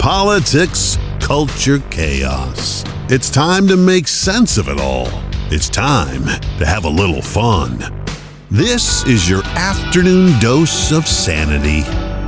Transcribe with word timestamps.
politics, 0.00 0.96
culture, 1.20 1.78
chaos. 1.90 2.84
It's 3.10 3.28
time 3.28 3.68
to 3.68 3.76
make 3.76 4.08
sense 4.08 4.56
of 4.56 4.68
it 4.68 4.80
all. 4.80 5.08
It's 5.50 5.68
time 5.68 6.24
to 6.58 6.64
have 6.64 6.86
a 6.86 6.88
little 6.88 7.20
fun. 7.20 7.78
This 8.50 9.04
is 9.04 9.28
your 9.28 9.44
afternoon 9.44 10.40
dose 10.40 10.90
of 10.90 11.06
sanity. 11.06 11.82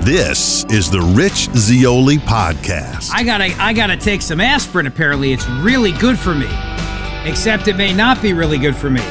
This 0.04 0.66
is 0.66 0.90
the 0.90 1.00
Rich 1.00 1.48
Zeoli 1.56 2.18
podcast. 2.18 3.10
I 3.14 3.24
gotta, 3.24 3.54
I 3.58 3.72
gotta 3.72 3.96
take 3.96 4.20
some 4.20 4.40
aspirin. 4.40 4.86
Apparently, 4.86 5.32
it's 5.32 5.48
really 5.48 5.92
good 5.92 6.18
for 6.18 6.34
me. 6.34 6.48
Except 7.24 7.68
it 7.68 7.76
may 7.76 7.94
not 7.94 8.20
be 8.20 8.34
really 8.34 8.58
good 8.58 8.76
for 8.76 8.90
me. 8.90 9.02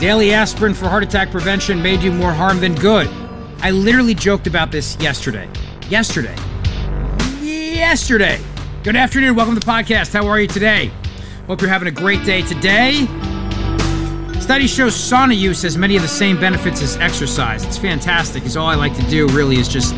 Daily 0.00 0.32
aspirin 0.32 0.74
for 0.74 0.88
heart 0.88 1.04
attack 1.04 1.30
prevention 1.30 1.80
may 1.80 1.96
do 1.96 2.10
more 2.10 2.32
harm 2.32 2.58
than 2.58 2.74
good. 2.74 3.06
I 3.60 3.70
literally 3.70 4.14
joked 4.14 4.48
about 4.48 4.72
this 4.72 4.96
yesterday. 4.98 5.48
Yesterday. 5.88 6.34
Yesterday. 7.74 8.40
Good 8.84 8.94
afternoon. 8.94 9.34
Welcome 9.34 9.54
to 9.54 9.60
the 9.60 9.66
podcast. 9.66 10.12
How 10.12 10.28
are 10.28 10.38
you 10.38 10.46
today? 10.46 10.92
Hope 11.48 11.60
you're 11.60 11.68
having 11.68 11.88
a 11.88 11.90
great 11.90 12.24
day 12.24 12.42
today. 12.42 13.06
Study 14.38 14.68
shows 14.68 14.94
sauna 14.94 15.36
use 15.36 15.62
has 15.62 15.76
many 15.76 15.96
of 15.96 16.02
the 16.02 16.08
same 16.08 16.38
benefits 16.38 16.80
as 16.82 16.96
exercise. 16.98 17.64
It's 17.64 17.76
fantastic, 17.76 18.42
because 18.42 18.56
all 18.56 18.68
I 18.68 18.76
like 18.76 18.94
to 18.96 19.02
do 19.10 19.26
really 19.28 19.56
is 19.56 19.66
just 19.66 19.92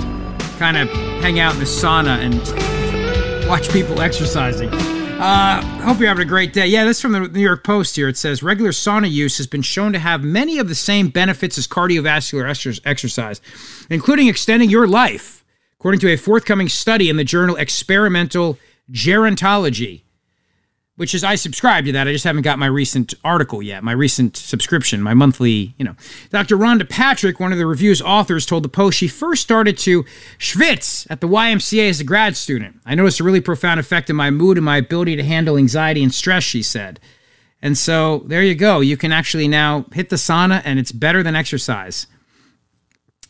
kind 0.59 0.79
of 0.79 0.89
hang 1.21 1.39
out 1.39 1.53
in 1.53 1.61
the 1.61 1.67
sauna 1.67 2.17
and 2.19 3.47
watch 3.49 3.71
people 3.71 4.01
exercising. 4.01 4.71
Uh, 4.71 5.63
hope 5.83 5.99
you're 5.99 6.09
having 6.09 6.27
a 6.27 6.29
great 6.29 6.55
day. 6.55 6.67
Yeah, 6.67 6.85
this 6.85 6.97
is 6.97 7.03
from 7.03 7.13
the 7.13 7.29
New 7.29 7.41
York 7.41 7.63
Post 7.63 7.95
here. 7.97 8.09
It 8.09 8.17
says 8.17 8.43
regular 8.43 8.71
sauna 8.71 9.11
use 9.11 9.37
has 9.37 9.47
been 9.47 9.63
shown 9.63 9.93
to 9.93 9.99
have 9.99 10.25
many 10.25 10.59
of 10.59 10.69
the 10.69 10.75
same 10.75 11.09
benefits 11.09 11.59
as 11.59 11.67
cardiovascular 11.67 12.81
exercise, 12.87 13.43
including 13.91 14.29
extending 14.29 14.71
your 14.71 14.87
life, 14.87 15.45
according 15.79 16.01
to 16.01 16.13
a 16.13 16.17
forthcoming 16.17 16.69
study 16.69 17.09
in 17.09 17.17
the 17.17 17.25
journal 17.25 17.57
Experimental 17.57 18.59
Gerontology 18.91 20.03
which 20.97 21.15
is 21.15 21.23
I 21.23 21.35
subscribe 21.35 21.85
to 21.85 21.93
that. 21.93 22.09
I 22.09 22.13
just 22.13 22.25
haven't 22.25 22.43
got 22.43 22.59
my 22.59 22.67
recent 22.67 23.15
article 23.23 23.63
yet, 23.63 23.85
my 23.85 23.93
recent 23.93 24.37
subscription, 24.37 25.03
my 25.03 25.15
monthly, 25.15 25.75
you 25.77 25.85
know. 25.85 25.95
Dr. 26.31 26.57
Rhonda 26.57 26.89
Patrick, 26.89 27.39
one 27.39 27.53
of 27.53 27.59
the 27.59 27.67
review's 27.67 28.01
authors, 28.01 28.47
told 28.47 28.65
the 28.65 28.69
Post 28.69 28.99
she 28.99 29.09
first 29.09 29.43
started 29.43 29.77
to 29.79 30.05
schwitz 30.39 31.07
at 31.11 31.21
the 31.21 31.29
YMCA 31.29 31.89
as 31.89 32.01
a 32.01 32.05
grad 32.05 32.37
student. 32.37 32.81
I 32.87 32.95
noticed 32.95 33.21
a 33.21 33.25
really 33.25 33.43
profound 33.43 33.79
effect 33.79 34.09
in 34.11 34.17
my 34.17 34.31
mood 34.31 34.57
and 34.57 34.65
my 34.65 34.79
ability 34.79 35.17
to 35.17 35.25
handle 35.25 35.59
anxiety 35.59 36.03
and 36.03 36.13
stress, 36.13 36.43
she 36.43 36.63
said. 36.63 36.99
And 37.61 37.77
so 37.77 38.21
there 38.27 38.43
you 38.43 38.55
go. 38.55 38.81
You 38.81 38.97
can 38.97 39.13
actually 39.13 39.49
now 39.49 39.87
hit 39.93 40.09
the 40.09 40.17
sauna, 40.17 40.63
and 40.65 40.79
it's 40.79 40.93
better 40.93 41.23
than 41.23 41.37
exercise. 41.37 42.07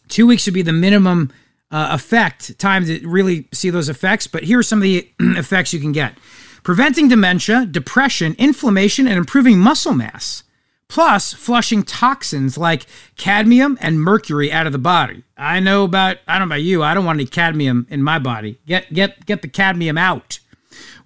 Two 0.09 0.27
weeks 0.27 0.47
would 0.47 0.55
be 0.55 0.63
the 0.63 0.73
minimum 0.73 1.33
uh, 1.71 1.89
effect 1.93 2.59
time 2.59 2.85
to 2.87 3.07
really 3.07 3.49
see 3.53 3.71
those 3.71 3.89
effects, 3.89 4.27
but 4.27 4.45
here 4.45 4.59
are 4.59 4.63
some 4.63 4.79
of 4.79 4.85
the 4.85 5.09
effects 5.21 5.73
you 5.73 5.81
can 5.81 5.93
get 5.93 6.17
preventing 6.63 7.07
dementia, 7.07 7.65
depression, 7.65 8.35
inflammation, 8.39 9.07
and 9.07 9.17
improving 9.17 9.57
muscle 9.57 9.95
mass. 9.95 10.43
Plus, 10.89 11.33
flushing 11.33 11.85
toxins 11.85 12.59
like 12.59 12.87
cadmium 13.17 13.79
and 13.81 14.01
mercury 14.01 14.51
out 14.51 14.67
of 14.67 14.73
the 14.73 14.79
body. 14.79 15.23
I 15.37 15.61
know 15.61 15.85
about 15.85 16.19
I 16.27 16.39
don't 16.39 16.49
know 16.49 16.55
about 16.55 16.63
you. 16.63 16.83
I 16.83 16.95
don't 16.95 17.05
want 17.05 17.19
any 17.19 17.27
cadmium 17.27 17.87
in 17.89 18.03
my 18.03 18.19
body. 18.19 18.59
Get 18.67 18.93
get 18.93 19.27
get 19.27 19.43
the 19.43 19.49
cadmium 19.49 19.99
out. 19.99 20.41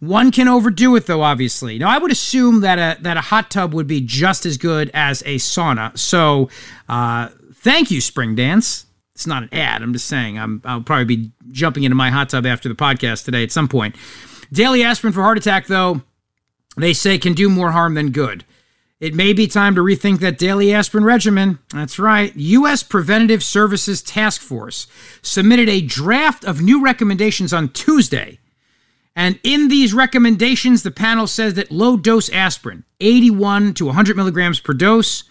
One 0.00 0.30
can 0.30 0.48
overdo 0.48 0.96
it 0.96 1.06
though, 1.06 1.22
obviously. 1.22 1.78
Now, 1.78 1.88
I 1.88 1.98
would 1.98 2.10
assume 2.10 2.60
that 2.60 2.78
a 2.78 3.02
that 3.02 3.16
a 3.16 3.22
hot 3.22 3.50
tub 3.50 3.74
would 3.74 3.86
be 3.86 4.00
just 4.00 4.46
as 4.46 4.56
good 4.58 4.90
as 4.92 5.22
a 5.22 5.36
sauna. 5.36 5.96
So, 5.98 6.48
uh, 6.88 7.28
thank 7.54 7.90
you, 7.90 8.00
Spring 8.00 8.34
Dance. 8.34 8.86
It's 9.20 9.26
not 9.26 9.42
an 9.42 9.52
ad. 9.52 9.82
I'm 9.82 9.92
just 9.92 10.06
saying. 10.06 10.38
I'm 10.38 10.62
I'll 10.64 10.80
probably 10.80 11.04
be 11.04 11.30
jumping 11.50 11.84
into 11.84 11.94
my 11.94 12.08
hot 12.08 12.30
tub 12.30 12.46
after 12.46 12.70
the 12.70 12.74
podcast 12.74 13.26
today 13.26 13.42
at 13.42 13.52
some 13.52 13.68
point. 13.68 13.94
Daily 14.50 14.82
aspirin 14.82 15.12
for 15.12 15.20
heart 15.20 15.36
attack, 15.36 15.66
though, 15.66 16.00
they 16.78 16.94
say 16.94 17.18
can 17.18 17.34
do 17.34 17.50
more 17.50 17.72
harm 17.72 17.92
than 17.92 18.12
good. 18.12 18.46
It 18.98 19.14
may 19.14 19.34
be 19.34 19.46
time 19.46 19.74
to 19.74 19.82
rethink 19.82 20.20
that 20.20 20.38
daily 20.38 20.72
aspirin 20.72 21.04
regimen. 21.04 21.58
That's 21.68 21.98
right. 21.98 22.34
U.S. 22.34 22.82
Preventative 22.82 23.42
Services 23.42 24.00
Task 24.00 24.40
Force 24.40 24.86
submitted 25.20 25.68
a 25.68 25.82
draft 25.82 26.42
of 26.42 26.62
new 26.62 26.82
recommendations 26.82 27.52
on 27.52 27.68
Tuesday. 27.68 28.38
And 29.14 29.38
in 29.42 29.68
these 29.68 29.92
recommendations, 29.92 30.82
the 30.82 30.90
panel 30.90 31.26
says 31.26 31.52
that 31.54 31.70
low 31.70 31.98
dose 31.98 32.30
aspirin, 32.30 32.84
81 33.00 33.74
to 33.74 33.84
100 33.84 34.16
milligrams 34.16 34.60
per 34.60 34.72
dose, 34.72 35.24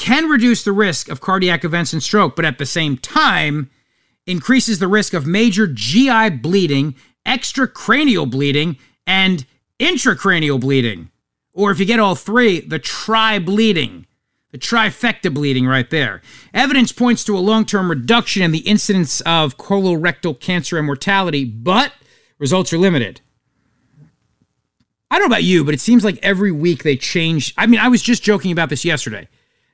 can 0.00 0.28
reduce 0.28 0.64
the 0.64 0.72
risk 0.72 1.08
of 1.08 1.20
cardiac 1.20 1.64
events 1.64 1.92
and 1.92 2.02
stroke, 2.02 2.34
but 2.34 2.44
at 2.44 2.58
the 2.58 2.66
same 2.66 2.96
time, 2.96 3.70
increases 4.26 4.78
the 4.78 4.88
risk 4.88 5.14
of 5.14 5.26
major 5.26 5.66
GI 5.66 6.30
bleeding 6.30 6.96
extracranial 7.26 8.30
bleeding, 8.30 8.76
and 9.06 9.46
intracranial 9.78 10.60
bleeding. 10.60 11.10
Or 11.52 11.70
if 11.70 11.78
you 11.78 11.86
get 11.86 12.00
all 12.00 12.14
three, 12.14 12.60
the 12.60 12.78
tri 12.78 13.38
bleeding, 13.38 14.06
the 14.52 14.58
trifecta 14.58 15.32
bleeding 15.32 15.66
right 15.66 15.88
there. 15.90 16.22
Evidence 16.54 16.92
points 16.92 17.24
to 17.24 17.36
a 17.36 17.40
long 17.40 17.64
term 17.64 17.90
reduction 17.90 18.42
in 18.42 18.52
the 18.52 18.58
incidence 18.60 19.20
of 19.22 19.56
colorectal 19.56 20.38
cancer 20.38 20.76
and 20.76 20.86
mortality, 20.86 21.44
but 21.44 21.92
results 22.38 22.72
are 22.72 22.78
limited. 22.78 23.20
I 25.10 25.18
don't 25.18 25.28
know 25.28 25.34
about 25.34 25.44
you, 25.44 25.64
but 25.64 25.74
it 25.74 25.80
seems 25.80 26.04
like 26.04 26.18
every 26.22 26.52
week 26.52 26.84
they 26.84 26.96
change. 26.96 27.52
I 27.58 27.66
mean, 27.66 27.80
I 27.80 27.88
was 27.88 28.00
just 28.00 28.22
joking 28.22 28.52
about 28.52 28.68
this 28.68 28.84
yesterday. 28.84 29.28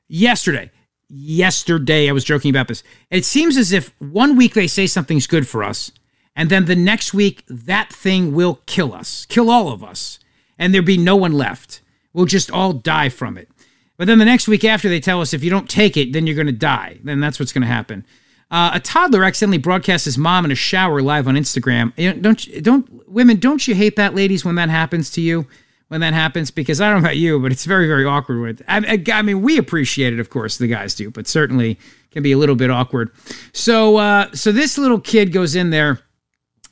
Yesterday. 0.08 0.70
Yesterday, 1.08 2.08
I 2.08 2.12
was 2.12 2.24
joking 2.24 2.50
about 2.50 2.68
this. 2.68 2.82
It 3.10 3.24
seems 3.24 3.56
as 3.56 3.72
if 3.72 3.94
one 4.00 4.36
week 4.36 4.54
they 4.54 4.66
say 4.66 4.86
something's 4.86 5.26
good 5.26 5.46
for 5.46 5.62
us, 5.62 5.92
and 6.34 6.50
then 6.50 6.66
the 6.66 6.76
next 6.76 7.14
week, 7.14 7.44
that 7.48 7.92
thing 7.92 8.34
will 8.34 8.60
kill 8.66 8.92
us, 8.92 9.24
kill 9.26 9.50
all 9.50 9.68
of 9.68 9.82
us. 9.82 10.18
And 10.58 10.72
there'll 10.72 10.86
be 10.86 10.98
no 10.98 11.16
one 11.16 11.32
left. 11.32 11.80
We'll 12.12 12.26
just 12.26 12.50
all 12.50 12.72
die 12.72 13.08
from 13.08 13.36
it. 13.38 13.48
But 13.96 14.06
then 14.06 14.18
the 14.18 14.24
next 14.24 14.48
week 14.48 14.64
after, 14.64 14.88
they 14.88 15.00
tell 15.00 15.20
us 15.20 15.32
if 15.32 15.42
you 15.42 15.50
don't 15.50 15.68
take 15.68 15.96
it, 15.96 16.12
then 16.12 16.26
you're 16.26 16.36
going 16.36 16.46
to 16.46 16.52
die. 16.52 16.98
Then 17.02 17.20
that's 17.20 17.38
what's 17.38 17.52
going 17.52 17.62
to 17.62 17.68
happen. 17.68 18.04
Uh, 18.50 18.72
a 18.74 18.80
toddler 18.80 19.24
accidentally 19.24 19.58
broadcasts 19.58 20.04
his 20.04 20.18
mom 20.18 20.44
in 20.44 20.50
a 20.52 20.54
shower 20.54 21.02
live 21.02 21.26
on 21.26 21.34
Instagram. 21.34 21.92
Don't 22.22 22.62
don't 22.62 23.08
women 23.10 23.38
don't 23.38 23.66
you 23.66 23.74
hate 23.74 23.96
that, 23.96 24.14
ladies, 24.14 24.44
when 24.44 24.54
that 24.54 24.68
happens 24.68 25.10
to 25.12 25.20
you? 25.20 25.46
When 25.88 26.00
that 26.00 26.14
happens, 26.14 26.50
because 26.50 26.80
I 26.80 26.90
don't 26.90 27.00
know 27.00 27.06
about 27.06 27.16
you, 27.16 27.38
but 27.38 27.52
it's 27.52 27.64
very 27.64 27.86
very 27.86 28.04
awkward. 28.04 28.40
With 28.40 28.62
I, 28.66 29.02
I 29.12 29.22
mean, 29.22 29.42
we 29.42 29.56
appreciate 29.56 30.12
it, 30.12 30.18
of 30.18 30.30
course, 30.30 30.58
the 30.58 30.66
guys 30.66 30.94
do, 30.94 31.10
but 31.10 31.28
certainly 31.28 31.78
can 32.10 32.24
be 32.24 32.32
a 32.32 32.38
little 32.38 32.56
bit 32.56 32.70
awkward. 32.70 33.10
So 33.52 33.96
uh, 33.96 34.32
so 34.32 34.50
this 34.50 34.78
little 34.78 35.00
kid 35.00 35.32
goes 35.32 35.54
in 35.54 35.70
there 35.70 36.00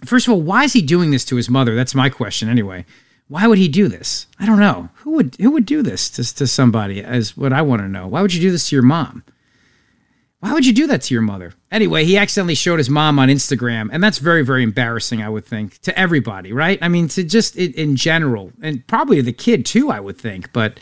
First 0.04 0.26
of 0.26 0.34
all, 0.34 0.42
why 0.42 0.64
is 0.64 0.72
he 0.72 0.82
doing 0.82 1.10
this 1.10 1.24
to 1.26 1.36
his 1.36 1.48
mother? 1.48 1.74
That's 1.74 1.94
my 1.94 2.10
question 2.10 2.48
anyway. 2.48 2.84
Why 3.28 3.46
would 3.46 3.58
he 3.58 3.68
do 3.68 3.88
this? 3.88 4.26
I 4.38 4.46
don't 4.46 4.60
know. 4.60 4.90
Who 4.96 5.12
would 5.12 5.36
who 5.36 5.50
would 5.52 5.64
do 5.64 5.82
this 5.82 6.10
to, 6.10 6.34
to 6.34 6.46
somebody 6.46 7.00
is 7.00 7.36
what 7.36 7.52
I 7.52 7.62
want 7.62 7.80
to 7.82 7.88
know. 7.88 8.06
Why 8.06 8.20
would 8.20 8.34
you 8.34 8.40
do 8.40 8.50
this 8.50 8.68
to 8.68 8.76
your 8.76 8.82
mom? 8.82 9.24
Why 10.44 10.52
would 10.52 10.66
you 10.66 10.74
do 10.74 10.86
that 10.88 11.00
to 11.00 11.14
your 11.14 11.22
mother? 11.22 11.54
Anyway, 11.72 12.04
he 12.04 12.18
accidentally 12.18 12.54
showed 12.54 12.76
his 12.76 12.90
mom 12.90 13.18
on 13.18 13.30
Instagram, 13.30 13.88
and 13.90 14.04
that's 14.04 14.18
very, 14.18 14.44
very 14.44 14.62
embarrassing, 14.62 15.22
I 15.22 15.28
would 15.30 15.46
think, 15.46 15.78
to 15.78 15.98
everybody, 15.98 16.52
right? 16.52 16.78
I 16.82 16.88
mean, 16.88 17.08
to 17.08 17.24
just 17.24 17.56
in, 17.56 17.72
in 17.72 17.96
general, 17.96 18.52
and 18.60 18.86
probably 18.86 19.22
the 19.22 19.32
kid 19.32 19.64
too, 19.64 19.90
I 19.90 20.00
would 20.00 20.18
think. 20.18 20.52
But 20.52 20.78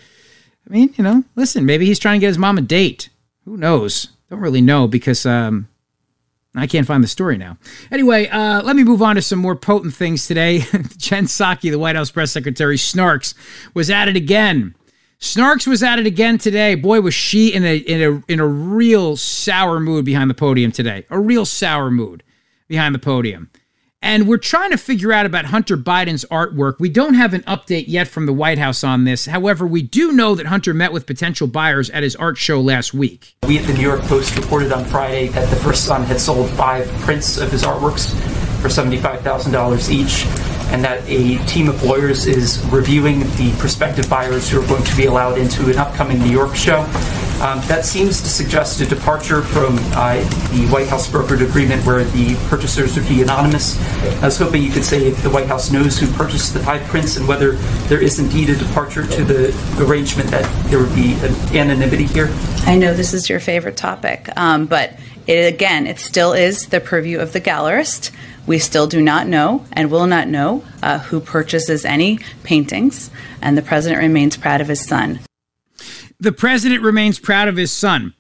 I 0.69 0.73
mean, 0.73 0.93
you 0.99 1.05
know, 1.05 1.23
listen, 1.37 1.65
maybe 1.65 1.87
he's 1.87 2.01
trying 2.01 2.19
to 2.19 2.25
get 2.25 2.27
his 2.27 2.39
mom 2.39 2.59
a 2.59 2.61
date. 2.61 3.09
Who 3.45 3.57
knows? 3.57 4.09
Don't 4.31 4.41
really 4.41 4.61
know 4.61 4.89
because 4.89 5.25
um, 5.25 5.69
I 6.57 6.67
can't 6.67 6.89
find 6.89 7.05
the 7.05 7.09
story 7.09 7.39
now. 7.39 7.57
Anyway, 7.93 8.27
uh, 8.31 8.63
let 8.65 8.75
me 8.75 8.83
move 8.83 9.01
on 9.01 9.15
to 9.15 9.23
some 9.23 9.39
more 9.39 9.55
potent 9.55 9.95
things 9.95 10.27
today. 10.27 10.59
Jen 10.97 11.27
Psaki, 11.27 11.71
the 11.71 11.79
White 11.79 11.95
House 11.95 12.11
press 12.11 12.33
secretary, 12.33 12.77
Snarks, 12.77 13.35
was 13.75 13.91
at 13.91 14.09
it 14.09 14.17
again. 14.17 14.75
Snarks 15.23 15.69
was 15.69 15.85
at 15.85 16.01
it 16.01 16.07
again 16.07 16.37
today. 16.37 16.75
Boy, 16.75 17.01
was 17.01 17.15
she 17.15 17.55
in 17.55 17.65
a 17.65 17.77
in 17.77 18.03
a 18.03 18.33
in 18.33 18.41
a 18.41 18.47
real 18.47 19.17
sour 19.17 19.79
mood 19.79 20.05
behind 20.05 20.29
the 20.29 20.35
podium 20.35 20.73
today. 20.73 21.07
A 21.11 21.21
real 21.21 21.47
sour 21.47 21.93
mood 21.93 22.25
behind 22.67 22.93
the 22.93 22.99
podium. 22.99 23.49
And 24.05 24.27
we're 24.27 24.37
trying 24.37 24.73
to 24.73 24.77
figure 24.77 25.13
out 25.13 25.25
about 25.25 25.45
Hunter 25.45 25.77
Biden's 25.77 26.25
artwork. 26.25 26.81
We 26.81 26.89
don't 26.89 27.15
have 27.15 27.35
an 27.35 27.43
update 27.43 27.85
yet 27.87 28.09
from 28.09 28.27
the 28.27 28.33
White 28.33 28.59
House 28.59 28.83
on 28.83 29.05
this. 29.05 29.27
However, 29.27 29.65
we 29.65 29.81
do 29.81 30.11
know 30.11 30.35
that 30.35 30.47
Hunter 30.47 30.75
met 30.75 30.93
with 30.93 31.07
potential 31.07 31.47
buyers 31.47 31.89
at 31.91 32.03
his 32.03 32.17
art 32.17 32.37
show 32.37 32.61
last 32.61 32.93
week. 32.93 33.37
We 33.47 33.59
at 33.59 33.67
the 33.67 33.75
New 33.75 33.81
York 33.81 34.01
Post 34.01 34.37
reported 34.37 34.73
on 34.73 34.85
Friday 34.87 35.29
that 35.29 35.49
the 35.51 35.57
first 35.57 35.85
son 35.85 36.03
had 36.03 36.21
sold 36.21 36.51
five 36.51 36.89
prints 37.03 37.39
of 37.39 37.53
his 37.53 37.63
artworks 37.63 38.13
for 38.61 38.67
$75,000 38.67 39.89
each 39.89 40.52
and 40.73 40.83
that 40.83 41.07
a 41.07 41.37
team 41.47 41.69
of 41.69 41.83
lawyers 41.83 42.27
is 42.27 42.65
reviewing 42.71 43.21
the 43.37 43.55
prospective 43.59 44.09
buyers 44.09 44.49
who 44.49 44.61
are 44.61 44.67
going 44.67 44.83
to 44.83 44.97
be 44.97 45.05
allowed 45.05 45.39
into 45.39 45.71
an 45.71 45.77
upcoming 45.77 46.19
New 46.19 46.31
York 46.31 46.57
show. 46.57 46.81
Um, 47.43 47.61
that 47.67 47.85
seems 47.85 48.23
to 48.23 48.29
suggest 48.29 48.81
a 48.81 48.87
departure 48.87 49.43
from 49.43 49.77
uh, 49.95 50.15
the 50.51 50.67
White 50.71 50.87
House 50.87 51.09
brokered 51.09 51.47
agreement 51.47 51.85
where 51.85 52.05
the 52.05 52.37
purchasers 52.49 52.97
would 52.97 53.09
be 53.09 53.21
anonymous. 53.21 53.81
I 54.23 54.27
was 54.27 54.39
hoping 54.39 54.63
you 54.63 54.71
could 54.71 54.85
say 54.85 55.09
if 55.09 55.23
the 55.23 55.31
White 55.31 55.47
House 55.47 55.73
knows 55.73 55.99
who 55.99 56.07
purchased 56.13 56.55
the 56.55 56.61
five 56.61 56.83
prints 56.85 57.17
and 57.17 57.27
whether 57.27 57.53
there 57.89 58.01
is 58.01 58.21
indeed 58.21 58.49
a 58.51 58.57
departure 58.57 59.05
to 59.07 59.25
the 59.25 59.49
arrangement 59.85 60.31
that 60.31 60.45
there 60.71 60.79
would 60.79 60.95
be 60.95 61.15
an 61.15 61.35
anonymity 61.57 62.05
here. 62.05 62.31
I 62.65 62.77
know 62.77 62.95
this 62.95 63.13
is 63.13 63.29
your 63.29 63.41
favorite 63.41 63.77
topic, 63.77 64.29
um, 64.37 64.67
but 64.67 64.97
it, 65.27 65.53
again, 65.53 65.87
it 65.87 65.99
still 65.99 66.33
is 66.33 66.67
the 66.69 66.81
purview 66.81 67.19
of 67.19 67.33
the 67.33 67.41
gallerist. 67.41 68.13
We 68.47 68.59
still 68.59 68.87
do 68.87 69.01
not 69.01 69.29
know 69.29 69.65
and 69.73 69.91
will 69.91 70.07
not 70.07 70.29
know 70.29 70.65
uh, 70.83 70.99
who 70.99 71.21
purchases 71.21 71.85
any 71.85 72.19
paintings, 72.43 73.11
and 73.41 73.57
the 73.57 73.63
president 73.63 74.03
remains 74.03 74.37
proud 74.37 74.61
of 74.61 74.69
his 74.69 74.85
son. 74.85 75.21
The 76.19 76.33
president 76.33 76.83
remains 76.83 77.19
proud 77.19 77.49
of 77.49 77.57
his 77.57 77.71
son. 77.71 78.15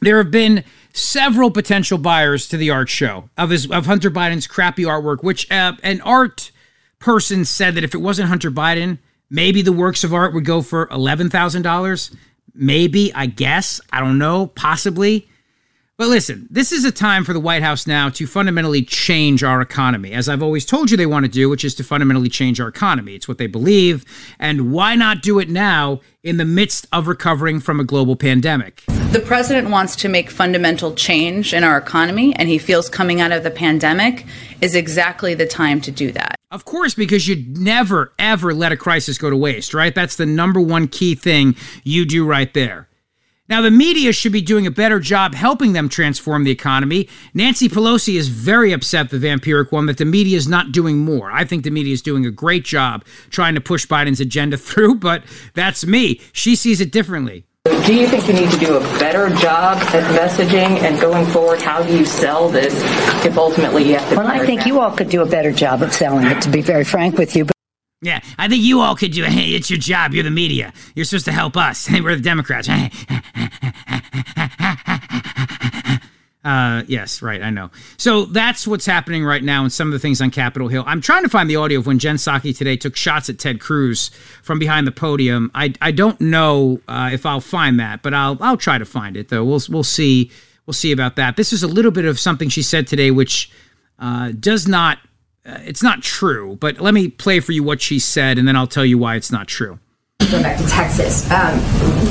There 0.00 0.18
have 0.18 0.30
been 0.30 0.64
several 0.92 1.50
potential 1.50 1.98
buyers 1.98 2.48
to 2.48 2.56
the 2.56 2.70
art 2.70 2.88
show 2.88 3.28
of 3.36 3.50
his 3.50 3.70
of 3.70 3.86
Hunter 3.86 4.10
Biden's 4.10 4.46
crappy 4.46 4.84
artwork, 4.84 5.22
which 5.22 5.50
uh, 5.50 5.74
an 5.82 6.00
art 6.00 6.50
person 6.98 7.44
said 7.44 7.74
that 7.74 7.84
if 7.84 7.94
it 7.94 7.98
wasn't 7.98 8.28
Hunter 8.28 8.50
Biden, 8.50 8.98
maybe 9.30 9.62
the 9.62 9.72
works 9.72 10.02
of 10.02 10.14
art 10.14 10.34
would 10.34 10.44
go 10.44 10.62
for 10.62 10.88
eleven 10.90 11.30
thousand 11.30 11.62
dollars. 11.62 12.10
Maybe, 12.54 13.12
I 13.14 13.26
guess, 13.26 13.80
I 13.92 14.00
don't 14.00 14.18
know, 14.18 14.48
possibly. 14.48 15.28
But 15.98 16.10
listen, 16.10 16.46
this 16.48 16.70
is 16.70 16.84
a 16.84 16.92
time 16.92 17.24
for 17.24 17.32
the 17.32 17.40
White 17.40 17.64
House 17.64 17.84
now 17.84 18.08
to 18.10 18.26
fundamentally 18.28 18.84
change 18.84 19.42
our 19.42 19.60
economy, 19.60 20.12
as 20.12 20.28
I've 20.28 20.44
always 20.44 20.64
told 20.64 20.92
you 20.92 20.96
they 20.96 21.06
want 21.06 21.24
to 21.24 21.28
do, 21.28 21.48
which 21.48 21.64
is 21.64 21.74
to 21.74 21.82
fundamentally 21.82 22.28
change 22.28 22.60
our 22.60 22.68
economy. 22.68 23.16
It's 23.16 23.26
what 23.26 23.38
they 23.38 23.48
believe. 23.48 24.04
And 24.38 24.70
why 24.70 24.94
not 24.94 25.22
do 25.22 25.40
it 25.40 25.48
now 25.48 25.98
in 26.22 26.36
the 26.36 26.44
midst 26.44 26.86
of 26.92 27.08
recovering 27.08 27.58
from 27.58 27.80
a 27.80 27.84
global 27.84 28.14
pandemic? 28.14 28.84
The 29.10 29.18
president 29.26 29.70
wants 29.70 29.96
to 29.96 30.08
make 30.08 30.30
fundamental 30.30 30.94
change 30.94 31.52
in 31.52 31.64
our 31.64 31.76
economy, 31.76 32.32
and 32.36 32.48
he 32.48 32.58
feels 32.58 32.88
coming 32.88 33.20
out 33.20 33.32
of 33.32 33.42
the 33.42 33.50
pandemic 33.50 34.24
is 34.60 34.76
exactly 34.76 35.34
the 35.34 35.46
time 35.46 35.80
to 35.80 35.90
do 35.90 36.12
that. 36.12 36.36
Of 36.52 36.64
course, 36.64 36.94
because 36.94 37.26
you 37.26 37.44
never, 37.48 38.12
ever 38.20 38.54
let 38.54 38.70
a 38.70 38.76
crisis 38.76 39.18
go 39.18 39.30
to 39.30 39.36
waste, 39.36 39.74
right? 39.74 39.96
That's 39.96 40.14
the 40.14 40.26
number 40.26 40.60
one 40.60 40.86
key 40.86 41.16
thing 41.16 41.56
you 41.82 42.04
do 42.04 42.24
right 42.24 42.54
there. 42.54 42.88
Now, 43.48 43.62
the 43.62 43.70
media 43.70 44.12
should 44.12 44.32
be 44.32 44.42
doing 44.42 44.66
a 44.66 44.70
better 44.70 45.00
job 45.00 45.34
helping 45.34 45.72
them 45.72 45.88
transform 45.88 46.44
the 46.44 46.50
economy. 46.50 47.08
Nancy 47.32 47.66
Pelosi 47.66 48.16
is 48.16 48.28
very 48.28 48.72
upset, 48.72 49.08
the 49.08 49.16
vampiric 49.16 49.72
one, 49.72 49.86
that 49.86 49.96
the 49.96 50.04
media 50.04 50.36
is 50.36 50.46
not 50.46 50.70
doing 50.70 50.98
more. 50.98 51.30
I 51.32 51.44
think 51.44 51.64
the 51.64 51.70
media 51.70 51.94
is 51.94 52.02
doing 52.02 52.26
a 52.26 52.30
great 52.30 52.64
job 52.64 53.06
trying 53.30 53.54
to 53.54 53.60
push 53.62 53.86
Biden's 53.86 54.20
agenda 54.20 54.56
through, 54.58 54.96
but 54.96 55.24
that's 55.54 55.86
me. 55.86 56.20
She 56.32 56.56
sees 56.56 56.80
it 56.82 56.92
differently. 56.92 57.46
Do 57.64 57.94
you 57.94 58.06
think 58.06 58.28
you 58.28 58.34
need 58.34 58.50
to 58.50 58.58
do 58.58 58.76
a 58.76 58.80
better 58.98 59.30
job 59.36 59.78
at 59.78 60.04
messaging 60.14 60.82
and 60.82 61.00
going 61.00 61.24
forward? 61.26 61.62
How 61.62 61.82
do 61.82 61.96
you 61.96 62.04
sell 62.04 62.50
this 62.50 62.74
if 63.24 63.38
ultimately 63.38 63.88
you 63.88 63.94
have 63.96 64.08
to? 64.10 64.16
Well, 64.16 64.26
I 64.26 64.44
think 64.44 64.66
you 64.66 64.80
all 64.80 64.94
could 64.94 65.08
do 65.08 65.22
a 65.22 65.26
better 65.26 65.52
job 65.52 65.82
of 65.82 65.92
selling 65.92 66.26
it, 66.26 66.42
to 66.42 66.50
be 66.50 66.60
very 66.60 66.84
frank 66.84 67.16
with 67.16 67.34
you. 67.34 67.46
Yeah, 68.00 68.20
I 68.38 68.48
think 68.48 68.62
you 68.62 68.80
all 68.80 68.94
could 68.94 69.12
do 69.12 69.24
it. 69.24 69.32
Hey, 69.38 69.54
it's 69.54 69.70
your 69.70 69.78
job. 69.78 70.14
You're 70.14 70.24
the 70.24 70.30
media. 70.30 70.72
You're 70.94 71.04
supposed 71.04 71.26
to 71.26 71.32
help 71.32 71.56
us. 71.56 71.86
Hey, 71.86 72.00
we're 72.02 72.16
the 72.16 72.22
Democrats. 72.22 72.68
Uh, 76.44 76.82
yes, 76.86 77.20
right. 77.20 77.42
I 77.42 77.50
know. 77.50 77.70
So 77.98 78.24
that's 78.24 78.66
what's 78.66 78.86
happening 78.86 79.22
right 79.22 79.42
now 79.42 79.64
in 79.64 79.70
some 79.70 79.88
of 79.88 79.92
the 79.92 79.98
things 79.98 80.22
on 80.22 80.30
Capitol 80.30 80.68
Hill. 80.68 80.82
I'm 80.86 81.02
trying 81.02 81.22
to 81.24 81.28
find 81.28 81.50
the 81.50 81.56
audio 81.56 81.80
of 81.80 81.86
when 81.86 81.98
Jen 81.98 82.16
Psaki 82.16 82.56
today 82.56 82.74
took 82.74 82.96
shots 82.96 83.28
at 83.28 83.38
Ted 83.38 83.60
Cruz 83.60 84.08
from 84.42 84.58
behind 84.58 84.86
the 84.86 84.92
podium. 84.92 85.50
I, 85.54 85.74
I 85.82 85.90
don't 85.90 86.18
know 86.22 86.80
uh, 86.88 87.10
if 87.12 87.26
I'll 87.26 87.42
find 87.42 87.78
that, 87.80 88.02
but 88.02 88.14
I'll 88.14 88.38
I'll 88.40 88.56
try 88.56 88.78
to 88.78 88.86
find 88.86 89.14
it 89.14 89.28
though. 89.28 89.44
We'll 89.44 89.60
we'll 89.68 89.82
see 89.82 90.30
we'll 90.64 90.72
see 90.72 90.90
about 90.92 91.16
that. 91.16 91.36
This 91.36 91.52
is 91.52 91.62
a 91.62 91.68
little 91.68 91.90
bit 91.90 92.06
of 92.06 92.18
something 92.18 92.48
she 92.48 92.62
said 92.62 92.86
today, 92.86 93.10
which 93.10 93.50
uh, 93.98 94.32
does 94.38 94.66
not 94.66 95.00
uh, 95.48 95.58
it's 95.64 95.82
not 95.82 96.02
true. 96.02 96.56
But 96.60 96.80
let 96.80 96.94
me 96.94 97.08
play 97.08 97.40
for 97.40 97.52
you 97.52 97.62
what 97.62 97.80
she 97.80 97.98
said, 97.98 98.38
and 98.38 98.46
then 98.46 98.56
I'll 98.56 98.66
tell 98.66 98.84
you 98.84 98.98
why 98.98 99.16
it's 99.16 99.32
not 99.32 99.48
true 99.48 99.78
going 100.30 100.42
back 100.42 100.58
to 100.58 100.66
Texas, 100.66 101.30
um, 101.30 101.58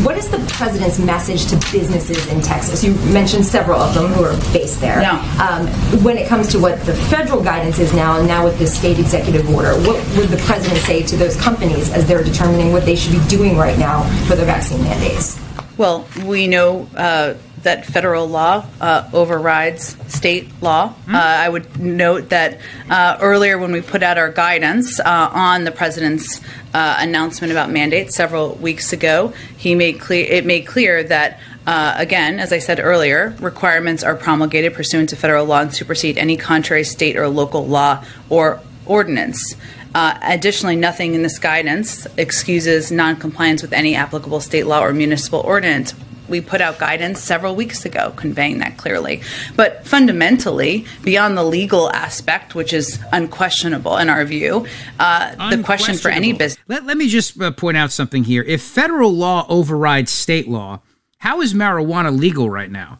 what 0.03 0.17
is 0.17 0.29
the 0.29 0.39
president's 0.53 0.97
message 0.97 1.45
to 1.47 1.55
businesses 1.71 2.27
in 2.27 2.41
Texas? 2.41 2.83
You 2.83 2.93
mentioned 3.11 3.45
several 3.45 3.79
of 3.79 3.93
them 3.93 4.07
who 4.13 4.23
are 4.23 4.35
based 4.51 4.81
there. 4.81 5.01
Yeah. 5.01 5.19
Um, 5.41 5.67
when 6.03 6.17
it 6.17 6.27
comes 6.27 6.47
to 6.49 6.59
what 6.59 6.79
the 6.85 6.95
federal 6.95 7.43
guidance 7.43 7.79
is 7.79 7.93
now, 7.93 8.17
and 8.17 8.27
now 8.27 8.43
with 8.43 8.57
the 8.59 8.67
state 8.67 8.97
executive 8.97 9.47
order, 9.53 9.73
what 9.81 9.97
would 10.17 10.29
the 10.29 10.41
president 10.45 10.79
say 10.81 11.03
to 11.03 11.15
those 11.15 11.39
companies 11.39 11.91
as 11.91 12.07
they're 12.07 12.23
determining 12.23 12.71
what 12.71 12.85
they 12.85 12.95
should 12.95 13.13
be 13.13 13.27
doing 13.27 13.57
right 13.57 13.77
now 13.77 14.03
for 14.25 14.35
their 14.35 14.45
vaccine 14.45 14.81
mandates? 14.83 15.39
Well, 15.77 16.07
we 16.25 16.47
know 16.47 16.87
uh, 16.95 17.35
that 17.67 17.85
federal 17.85 18.27
law 18.27 18.65
uh, 18.79 19.09
overrides 19.11 19.97
state 20.11 20.49
law. 20.61 20.89
Mm-hmm. 20.89 21.15
Uh, 21.15 21.19
I 21.19 21.49
would 21.49 21.79
note 21.79 22.29
that 22.29 22.59
uh, 22.89 23.17
earlier 23.21 23.57
when 23.57 23.73
we 23.73 23.81
put 23.81 24.03
out 24.03 24.17
our 24.17 24.31
guidance 24.31 24.99
uh, 25.01 25.29
on 25.33 25.65
the 25.65 25.71
president's 25.71 26.39
uh, 26.73 26.95
announcement 26.99 27.51
about 27.51 27.69
mandates 27.69 28.15
several 28.15 28.55
weeks 28.55 28.93
ago, 28.93 29.33
he 29.57 29.75
made 29.75 29.99
clear 29.99 30.25
it 30.25 30.45
made 30.45 30.65
clear 30.65 31.03
that. 31.03 31.39
again, 31.67 32.39
as 32.39 32.53
I 32.53 32.59
said 32.59 32.79
earlier, 32.79 33.35
requirements 33.41 34.01
are 34.01 34.15
promulgated 34.15 34.73
pursuant 34.73 35.09
to 35.09 35.17
federal 35.17 35.45
law 35.45 35.61
and 35.61 35.73
supersede 35.73 36.17
any 36.17 36.37
contrary 36.37 36.85
state 36.85 37.17
or 37.17 37.27
local 37.27 37.67
law 37.67 38.05
or 38.29 38.61
ordinance. 38.85 39.55
Uh, 39.93 40.17
additionally, 40.21 40.75
nothing 40.77 41.13
in 41.13 41.23
this 41.23 41.39
guidance 41.39 42.07
excuses 42.17 42.91
noncompliance 42.91 43.61
with 43.61 43.73
any 43.73 43.95
applicable 43.95 44.39
state 44.39 44.65
law 44.65 44.79
or 44.79 44.93
municipal 44.93 45.39
ordinance. 45.39 45.93
We 46.27 46.41
put 46.41 46.61
out 46.61 46.77
guidance 46.77 47.21
several 47.21 47.55
weeks 47.55 47.85
ago 47.85 48.13
conveying 48.15 48.59
that 48.59 48.77
clearly. 48.77 49.21
But 49.55 49.87
fundamentally, 49.87 50.85
beyond 51.03 51.37
the 51.37 51.43
legal 51.43 51.91
aspect, 51.91 52.55
which 52.55 52.73
is 52.73 52.99
unquestionable 53.11 53.97
in 53.97 54.09
our 54.09 54.25
view, 54.25 54.65
uh, 54.99 55.49
the 55.55 55.63
question 55.63 55.95
for 55.97 56.09
any 56.09 56.33
business. 56.33 56.63
Let, 56.67 56.85
let 56.85 56.97
me 56.97 57.07
just 57.07 57.39
uh, 57.41 57.51
point 57.51 57.77
out 57.77 57.91
something 57.91 58.23
here. 58.23 58.43
If 58.43 58.61
federal 58.61 59.11
law 59.11 59.45
overrides 59.49 60.11
state 60.11 60.47
law, 60.47 60.81
how 61.19 61.41
is 61.41 61.53
marijuana 61.53 62.17
legal 62.17 62.49
right 62.49 62.71
now 62.71 62.99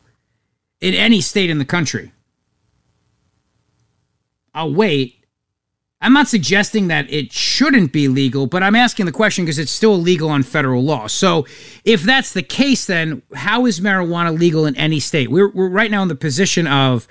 in 0.82 0.94
any 0.94 1.22
state 1.22 1.50
in 1.50 1.60
the 1.60 1.66
country? 1.66 2.12
I'll 4.54 4.74
wait 4.74 5.17
I'm 6.00 6.14
not 6.14 6.28
suggesting 6.28 6.90
that 6.90 7.12
it 7.12 7.34
shouldn't 7.34 7.92
be 7.92 8.08
legal, 8.08 8.46
but 8.46 8.62
I'm 8.62 8.76
asking 8.76 9.08
the 9.08 9.12
question 9.12 9.46
because 9.46 9.58
it's 9.58 9.72
still 9.72 9.96
illegal 9.96 10.30
on 10.30 10.44
federal 10.44 10.84
law. 10.84 11.08
So, 11.08 11.48
if 11.84 12.04
that's 12.04 12.34
the 12.34 12.44
case, 12.44 12.86
then 12.86 13.24
how 13.34 13.66
is 13.66 13.80
marijuana 13.80 14.38
legal 14.38 14.68
in 14.68 14.76
any 14.76 15.00
state? 15.00 15.32
We're, 15.32 15.50
we're 15.50 15.70
right 15.70 15.90
now 15.90 16.04
in 16.04 16.08
the 16.08 16.16
position 16.16 16.68
of, 16.68 17.08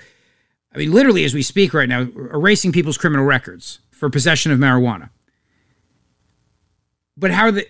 I 0.73 0.77
mean, 0.77 0.91
literally 0.93 1.25
as 1.25 1.33
we 1.33 1.41
speak 1.41 1.73
right 1.73 1.89
now, 1.89 2.01
erasing 2.01 2.71
people's 2.71 2.97
criminal 2.97 3.25
records 3.25 3.79
for 3.91 4.09
possession 4.09 4.53
of 4.53 4.59
marijuana. 4.59 5.09
But 7.17 7.31
how 7.31 7.51
the, 7.51 7.67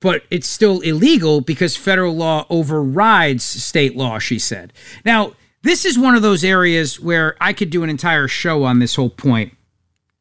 but 0.00 0.22
it's 0.30 0.48
still 0.48 0.80
illegal 0.80 1.42
because 1.42 1.76
federal 1.76 2.14
law 2.14 2.46
overrides 2.48 3.44
state 3.44 3.96
law, 3.96 4.18
she 4.18 4.38
said. 4.38 4.72
Now, 5.04 5.34
this 5.62 5.84
is 5.84 5.98
one 5.98 6.14
of 6.14 6.22
those 6.22 6.42
areas 6.42 6.98
where 6.98 7.36
I 7.38 7.52
could 7.52 7.68
do 7.68 7.82
an 7.82 7.90
entire 7.90 8.28
show 8.28 8.64
on 8.64 8.78
this 8.78 8.94
whole 8.94 9.10
point 9.10 9.54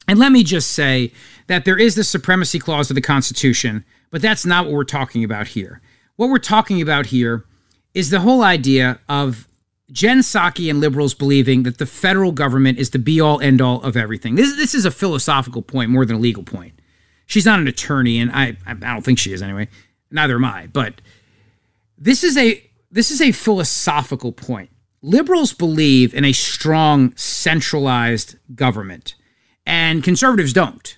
and 0.08 0.20
let 0.20 0.32
me 0.32 0.44
just 0.44 0.72
say 0.72 1.12
that 1.48 1.66
there 1.66 1.78
is 1.78 1.96
the 1.96 2.04
supremacy 2.04 2.60
clause 2.60 2.90
of 2.90 2.96
the 2.96 3.02
Constitution, 3.02 3.86
but 4.12 4.22
that's 4.22 4.46
not 4.46 4.66
what 4.66 4.74
we're 4.74 4.84
talking 4.84 5.24
about 5.24 5.48
here. 5.48 5.82
What 6.16 6.30
we're 6.30 6.40
talking 6.40 6.82
about 6.82 7.08
here 7.08 7.46
is 7.94 8.10
the 8.10 8.20
whole 8.20 8.44
idea 8.44 9.00
of 9.08 9.48
Jen 9.92 10.20
Psaki 10.20 10.70
and 10.70 10.80
liberals 10.80 11.14
believing 11.14 11.64
that 11.64 11.78
the 11.78 11.86
federal 11.86 12.32
government 12.32 12.80
is 12.80 12.90
the 12.90 13.00
be 13.00 13.22
all 13.22 13.40
end 13.42 13.62
all 13.62 13.82
of 13.82 13.96
everything. 13.96 14.36
This, 14.36 14.56
this 14.56 14.74
is 14.74 14.86
a 14.86 14.92
philosophical 14.92 15.62
point 15.62 15.90
more 15.90 16.06
than 16.06 16.18
a 16.18 16.20
legal 16.20 16.44
point. 16.44 16.74
She's 17.26 17.46
not 17.46 17.60
an 17.60 17.68
attorney, 17.68 18.20
and 18.20 18.32
I, 18.32 18.58
I 18.66 18.74
don't 18.74 19.04
think 19.04 19.20
she 19.20 19.34
is 19.34 19.42
anyway. 19.42 19.70
Neither 20.12 20.36
am 20.36 20.46
I. 20.46 20.68
But 20.68 21.02
this 21.98 22.24
is 22.24 22.38
a 22.38 22.64
this 22.92 23.10
is 23.10 23.22
a 23.22 23.32
philosophical 23.32 24.32
point. 24.32 24.70
Liberals 25.02 25.54
believe 25.54 26.14
in 26.14 26.26
a 26.26 26.32
strong 26.32 27.16
centralized 27.16 28.36
government 28.56 29.16
and 29.66 30.04
conservatives 30.04 30.54
don't. 30.54 30.98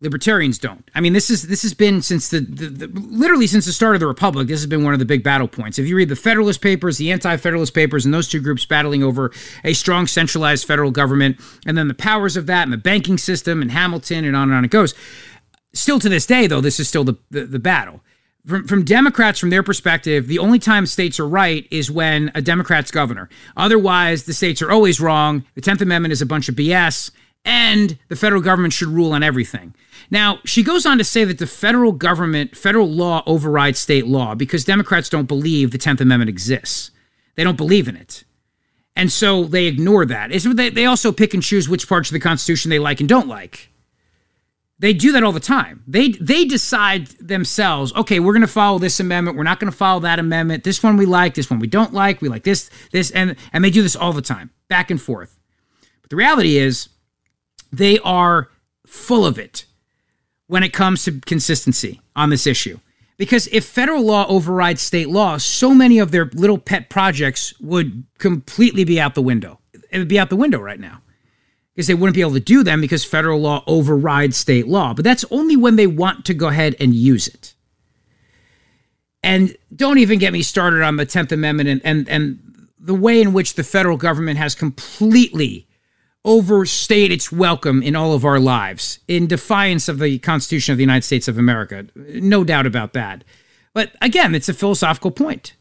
Libertarians 0.00 0.58
don't. 0.58 0.90
I 0.94 1.00
mean, 1.00 1.14
this 1.14 1.30
is 1.30 1.44
this 1.44 1.62
has 1.62 1.72
been 1.72 2.02
since 2.02 2.28
the, 2.28 2.40
the, 2.40 2.66
the, 2.66 2.86
literally 2.88 3.46
since 3.46 3.64
the 3.64 3.72
start 3.72 3.96
of 3.96 4.00
the 4.00 4.06
republic. 4.06 4.48
This 4.48 4.60
has 4.60 4.66
been 4.66 4.84
one 4.84 4.92
of 4.92 4.98
the 4.98 5.06
big 5.06 5.22
battle 5.22 5.48
points. 5.48 5.78
If 5.78 5.86
you 5.86 5.96
read 5.96 6.10
the 6.10 6.16
Federalist 6.16 6.60
Papers, 6.60 6.98
the 6.98 7.10
Anti-Federalist 7.10 7.72
Papers, 7.72 8.04
and 8.04 8.12
those 8.12 8.28
two 8.28 8.40
groups 8.40 8.66
battling 8.66 9.02
over 9.02 9.32
a 9.62 9.72
strong 9.72 10.06
centralized 10.06 10.66
federal 10.66 10.90
government, 10.90 11.40
and 11.64 11.78
then 11.78 11.88
the 11.88 11.94
powers 11.94 12.36
of 12.36 12.46
that, 12.46 12.64
and 12.64 12.72
the 12.72 12.76
banking 12.76 13.16
system, 13.16 13.62
and 13.62 13.70
Hamilton, 13.70 14.26
and 14.26 14.36
on 14.36 14.50
and 14.50 14.54
on 14.58 14.64
it 14.64 14.70
goes. 14.70 14.94
Still 15.72 15.98
to 16.00 16.08
this 16.10 16.26
day, 16.26 16.46
though, 16.46 16.60
this 16.60 16.78
is 16.78 16.86
still 16.86 17.04
the, 17.04 17.16
the, 17.30 17.46
the 17.46 17.58
battle. 17.58 18.02
From, 18.46 18.66
from 18.66 18.84
Democrats, 18.84 19.38
from 19.38 19.48
their 19.48 19.62
perspective, 19.62 20.26
the 20.26 20.38
only 20.38 20.58
time 20.58 20.84
states 20.84 21.18
are 21.18 21.26
right 21.26 21.66
is 21.70 21.90
when 21.90 22.30
a 22.34 22.42
Democrat's 22.42 22.90
governor. 22.90 23.30
Otherwise, 23.56 24.24
the 24.24 24.34
states 24.34 24.60
are 24.60 24.70
always 24.70 25.00
wrong. 25.00 25.44
The 25.54 25.62
Tenth 25.62 25.80
Amendment 25.80 26.12
is 26.12 26.20
a 26.20 26.26
bunch 26.26 26.50
of 26.50 26.56
BS 26.56 27.10
and 27.44 27.98
the 28.08 28.16
federal 28.16 28.40
government 28.40 28.72
should 28.72 28.88
rule 28.88 29.12
on 29.12 29.22
everything. 29.22 29.74
Now, 30.10 30.38
she 30.44 30.62
goes 30.62 30.86
on 30.86 30.98
to 30.98 31.04
say 31.04 31.24
that 31.24 31.38
the 31.38 31.46
federal 31.46 31.92
government, 31.92 32.56
federal 32.56 32.88
law 32.88 33.22
overrides 33.26 33.78
state 33.78 34.06
law 34.06 34.34
because 34.34 34.64
Democrats 34.64 35.08
don't 35.08 35.26
believe 35.26 35.70
the 35.70 35.78
10th 35.78 36.00
Amendment 36.00 36.28
exists. 36.28 36.90
They 37.34 37.44
don't 37.44 37.56
believe 37.56 37.88
in 37.88 37.96
it. 37.96 38.24
And 38.96 39.10
so 39.10 39.44
they 39.44 39.66
ignore 39.66 40.06
that. 40.06 40.30
They 40.74 40.86
also 40.86 41.10
pick 41.10 41.34
and 41.34 41.42
choose 41.42 41.68
which 41.68 41.88
parts 41.88 42.10
of 42.10 42.12
the 42.12 42.20
Constitution 42.20 42.70
they 42.70 42.78
like 42.78 43.00
and 43.00 43.08
don't 43.08 43.26
like. 43.26 43.70
They 44.78 44.92
do 44.92 45.12
that 45.12 45.22
all 45.22 45.32
the 45.32 45.40
time. 45.40 45.82
They 45.86 46.10
they 46.10 46.44
decide 46.44 47.06
themselves, 47.18 47.92
okay, 47.94 48.18
we're 48.20 48.32
going 48.32 48.42
to 48.42 48.48
follow 48.48 48.78
this 48.78 49.00
amendment, 49.00 49.36
we're 49.36 49.44
not 49.44 49.60
going 49.60 49.70
to 49.70 49.76
follow 49.76 50.00
that 50.00 50.18
amendment. 50.18 50.64
This 50.64 50.82
one 50.82 50.96
we 50.96 51.06
like, 51.06 51.34
this 51.34 51.48
one 51.48 51.60
we 51.60 51.68
don't 51.68 51.92
like. 51.92 52.20
We 52.20 52.28
like 52.28 52.42
this 52.42 52.70
this 52.90 53.10
and 53.12 53.36
and 53.52 53.64
they 53.64 53.70
do 53.70 53.82
this 53.82 53.96
all 53.96 54.12
the 54.12 54.22
time, 54.22 54.50
back 54.68 54.90
and 54.90 55.00
forth. 55.00 55.38
But 56.02 56.10
the 56.10 56.16
reality 56.16 56.58
is 56.58 56.88
they 57.78 57.98
are 58.00 58.50
full 58.86 59.26
of 59.26 59.38
it 59.38 59.64
when 60.46 60.62
it 60.62 60.72
comes 60.72 61.04
to 61.04 61.20
consistency 61.20 62.00
on 62.14 62.30
this 62.30 62.46
issue. 62.46 62.78
Because 63.16 63.46
if 63.52 63.64
federal 63.64 64.02
law 64.02 64.26
overrides 64.28 64.82
state 64.82 65.08
law, 65.08 65.36
so 65.36 65.72
many 65.72 65.98
of 65.98 66.10
their 66.10 66.30
little 66.34 66.58
pet 66.58 66.90
projects 66.90 67.58
would 67.60 68.04
completely 68.18 68.84
be 68.84 69.00
out 69.00 69.14
the 69.14 69.22
window. 69.22 69.60
It 69.90 69.98
would 69.98 70.08
be 70.08 70.18
out 70.18 70.30
the 70.30 70.36
window 70.36 70.58
right 70.58 70.80
now 70.80 71.00
because 71.74 71.86
they 71.86 71.94
wouldn't 71.94 72.14
be 72.14 72.20
able 72.20 72.34
to 72.34 72.40
do 72.40 72.64
them 72.64 72.80
because 72.80 73.04
federal 73.04 73.40
law 73.40 73.62
overrides 73.66 74.36
state 74.36 74.66
law. 74.66 74.94
But 74.94 75.04
that's 75.04 75.24
only 75.30 75.56
when 75.56 75.76
they 75.76 75.86
want 75.86 76.24
to 76.26 76.34
go 76.34 76.48
ahead 76.48 76.74
and 76.80 76.94
use 76.94 77.28
it. 77.28 77.54
And 79.22 79.56
don't 79.74 79.98
even 79.98 80.18
get 80.18 80.32
me 80.32 80.42
started 80.42 80.82
on 80.82 80.96
the 80.96 81.06
10th 81.06 81.32
Amendment 81.32 81.68
and, 81.68 81.80
and, 81.84 82.08
and 82.08 82.68
the 82.78 82.94
way 82.94 83.20
in 83.20 83.32
which 83.32 83.54
the 83.54 83.64
federal 83.64 83.96
government 83.96 84.38
has 84.38 84.54
completely 84.54 85.66
overstayed 86.24 87.12
its 87.12 87.30
welcome 87.30 87.82
in 87.82 87.94
all 87.94 88.14
of 88.14 88.24
our 88.24 88.40
lives 88.40 88.98
in 89.06 89.26
defiance 89.26 89.88
of 89.88 89.98
the 89.98 90.18
Constitution 90.18 90.72
of 90.72 90.78
the 90.78 90.82
United 90.82 91.04
States 91.04 91.28
of 91.28 91.38
America. 91.38 91.86
No 91.94 92.44
doubt 92.44 92.66
about 92.66 92.94
that. 92.94 93.24
But 93.74 93.92
again, 94.00 94.34
it's 94.34 94.48
a 94.48 94.54
philosophical 94.54 95.10
point. 95.10 95.54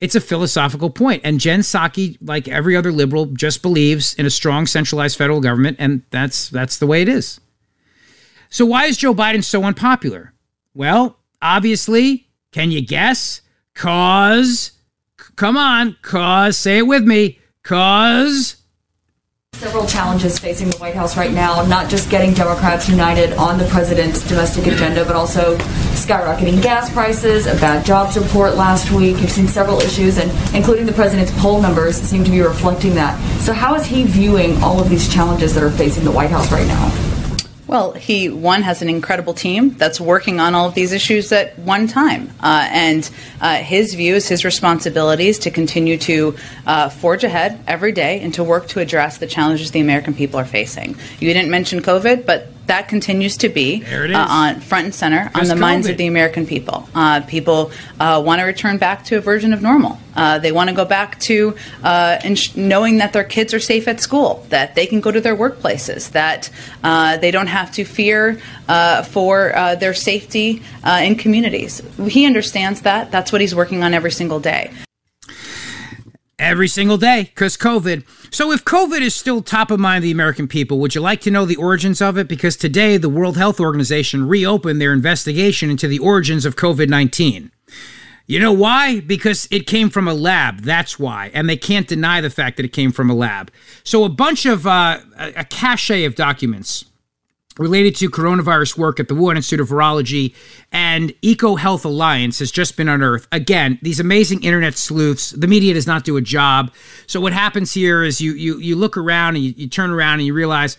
It's 0.00 0.14
a 0.14 0.20
philosophical 0.20 0.90
point. 0.90 1.22
And 1.24 1.40
Jen 1.40 1.60
Psaki, 1.60 2.16
like 2.20 2.48
every 2.48 2.76
other 2.76 2.92
liberal, 2.92 3.26
just 3.26 3.62
believes 3.62 4.14
in 4.14 4.26
a 4.26 4.30
strong 4.30 4.66
centralized 4.66 5.18
federal 5.18 5.40
government, 5.40 5.76
and 5.80 6.02
that's 6.10 6.48
that's 6.48 6.78
the 6.78 6.86
way 6.86 7.02
it 7.02 7.08
is. 7.08 7.40
So 8.48 8.64
why 8.64 8.84
is 8.86 8.96
Joe 8.96 9.14
Biden 9.14 9.42
so 9.42 9.64
unpopular? 9.64 10.32
Well, 10.74 11.18
obviously, 11.42 12.28
can 12.52 12.70
you 12.70 12.80
guess? 12.80 13.40
Cause 13.74 14.72
come 15.34 15.56
on, 15.56 15.96
cause 16.02 16.56
say 16.56 16.78
it 16.78 16.86
with 16.86 17.04
me. 17.04 17.38
Cause 17.62 18.56
Several 19.58 19.86
challenges 19.86 20.38
facing 20.38 20.68
the 20.68 20.76
White 20.76 20.94
House 20.94 21.16
right 21.16 21.32
now, 21.32 21.64
not 21.64 21.88
just 21.88 22.10
getting 22.10 22.34
Democrats 22.34 22.90
united 22.90 23.32
on 23.38 23.56
the 23.56 23.64
president's 23.68 24.22
domestic 24.28 24.66
agenda, 24.66 25.02
but 25.02 25.16
also 25.16 25.56
skyrocketing 25.96 26.62
gas 26.62 26.92
prices, 26.92 27.46
a 27.46 27.54
bad 27.54 27.82
jobs 27.82 28.18
report 28.18 28.56
last 28.56 28.90
week. 28.90 29.18
You've 29.18 29.30
seen 29.30 29.48
several 29.48 29.80
issues, 29.80 30.18
and 30.18 30.30
including 30.54 30.84
the 30.84 30.92
president's 30.92 31.32
poll 31.40 31.62
numbers 31.62 31.96
seem 31.96 32.22
to 32.24 32.30
be 32.30 32.42
reflecting 32.42 32.94
that. 32.96 33.18
So, 33.40 33.54
how 33.54 33.74
is 33.74 33.86
he 33.86 34.04
viewing 34.04 34.62
all 34.62 34.78
of 34.78 34.90
these 34.90 35.10
challenges 35.10 35.54
that 35.54 35.62
are 35.62 35.70
facing 35.70 36.04
the 36.04 36.12
White 36.12 36.30
House 36.30 36.52
right 36.52 36.66
now? 36.66 37.15
Well, 37.66 37.92
he 37.92 38.28
one 38.28 38.62
has 38.62 38.80
an 38.80 38.88
incredible 38.88 39.34
team 39.34 39.70
that's 39.70 40.00
working 40.00 40.38
on 40.38 40.54
all 40.54 40.68
of 40.68 40.74
these 40.74 40.92
issues 40.92 41.32
at 41.32 41.58
one 41.58 41.88
time, 41.88 42.30
uh, 42.40 42.68
and 42.70 43.08
uh, 43.40 43.56
his 43.56 43.94
views, 43.94 44.28
his 44.28 44.44
responsibilities 44.44 45.40
to 45.40 45.50
continue 45.50 45.98
to 45.98 46.36
uh, 46.64 46.88
forge 46.90 47.24
ahead 47.24 47.58
every 47.66 47.90
day 47.90 48.20
and 48.20 48.32
to 48.34 48.44
work 48.44 48.68
to 48.68 48.80
address 48.80 49.18
the 49.18 49.26
challenges 49.26 49.72
the 49.72 49.80
American 49.80 50.14
people 50.14 50.38
are 50.38 50.44
facing. 50.44 50.96
You 51.18 51.32
didn't 51.32 51.50
mention 51.50 51.82
COVID, 51.82 52.24
but 52.24 52.46
that 52.66 52.88
continues 52.88 53.36
to 53.38 53.48
be 53.48 53.84
uh, 53.84 54.26
on 54.28 54.60
front 54.60 54.84
and 54.86 54.94
center 54.94 55.30
on 55.34 55.42
Just 55.42 55.50
the 55.50 55.56
minds 55.56 55.88
of 55.88 55.96
the 55.96 56.06
American 56.06 56.46
people. 56.46 56.88
Uh, 56.94 57.20
people 57.22 57.70
uh, 58.00 58.22
want 58.24 58.40
to 58.40 58.44
return 58.44 58.78
back 58.78 59.04
to 59.04 59.16
a 59.16 59.20
version 59.20 59.52
of 59.52 59.62
normal. 59.62 59.98
Uh, 60.14 60.38
they 60.38 60.50
want 60.50 60.70
to 60.70 60.74
go 60.74 60.84
back 60.84 61.18
to 61.20 61.54
uh, 61.82 62.18
ins- 62.24 62.56
knowing 62.56 62.98
that 62.98 63.12
their 63.12 63.24
kids 63.24 63.52
are 63.52 63.60
safe 63.60 63.86
at 63.86 64.00
school, 64.00 64.46
that 64.48 64.74
they 64.74 64.86
can 64.86 65.00
go 65.00 65.12
to 65.12 65.20
their 65.20 65.36
workplaces, 65.36 66.10
that 66.12 66.50
uh, 66.82 67.16
they 67.18 67.30
don't 67.30 67.48
have 67.48 67.70
to 67.72 67.84
fear 67.84 68.40
uh, 68.68 69.02
for 69.02 69.54
uh, 69.54 69.74
their 69.74 69.94
safety 69.94 70.62
uh, 70.84 71.00
in 71.04 71.16
communities. 71.16 71.82
He 72.08 72.26
understands 72.26 72.82
that. 72.82 73.10
That's 73.10 73.30
what 73.30 73.40
he's 73.40 73.54
working 73.54 73.82
on 73.82 73.92
every 73.94 74.10
single 74.10 74.40
day. 74.40 74.70
Every 76.38 76.68
single 76.68 76.98
day 76.98 77.24
because 77.24 77.56
COVID. 77.56 78.04
So, 78.32 78.52
if 78.52 78.64
COVID 78.64 79.00
is 79.00 79.14
still 79.14 79.42
top 79.42 79.70
of 79.70 79.80
mind 79.80 79.98
of 79.98 80.02
the 80.04 80.10
American 80.10 80.48
people, 80.48 80.78
would 80.78 80.94
you 80.94 81.00
like 81.00 81.20
to 81.22 81.30
know 81.30 81.44
the 81.44 81.56
origins 81.56 82.00
of 82.00 82.18
it? 82.18 82.28
Because 82.28 82.56
today, 82.56 82.96
the 82.96 83.08
World 83.08 83.36
Health 83.36 83.60
Organization 83.60 84.28
reopened 84.28 84.80
their 84.80 84.92
investigation 84.92 85.70
into 85.70 85.88
the 85.88 85.98
origins 85.98 86.44
of 86.44 86.56
COVID 86.56 86.88
19. 86.88 87.50
You 88.28 88.40
know 88.40 88.52
why? 88.52 89.00
Because 89.00 89.46
it 89.52 89.68
came 89.68 89.88
from 89.88 90.08
a 90.08 90.14
lab. 90.14 90.62
That's 90.62 90.98
why. 90.98 91.30
And 91.32 91.48
they 91.48 91.56
can't 91.56 91.86
deny 91.86 92.20
the 92.20 92.30
fact 92.30 92.56
that 92.56 92.66
it 92.66 92.72
came 92.72 92.90
from 92.90 93.08
a 93.08 93.14
lab. 93.14 93.52
So, 93.84 94.04
a 94.04 94.08
bunch 94.08 94.46
of, 94.46 94.66
uh, 94.66 95.00
a 95.18 95.32
a 95.36 95.44
cache 95.44 96.04
of 96.04 96.14
documents 96.14 96.86
related 97.58 97.96
to 97.96 98.10
coronavirus 98.10 98.76
work 98.76 99.00
at 99.00 99.08
the 99.08 99.14
Wuhan 99.14 99.36
Institute 99.36 99.60
of 99.60 99.68
Virology 99.68 100.34
and 100.72 101.12
Eco 101.22 101.56
Health 101.56 101.84
Alliance 101.84 102.38
has 102.38 102.50
just 102.50 102.76
been 102.76 102.88
unearthed. 102.88 103.28
Again, 103.32 103.78
these 103.82 104.00
amazing 104.00 104.42
internet 104.42 104.74
sleuths, 104.74 105.30
the 105.30 105.46
media 105.46 105.74
does 105.74 105.86
not 105.86 106.04
do 106.04 106.16
a 106.16 106.20
job. 106.20 106.72
So 107.06 107.20
what 107.20 107.32
happens 107.32 107.72
here 107.72 108.02
is 108.02 108.20
you 108.20 108.32
you 108.32 108.58
you 108.58 108.76
look 108.76 108.96
around 108.96 109.36
and 109.36 109.44
you, 109.44 109.54
you 109.56 109.68
turn 109.68 109.90
around 109.90 110.14
and 110.14 110.26
you 110.26 110.34
realize 110.34 110.76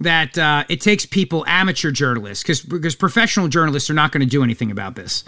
that 0.00 0.38
uh, 0.38 0.64
it 0.68 0.80
takes 0.80 1.04
people, 1.06 1.44
amateur 1.46 1.90
journalists, 1.90 2.42
because 2.42 2.60
because 2.60 2.94
professional 2.94 3.48
journalists 3.48 3.90
are 3.90 3.94
not 3.94 4.12
going 4.12 4.20
to 4.20 4.30
do 4.30 4.42
anything 4.44 4.70
about 4.70 4.94
this. 4.94 5.24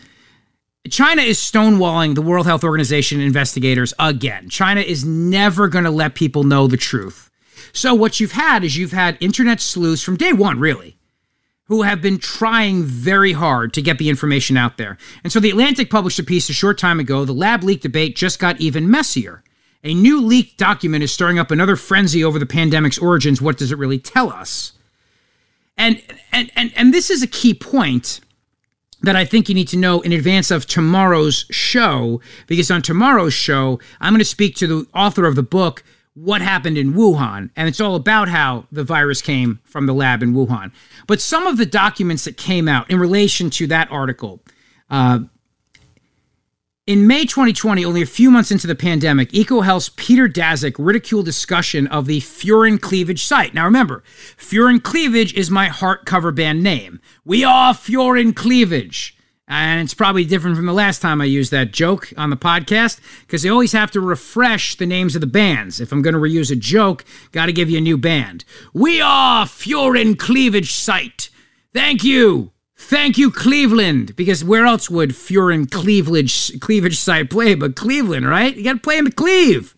China 0.89 1.23
is 1.23 1.39
stonewalling 1.39 2.15
the 2.15 2.23
World 2.23 2.47
Health 2.47 2.65
Organization 2.65 3.21
investigators 3.21 3.93
again. 3.99 4.49
China 4.49 4.81
is 4.81 5.05
never 5.05 5.69
going 5.69 5.85
to 5.85 5.91
let 5.91 6.15
people 6.15 6.43
know 6.43 6.67
the 6.67 6.79
truth. 6.79 7.30
So 7.73 7.95
what 7.95 8.21
you've 8.21 8.33
had 8.33 8.65
is 8.65 8.77
you've 8.77 8.93
had 8.93 9.19
internet 9.21 9.61
sleuths 9.61 10.03
from 10.03 10.17
day 10.17 10.33
one, 10.33 10.61
really, 10.61 10.97
who 11.65 11.83
have 11.83 12.03
been 12.03 12.19
trying 12.19 12.83
very 12.83 13.33
hard 13.33 13.73
to 13.75 13.83
get 13.83 13.99
the 13.99 14.09
information 14.09 14.57
out 14.57 14.77
there. 14.77 14.99
And 15.23 15.33
so 15.33 15.41
the 15.41 15.51
Atlantic 15.51 15.91
published 15.91 16.19
a 16.19 16.25
piece 16.25 16.49
a 16.49 16.53
short 16.53 16.79
time 16.79 16.99
ago. 16.99 17.25
The 17.25 17.33
lab 17.33 17.63
leak 17.63 17.81
debate 17.81 18.17
just 18.17 18.39
got 18.39 18.61
even 18.61 18.91
messier. 18.91 19.43
A 19.83 19.95
new 19.95 20.21
leaked 20.21 20.59
document 20.59 21.05
is 21.05 21.13
stirring 21.13 21.39
up 21.39 21.51
another 21.51 21.77
frenzy 21.77 22.23
over 22.23 22.39
the 22.39 22.47
pandemic's 22.47 22.99
origins. 22.99 23.41
What 23.41 23.57
does 23.57 23.73
it 23.73 23.79
really 23.79 23.99
tell 23.99 24.31
us? 24.31 24.73
And 25.79 26.03
and 26.33 26.51
and 26.55 26.71
and 26.77 26.93
this 26.93 27.09
is 27.09 27.23
a 27.23 27.27
key 27.27 27.55
point 27.55 28.21
that 29.03 29.17
I 29.17 29.25
think 29.25 29.49
you 29.49 29.55
need 29.55 29.69
to 29.69 29.79
know 29.79 30.03
in 30.03 30.13
advance 30.13 30.51
of 30.51 30.67
tomorrow's 30.67 31.47
show, 31.51 32.21
because 32.47 32.71
on 32.71 32.83
tomorrow's 32.83 33.33
show, 33.33 33.81
I'm 33.99 34.13
going 34.13 34.19
to 34.19 34.25
speak 34.27 34.57
to 34.57 34.67
the 34.67 34.87
author 34.93 35.25
of 35.25 35.37
the 35.37 35.43
book, 35.43 35.83
What 36.15 36.43
Happened 36.43 36.77
in 36.77 36.95
Wuhan. 36.95 37.51
And 37.57 37.69
it's 37.69 37.81
all 37.81 37.95
about 37.95 38.29
how 38.29 38.67
the 38.73 38.85
virus 38.85 39.23
came 39.23 39.61
from 39.65 39.87
the 39.87 39.95
lab 39.95 40.23
in 40.23 40.35
Wuhan. 40.35 40.73
But 41.07 41.21
some 41.21 41.47
of 41.47 41.57
the 41.57 41.67
documents 41.67 42.25
that 42.25 42.37
came 42.37 42.69
out 42.69 42.91
in 42.91 42.99
relation 42.99 43.51
to 43.51 43.67
that 43.69 43.91
article, 43.91 44.43
uh, 44.91 45.21
in 46.91 47.07
May 47.07 47.25
2020, 47.25 47.85
only 47.85 48.03
a 48.03 48.07
few 48.07 48.33
months 48.33 48.51
into 48.51 48.67
the 48.67 48.75
pandemic, 48.75 49.31
EcoHealth's 49.31 49.91
Peter 49.91 50.29
Daszak 50.29 50.75
ridiculed 50.77 51.25
discussion 51.25 51.87
of 51.87 52.07
the 52.07 52.21
Furin 52.21 52.81
Cleavage 52.81 53.23
site. 53.23 53.55
Now 53.55 53.65
remember, 53.65 54.03
Furin 54.37 54.83
Cleavage 54.83 55.33
is 55.35 55.53
my 55.53 55.69
heart 55.69 56.05
cover 56.05 56.33
band 56.33 56.65
name. 56.65 57.01
We 57.25 57.45
are 57.45 57.75
Furin 57.75 58.35
Cleavage. 58.35 59.17
And 59.51 59.81
it's 59.81 59.95
probably 59.95 60.25
different 60.25 60.55
from 60.55 60.67
the 60.67 60.73
last 60.73 61.03
time 61.03 61.21
I 61.21 61.25
used 61.25 61.51
that 61.51 61.73
joke 61.73 62.13
on 62.17 62.31
the 62.31 62.37
podcast 62.37 63.01
because 63.23 63.43
they 63.43 63.49
always 63.49 63.73
have 63.73 63.91
to 63.91 64.01
refresh 64.01 64.77
the 64.77 64.87
names 64.87 65.17
of 65.17 65.21
the 65.21 65.27
bands. 65.27 65.81
If 65.81 65.91
I'm 65.91 66.03
going 66.03 66.15
to 66.15 66.21
reuse 66.21 66.53
a 66.53 66.57
joke, 66.57 67.05
got 67.33 67.47
to 67.47 67.53
give 67.53 67.69
you 67.69 67.79
a 67.79 67.81
new 67.81 67.99
band. 67.99 68.45
We 68.73 69.01
are 69.01 69.47
Furin 69.47 70.17
Cleavage 70.17 70.73
Site. 70.73 71.31
Thank 71.75 72.05
you. 72.05 72.53
Thank 72.77 73.19
you, 73.19 73.33
Cleveland. 73.33 74.15
Because 74.15 74.45
where 74.45 74.67
else 74.67 74.89
would 74.89 75.11
Furin 75.11 75.69
Cleavage 75.69 76.61
Cleavage 76.61 76.97
site 76.97 77.29
play 77.29 77.57
but 77.57 77.75
Cleveland, 77.75 78.29
right? 78.29 78.57
You 78.57 78.63
got 78.63 78.75
to 78.75 78.79
play 78.79 78.99
in 78.99 79.05
the 79.05 79.11
Cleve. 79.11 79.75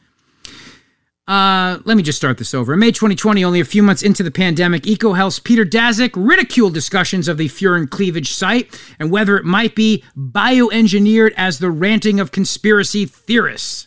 Uh, 1.28 1.78
let 1.84 1.96
me 1.96 2.02
just 2.02 2.18
start 2.18 2.36
this 2.38 2.52
over. 2.52 2.72
In 2.72 2.80
May 2.80 2.90
2020, 2.90 3.44
only 3.44 3.60
a 3.60 3.64
few 3.64 3.82
months 3.82 4.02
into 4.02 4.24
the 4.24 4.30
pandemic, 4.30 4.82
EcoHealth's 4.82 5.38
Peter 5.38 5.64
Daszak 5.64 6.10
ridiculed 6.16 6.74
discussions 6.74 7.28
of 7.28 7.38
the 7.38 7.48
Furin 7.48 7.88
Cleavage 7.88 8.32
site 8.32 8.78
and 8.98 9.10
whether 9.10 9.36
it 9.36 9.44
might 9.44 9.76
be 9.76 10.02
bioengineered 10.16 11.32
as 11.36 11.58
the 11.58 11.70
ranting 11.70 12.18
of 12.18 12.32
conspiracy 12.32 13.06
theorists. 13.06 13.86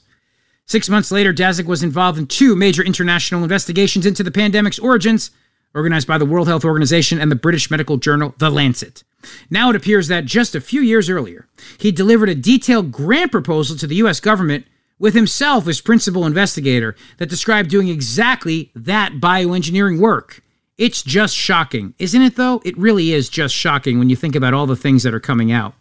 Six 0.65 0.87
months 0.89 1.11
later, 1.11 1.33
Daszak 1.33 1.65
was 1.65 1.83
involved 1.83 2.17
in 2.17 2.25
two 2.25 2.55
major 2.55 2.81
international 2.81 3.43
investigations 3.43 4.05
into 4.05 4.23
the 4.23 4.31
pandemic's 4.31 4.79
origins, 4.79 5.29
organized 5.75 6.07
by 6.07 6.17
the 6.17 6.25
World 6.25 6.47
Health 6.47 6.63
Organization 6.63 7.19
and 7.19 7.29
the 7.29 7.35
British 7.35 7.69
medical 7.69 7.97
journal 7.97 8.33
The 8.37 8.49
Lancet. 8.49 9.03
Now 9.49 9.69
it 9.69 9.75
appears 9.75 10.07
that 10.07 10.25
just 10.25 10.55
a 10.55 10.61
few 10.61 10.81
years 10.81 11.09
earlier, 11.09 11.47
he 11.77 11.91
delivered 11.91 12.29
a 12.29 12.35
detailed 12.35 12.93
grant 12.93 13.31
proposal 13.31 13.75
to 13.77 13.87
the 13.87 13.95
U.S. 13.95 14.21
government 14.21 14.65
with 14.99 15.13
himself 15.13 15.67
as 15.67 15.81
principal 15.81 16.25
investigator 16.25 16.95
that 17.17 17.29
described 17.29 17.69
doing 17.69 17.89
exactly 17.89 18.71
that 18.75 19.13
bioengineering 19.13 19.99
work. 19.99 20.41
It's 20.77 21.03
just 21.03 21.35
shocking, 21.35 21.93
isn't 21.99 22.21
it, 22.21 22.35
though? 22.35 22.61
It 22.65 22.77
really 22.77 23.13
is 23.13 23.29
just 23.29 23.55
shocking 23.55 23.97
when 23.97 24.09
you 24.09 24.15
think 24.15 24.35
about 24.35 24.53
all 24.53 24.65
the 24.65 24.75
things 24.75 25.03
that 25.03 25.13
are 25.13 25.19
coming 25.19 25.51
out. 25.51 25.73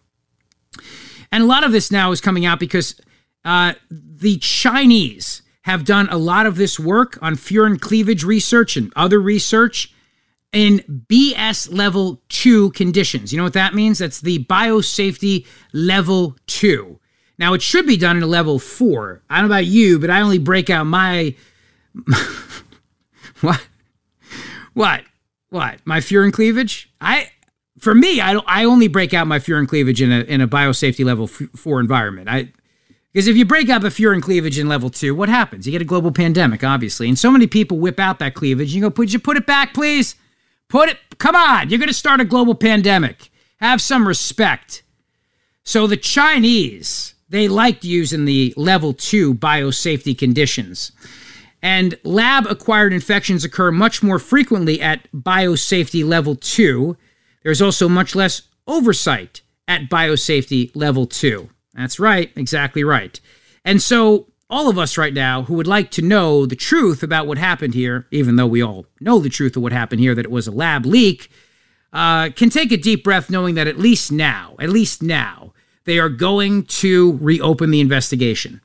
And 1.31 1.43
a 1.43 1.47
lot 1.47 1.63
of 1.63 1.71
this 1.71 1.91
now 1.91 2.11
is 2.11 2.21
coming 2.21 2.45
out 2.45 2.59
because 2.59 2.99
uh, 3.43 3.73
the 3.89 4.37
Chinese 4.37 5.41
have 5.63 5.83
done 5.83 6.07
a 6.09 6.17
lot 6.17 6.45
of 6.45 6.55
this 6.57 6.79
work 6.79 7.17
on 7.21 7.35
furin 7.35 7.79
cleavage 7.79 8.23
research 8.23 8.77
and 8.77 8.93
other 8.95 9.19
research 9.19 9.93
in 10.53 10.79
BS 11.09 11.73
level 11.73 12.21
two 12.29 12.69
conditions. 12.71 13.33
You 13.33 13.37
know 13.37 13.43
what 13.43 13.53
that 13.53 13.73
means? 13.73 13.99
That's 13.99 14.21
the 14.21 14.45
biosafety 14.45 15.45
level 15.73 16.37
two. 16.47 16.99
Now, 17.37 17.53
it 17.53 17.61
should 17.61 17.85
be 17.85 17.97
done 17.97 18.17
in 18.17 18.23
a 18.23 18.27
level 18.27 18.59
four. 18.59 19.21
I 19.29 19.39
don't 19.39 19.49
know 19.49 19.55
about 19.55 19.65
you, 19.65 19.99
but 19.99 20.09
I 20.09 20.21
only 20.21 20.37
break 20.37 20.69
out 20.69 20.85
my. 20.85 21.35
what? 23.41 23.67
What? 24.73 25.03
What? 25.49 25.79
My 25.85 25.99
furin 25.99 26.31
cleavage? 26.31 26.91
I 26.99 27.29
for 27.79 27.93
me, 27.93 28.21
I 28.21 28.33
don't 28.33 28.45
I 28.47 28.65
only 28.65 28.87
break 28.87 29.13
out 29.13 29.27
my 29.27 29.39
furin 29.39 29.67
cleavage 29.67 30.01
in 30.01 30.11
a 30.11 30.21
in 30.21 30.41
a 30.41 30.47
biosafety 30.47 31.05
level 31.05 31.25
f- 31.25 31.49
4 31.55 31.79
environment. 31.79 32.29
I 32.29 32.51
because 33.13 33.27
if 33.27 33.37
you 33.37 33.45
break 33.45 33.69
up 33.69 33.83
a 33.83 33.87
furin 33.87 34.21
cleavage 34.21 34.59
in 34.59 34.67
level 34.67 34.89
2, 34.89 35.15
what 35.15 35.29
happens? 35.29 35.65
You 35.65 35.71
get 35.71 35.81
a 35.81 35.85
global 35.85 36.11
pandemic, 36.11 36.65
obviously. 36.65 37.07
And 37.07 37.17
so 37.17 37.31
many 37.31 37.47
people 37.47 37.77
whip 37.77 37.97
out 37.99 38.19
that 38.19 38.33
cleavage. 38.33 38.75
You 38.75 38.81
go, 38.81 38.89
"Put 38.89 39.13
you 39.13 39.19
put 39.19 39.37
it 39.37 39.45
back, 39.45 39.73
please." 39.73 40.15
Put 40.67 40.89
it 40.89 40.97
Come 41.17 41.35
on. 41.35 41.69
You're 41.69 41.79
going 41.79 41.87
to 41.87 41.93
start 41.93 42.19
a 42.19 42.25
global 42.25 42.55
pandemic. 42.55 43.29
Have 43.57 43.81
some 43.81 44.07
respect. 44.07 44.83
So 45.63 45.87
the 45.87 45.97
Chinese, 45.97 47.14
they 47.29 47.47
liked 47.47 47.83
using 47.83 48.25
the 48.25 48.53
level 48.55 48.93
2 48.93 49.35
biosafety 49.35 50.17
conditions. 50.17 50.91
And 51.61 51.97
lab 52.03 52.45
acquired 52.45 52.93
infections 52.93 53.43
occur 53.43 53.71
much 53.71 54.03
more 54.03 54.19
frequently 54.19 54.79
at 54.79 55.11
biosafety 55.11 56.05
level 56.05 56.35
2. 56.35 56.95
There's 57.43 57.61
also 57.61 57.89
much 57.89 58.13
less 58.13 58.43
oversight 58.67 59.41
at 59.67 59.89
biosafety 59.89 60.71
level 60.75 61.07
2. 61.07 61.49
That's 61.73 61.99
right, 61.99 62.31
exactly 62.35 62.83
right. 62.83 63.19
And 63.63 63.81
so, 63.81 64.27
all 64.47 64.69
of 64.69 64.77
us 64.77 64.95
right 64.95 65.13
now 65.13 65.41
who 65.41 65.55
would 65.55 65.65
like 65.65 65.89
to 65.91 66.03
know 66.03 66.45
the 66.45 66.55
truth 66.55 67.01
about 67.01 67.25
what 67.25 67.39
happened 67.39 67.73
here, 67.73 68.05
even 68.11 68.35
though 68.35 68.45
we 68.45 68.61
all 68.61 68.85
know 69.01 69.17
the 69.17 69.27
truth 69.27 69.55
of 69.57 69.63
what 69.63 69.71
happened 69.71 69.99
here, 69.99 70.13
that 70.13 70.25
it 70.25 70.31
was 70.31 70.45
a 70.45 70.51
lab 70.51 70.85
leak, 70.85 71.31
uh, 71.91 72.29
can 72.29 72.51
take 72.51 72.71
a 72.71 72.77
deep 72.77 73.03
breath 73.03 73.31
knowing 73.31 73.55
that 73.55 73.67
at 73.67 73.79
least 73.79 74.11
now, 74.11 74.55
at 74.59 74.69
least 74.69 75.01
now, 75.01 75.53
they 75.85 75.99
are 75.99 76.09
going 76.09 76.63
to 76.63 77.17
reopen 77.21 77.71
the 77.71 77.79
investigation. 77.79 78.61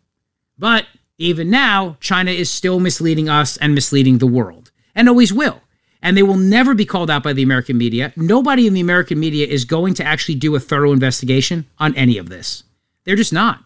But 0.58 0.86
even 1.18 1.50
now, 1.50 1.96
China 2.00 2.30
is 2.30 2.50
still 2.50 2.80
misleading 2.80 3.28
us 3.28 3.56
and 3.58 3.74
misleading 3.74 4.18
the 4.18 4.26
world, 4.26 4.70
and 4.94 5.08
always 5.08 5.32
will. 5.32 5.60
And 6.02 6.16
they 6.16 6.22
will 6.22 6.36
never 6.36 6.74
be 6.74 6.86
called 6.86 7.10
out 7.10 7.22
by 7.22 7.34
the 7.34 7.42
American 7.42 7.76
media. 7.76 8.12
Nobody 8.16 8.66
in 8.66 8.72
the 8.72 8.80
American 8.80 9.20
media 9.20 9.46
is 9.46 9.66
going 9.66 9.92
to 9.94 10.04
actually 10.04 10.36
do 10.36 10.54
a 10.54 10.60
thorough 10.60 10.92
investigation 10.92 11.66
on 11.78 11.94
any 11.94 12.16
of 12.16 12.30
this. 12.30 12.64
They're 13.04 13.16
just 13.16 13.34
not. 13.34 13.64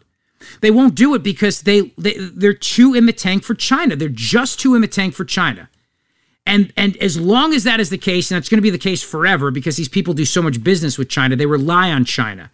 They 0.60 0.72
won't 0.72 0.96
do 0.96 1.14
it 1.14 1.22
because 1.22 1.62
they, 1.62 1.92
they 1.96 2.14
they're 2.18 2.52
too 2.52 2.92
in 2.92 3.06
the 3.06 3.12
tank 3.12 3.44
for 3.44 3.54
China. 3.54 3.94
They're 3.94 4.08
just 4.08 4.58
too 4.58 4.74
in 4.74 4.82
the 4.82 4.88
tank 4.88 5.14
for 5.14 5.24
China. 5.24 5.70
And 6.44 6.72
and 6.76 6.96
as 6.98 7.18
long 7.18 7.54
as 7.54 7.64
that 7.64 7.80
is 7.80 7.88
the 7.88 7.98
case, 7.98 8.30
and 8.30 8.36
that's 8.36 8.48
going 8.48 8.58
to 8.58 8.62
be 8.62 8.70
the 8.70 8.78
case 8.78 9.02
forever 9.02 9.50
because 9.50 9.76
these 9.76 9.88
people 9.88 10.12
do 10.12 10.24
so 10.24 10.42
much 10.42 10.62
business 10.62 10.98
with 10.98 11.08
China, 11.08 11.36
they 11.36 11.46
rely 11.46 11.90
on 11.90 12.04
China. 12.04 12.50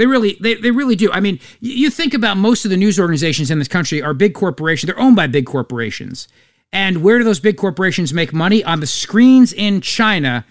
They 0.00 0.06
really, 0.06 0.38
they, 0.40 0.54
they 0.54 0.70
really 0.70 0.96
do. 0.96 1.12
I 1.12 1.20
mean, 1.20 1.38
you 1.60 1.90
think 1.90 2.14
about 2.14 2.38
most 2.38 2.64
of 2.64 2.70
the 2.70 2.78
news 2.78 2.98
organizations 2.98 3.50
in 3.50 3.58
this 3.58 3.68
country 3.68 4.00
are 4.00 4.14
big 4.14 4.32
corporations. 4.32 4.86
They're 4.86 4.98
owned 4.98 5.14
by 5.14 5.26
big 5.26 5.44
corporations. 5.44 6.26
And 6.72 7.02
where 7.02 7.18
do 7.18 7.24
those 7.24 7.38
big 7.38 7.58
corporations 7.58 8.14
make 8.14 8.32
money? 8.32 8.64
On 8.64 8.80
the 8.80 8.86
screens 8.86 9.52
in 9.52 9.82
China. 9.82 10.46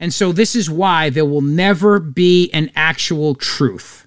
And 0.00 0.14
so 0.14 0.32
this 0.32 0.56
is 0.56 0.70
why 0.70 1.10
there 1.10 1.26
will 1.26 1.42
never 1.42 2.00
be 2.00 2.50
an 2.54 2.70
actual 2.74 3.34
truth 3.34 4.06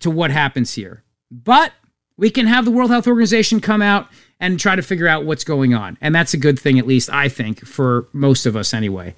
to 0.00 0.10
what 0.10 0.32
happens 0.32 0.74
here. 0.74 1.04
But 1.30 1.72
we 2.16 2.30
can 2.30 2.48
have 2.48 2.64
the 2.64 2.72
World 2.72 2.90
Health 2.90 3.06
Organization 3.06 3.60
come 3.60 3.80
out 3.80 4.08
and 4.40 4.58
try 4.58 4.74
to 4.74 4.82
figure 4.82 5.06
out 5.06 5.24
what's 5.24 5.44
going 5.44 5.72
on. 5.72 5.98
And 6.00 6.12
that's 6.12 6.34
a 6.34 6.36
good 6.36 6.58
thing, 6.58 6.80
at 6.80 6.86
least 6.88 7.10
I 7.10 7.28
think, 7.28 7.64
for 7.64 8.08
most 8.12 8.44
of 8.44 8.56
us 8.56 8.74
anyway. 8.74 9.14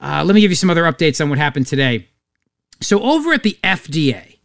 Uh, 0.00 0.24
let 0.26 0.34
me 0.34 0.40
give 0.40 0.50
you 0.50 0.56
some 0.56 0.70
other 0.70 0.82
updates 0.82 1.20
on 1.20 1.30
what 1.30 1.38
happened 1.38 1.68
today. 1.68 2.08
So 2.80 3.00
over 3.02 3.32
at 3.32 3.42
the 3.42 3.58
FDA, 3.62 4.38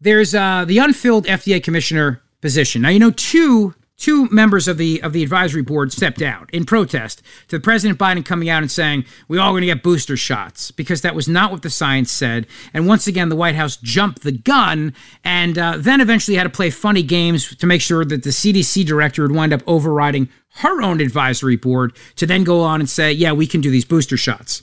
there's 0.00 0.34
uh, 0.34 0.64
the 0.66 0.78
unfilled 0.78 1.26
FDA 1.26 1.62
commissioner 1.62 2.22
position. 2.40 2.82
Now 2.82 2.90
you 2.90 2.98
know 2.98 3.10
two 3.10 3.74
two 3.96 4.28
members 4.28 4.66
of 4.66 4.76
the 4.76 5.00
of 5.02 5.12
the 5.12 5.22
advisory 5.22 5.62
board 5.62 5.92
stepped 5.92 6.20
out 6.20 6.50
in 6.52 6.64
protest 6.64 7.22
to 7.48 7.60
President 7.60 7.98
Biden 7.98 8.24
coming 8.24 8.48
out 8.48 8.62
and 8.62 8.70
saying 8.70 9.04
we 9.28 9.38
all 9.38 9.48
are 9.48 9.52
going 9.52 9.62
to 9.62 9.66
get 9.66 9.82
booster 9.82 10.16
shots 10.16 10.70
because 10.70 11.00
that 11.02 11.14
was 11.14 11.28
not 11.28 11.50
what 11.50 11.62
the 11.62 11.70
science 11.70 12.10
said. 12.10 12.46
And 12.72 12.86
once 12.86 13.06
again, 13.06 13.28
the 13.28 13.36
White 13.36 13.54
House 13.54 13.76
jumped 13.76 14.22
the 14.22 14.32
gun 14.32 14.94
and 15.22 15.56
uh, 15.56 15.76
then 15.78 16.00
eventually 16.00 16.36
had 16.36 16.44
to 16.44 16.50
play 16.50 16.70
funny 16.70 17.02
games 17.02 17.54
to 17.56 17.66
make 17.66 17.80
sure 17.80 18.04
that 18.04 18.24
the 18.24 18.30
CDC 18.30 18.84
director 18.84 19.22
would 19.22 19.32
wind 19.32 19.52
up 19.52 19.62
overriding 19.66 20.28
her 20.56 20.82
own 20.82 21.00
advisory 21.00 21.56
board 21.56 21.96
to 22.16 22.26
then 22.26 22.44
go 22.44 22.60
on 22.60 22.80
and 22.80 22.90
say, 22.90 23.12
yeah, 23.12 23.32
we 23.32 23.46
can 23.46 23.60
do 23.60 23.70
these 23.70 23.84
booster 23.84 24.16
shots. 24.16 24.62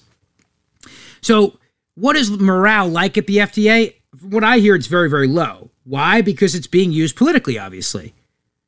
So 1.21 1.57
what 1.95 2.15
is 2.15 2.29
morale 2.29 2.87
like 2.87 3.17
at 3.17 3.27
the 3.27 3.37
FDA? 3.37 3.95
From 4.17 4.31
what 4.31 4.43
I 4.43 4.59
hear, 4.59 4.75
it's 4.75 4.87
very, 4.87 5.09
very 5.09 5.27
low. 5.27 5.71
Why? 5.83 6.21
Because 6.21 6.55
it's 6.55 6.67
being 6.67 6.91
used 6.91 7.15
politically, 7.15 7.57
obviously. 7.57 8.13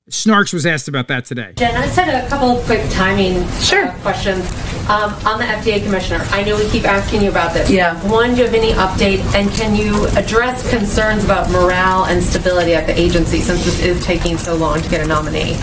Snarks 0.10 0.54
was 0.54 0.66
asked 0.66 0.90
about 0.90 1.08
that 1.08 1.24
today. 1.24 1.54
Jen, 1.56 1.78
I 1.78 1.86
just 1.86 1.98
had 1.98 2.26
a 2.26 2.28
couple 2.28 2.58
of 2.58 2.66
quick 2.66 2.90
timing 2.92 3.48
sure. 3.60 3.88
Uh, 3.88 3.98
questions 4.02 4.46
um, 4.90 5.14
on 5.26 5.40
the 5.40 5.46
FDA 5.46 5.82
commissioner. 5.82 6.22
I 6.32 6.44
know 6.44 6.58
we 6.58 6.68
keep 6.70 6.84
asking 6.84 7.22
you 7.22 7.30
about 7.30 7.54
this. 7.54 7.70
Yeah. 7.70 7.96
One, 8.10 8.32
do 8.32 8.38
you 8.38 8.44
have 8.44 8.54
any 8.54 8.74
update, 8.74 9.20
and 9.34 9.50
can 9.52 9.78
you 9.78 10.08
address 10.18 10.70
concerns 10.70 11.24
about 11.24 11.50
morale 11.52 12.06
and 12.06 12.22
stability 12.22 12.74
at 12.74 12.86
the 12.86 13.00
agency 13.00 13.40
since 13.40 13.64
this 13.64 13.82
is 13.82 14.04
taking 14.04 14.38
so 14.38 14.56
long 14.56 14.82
to 14.82 14.90
get 14.90 15.00
a 15.00 15.08
nominee? 15.08 15.58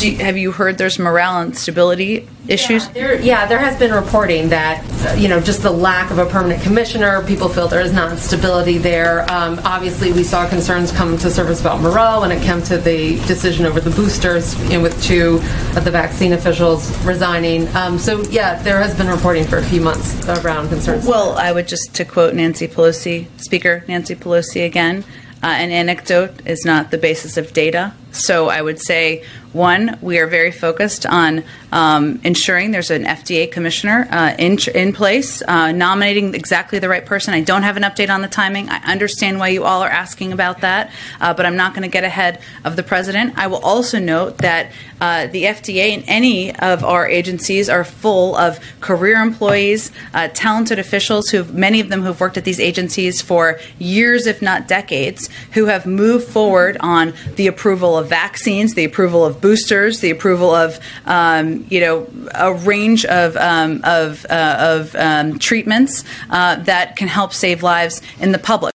You, 0.00 0.16
have 0.18 0.36
you 0.36 0.52
heard 0.52 0.78
there's 0.78 0.98
morale 0.98 1.40
and 1.40 1.56
stability 1.56 2.28
issues? 2.48 2.86
Yeah 2.86 2.92
there, 3.02 3.20
yeah, 3.20 3.46
there 3.46 3.58
has 3.58 3.78
been 3.78 3.92
reporting 3.92 4.50
that, 4.50 4.84
uh, 5.06 5.14
you 5.14 5.28
know, 5.28 5.40
just 5.40 5.62
the 5.62 5.70
lack 5.70 6.10
of 6.10 6.18
a 6.18 6.26
permanent 6.26 6.62
commissioner, 6.62 7.24
people 7.26 7.48
feel 7.48 7.66
there 7.68 7.80
is 7.80 7.92
not 7.92 8.16
stability 8.18 8.78
there. 8.78 9.22
Um, 9.30 9.60
obviously, 9.64 10.12
we 10.12 10.22
saw 10.22 10.48
concerns 10.48 10.92
come 10.92 11.18
to 11.18 11.30
surface 11.30 11.60
about 11.60 11.80
morale 11.80 12.20
when 12.20 12.30
it 12.30 12.42
came 12.42 12.62
to 12.64 12.78
the 12.78 13.16
decision 13.26 13.66
over 13.66 13.80
the 13.80 13.90
boosters, 13.90 14.58
know, 14.70 14.82
with 14.82 15.02
two 15.02 15.40
of 15.76 15.84
the 15.84 15.90
vaccine 15.90 16.32
officials 16.32 16.96
resigning. 17.04 17.68
Um, 17.74 17.98
so, 17.98 18.22
yeah, 18.24 18.62
there 18.62 18.80
has 18.80 18.96
been 18.96 19.08
reporting 19.08 19.44
for 19.44 19.58
a 19.58 19.64
few 19.64 19.80
months 19.80 20.28
around 20.28 20.68
concerns. 20.68 21.06
Well, 21.06 21.32
I 21.32 21.52
would 21.52 21.68
just, 21.68 21.94
to 21.94 22.04
quote 22.04 22.34
Nancy 22.34 22.68
Pelosi, 22.68 23.26
Speaker 23.40 23.84
Nancy 23.88 24.14
Pelosi 24.14 24.64
again, 24.64 25.04
uh, 25.42 25.46
an 25.46 25.72
anecdote 25.72 26.46
is 26.46 26.64
not 26.64 26.92
the 26.92 26.98
basis 26.98 27.36
of 27.36 27.52
data. 27.52 27.92
So 28.12 28.48
I 28.48 28.62
would 28.62 28.80
say 28.80 29.24
one, 29.52 29.98
we 30.00 30.18
are 30.18 30.26
very 30.26 30.50
focused 30.50 31.06
on 31.06 31.44
um, 31.72 32.20
ensuring 32.24 32.70
there's 32.70 32.90
an 32.90 33.04
FDA 33.04 33.50
commissioner 33.50 34.08
uh, 34.10 34.34
in, 34.38 34.58
in 34.74 34.92
place, 34.92 35.42
uh, 35.42 35.72
nominating 35.72 36.34
exactly 36.34 36.78
the 36.78 36.88
right 36.88 37.04
person. 37.04 37.34
I 37.34 37.40
don't 37.40 37.62
have 37.62 37.76
an 37.76 37.82
update 37.82 38.10
on 38.10 38.22
the 38.22 38.28
timing. 38.28 38.68
I 38.68 38.76
understand 38.90 39.38
why 39.38 39.48
you 39.48 39.64
all 39.64 39.82
are 39.82 39.90
asking 39.90 40.32
about 40.32 40.60
that, 40.60 40.90
uh, 41.20 41.34
but 41.34 41.46
I'm 41.46 41.56
not 41.56 41.72
going 41.74 41.82
to 41.82 41.88
get 41.88 42.04
ahead 42.04 42.40
of 42.64 42.76
the 42.76 42.82
president. 42.82 43.34
I 43.36 43.46
will 43.46 43.62
also 43.64 43.98
note 43.98 44.38
that 44.38 44.72
uh, 45.00 45.26
the 45.26 45.44
FDA 45.44 45.94
and 45.94 46.04
any 46.06 46.54
of 46.56 46.84
our 46.84 47.08
agencies 47.08 47.68
are 47.68 47.84
full 47.84 48.36
of 48.36 48.60
career 48.80 49.20
employees, 49.20 49.90
uh, 50.14 50.28
talented 50.32 50.78
officials 50.78 51.28
who, 51.30 51.44
many 51.44 51.80
of 51.80 51.88
them 51.88 52.00
who 52.00 52.06
have 52.06 52.20
worked 52.20 52.36
at 52.36 52.44
these 52.44 52.60
agencies 52.60 53.20
for 53.20 53.58
years, 53.78 54.26
if 54.26 54.40
not 54.40 54.68
decades, 54.68 55.28
who 55.52 55.66
have 55.66 55.86
moved 55.86 56.28
forward 56.28 56.76
on 56.80 57.12
the 57.36 57.46
approval 57.46 57.98
of 57.98 58.08
vaccines, 58.08 58.74
the 58.74 58.84
approval 58.84 59.24
of 59.24 59.40
boosters, 59.42 60.00
the 60.00 60.10
approval 60.10 60.54
of 60.54 60.80
um, 61.04 61.66
you 61.68 61.80
know 61.80 62.08
a 62.34 62.54
range 62.54 63.04
of 63.04 63.36
um, 63.36 63.80
of, 63.84 64.24
uh, 64.30 64.56
of 64.58 64.94
um, 64.96 65.38
treatments 65.38 66.04
uh, 66.30 66.56
that 66.56 66.96
can 66.96 67.08
help 67.08 67.34
save 67.34 67.62
lives 67.62 68.00
in 68.18 68.32
the 68.32 68.38
public. 68.38 68.72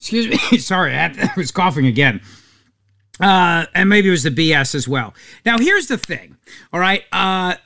Excuse 0.00 0.28
me, 0.28 0.58
sorry, 0.58 0.94
I 0.98 1.30
was 1.36 1.50
coughing 1.50 1.86
again. 1.86 2.20
Uh, 3.18 3.66
and 3.74 3.90
maybe 3.90 4.08
it 4.08 4.12
was 4.12 4.22
the 4.22 4.30
BS 4.30 4.74
as 4.74 4.88
well. 4.88 5.12
Now, 5.44 5.58
here's 5.58 5.88
the 5.88 5.98
thing, 5.98 6.38
all 6.72 6.80
right? 6.80 7.04
Uh, 7.12 7.56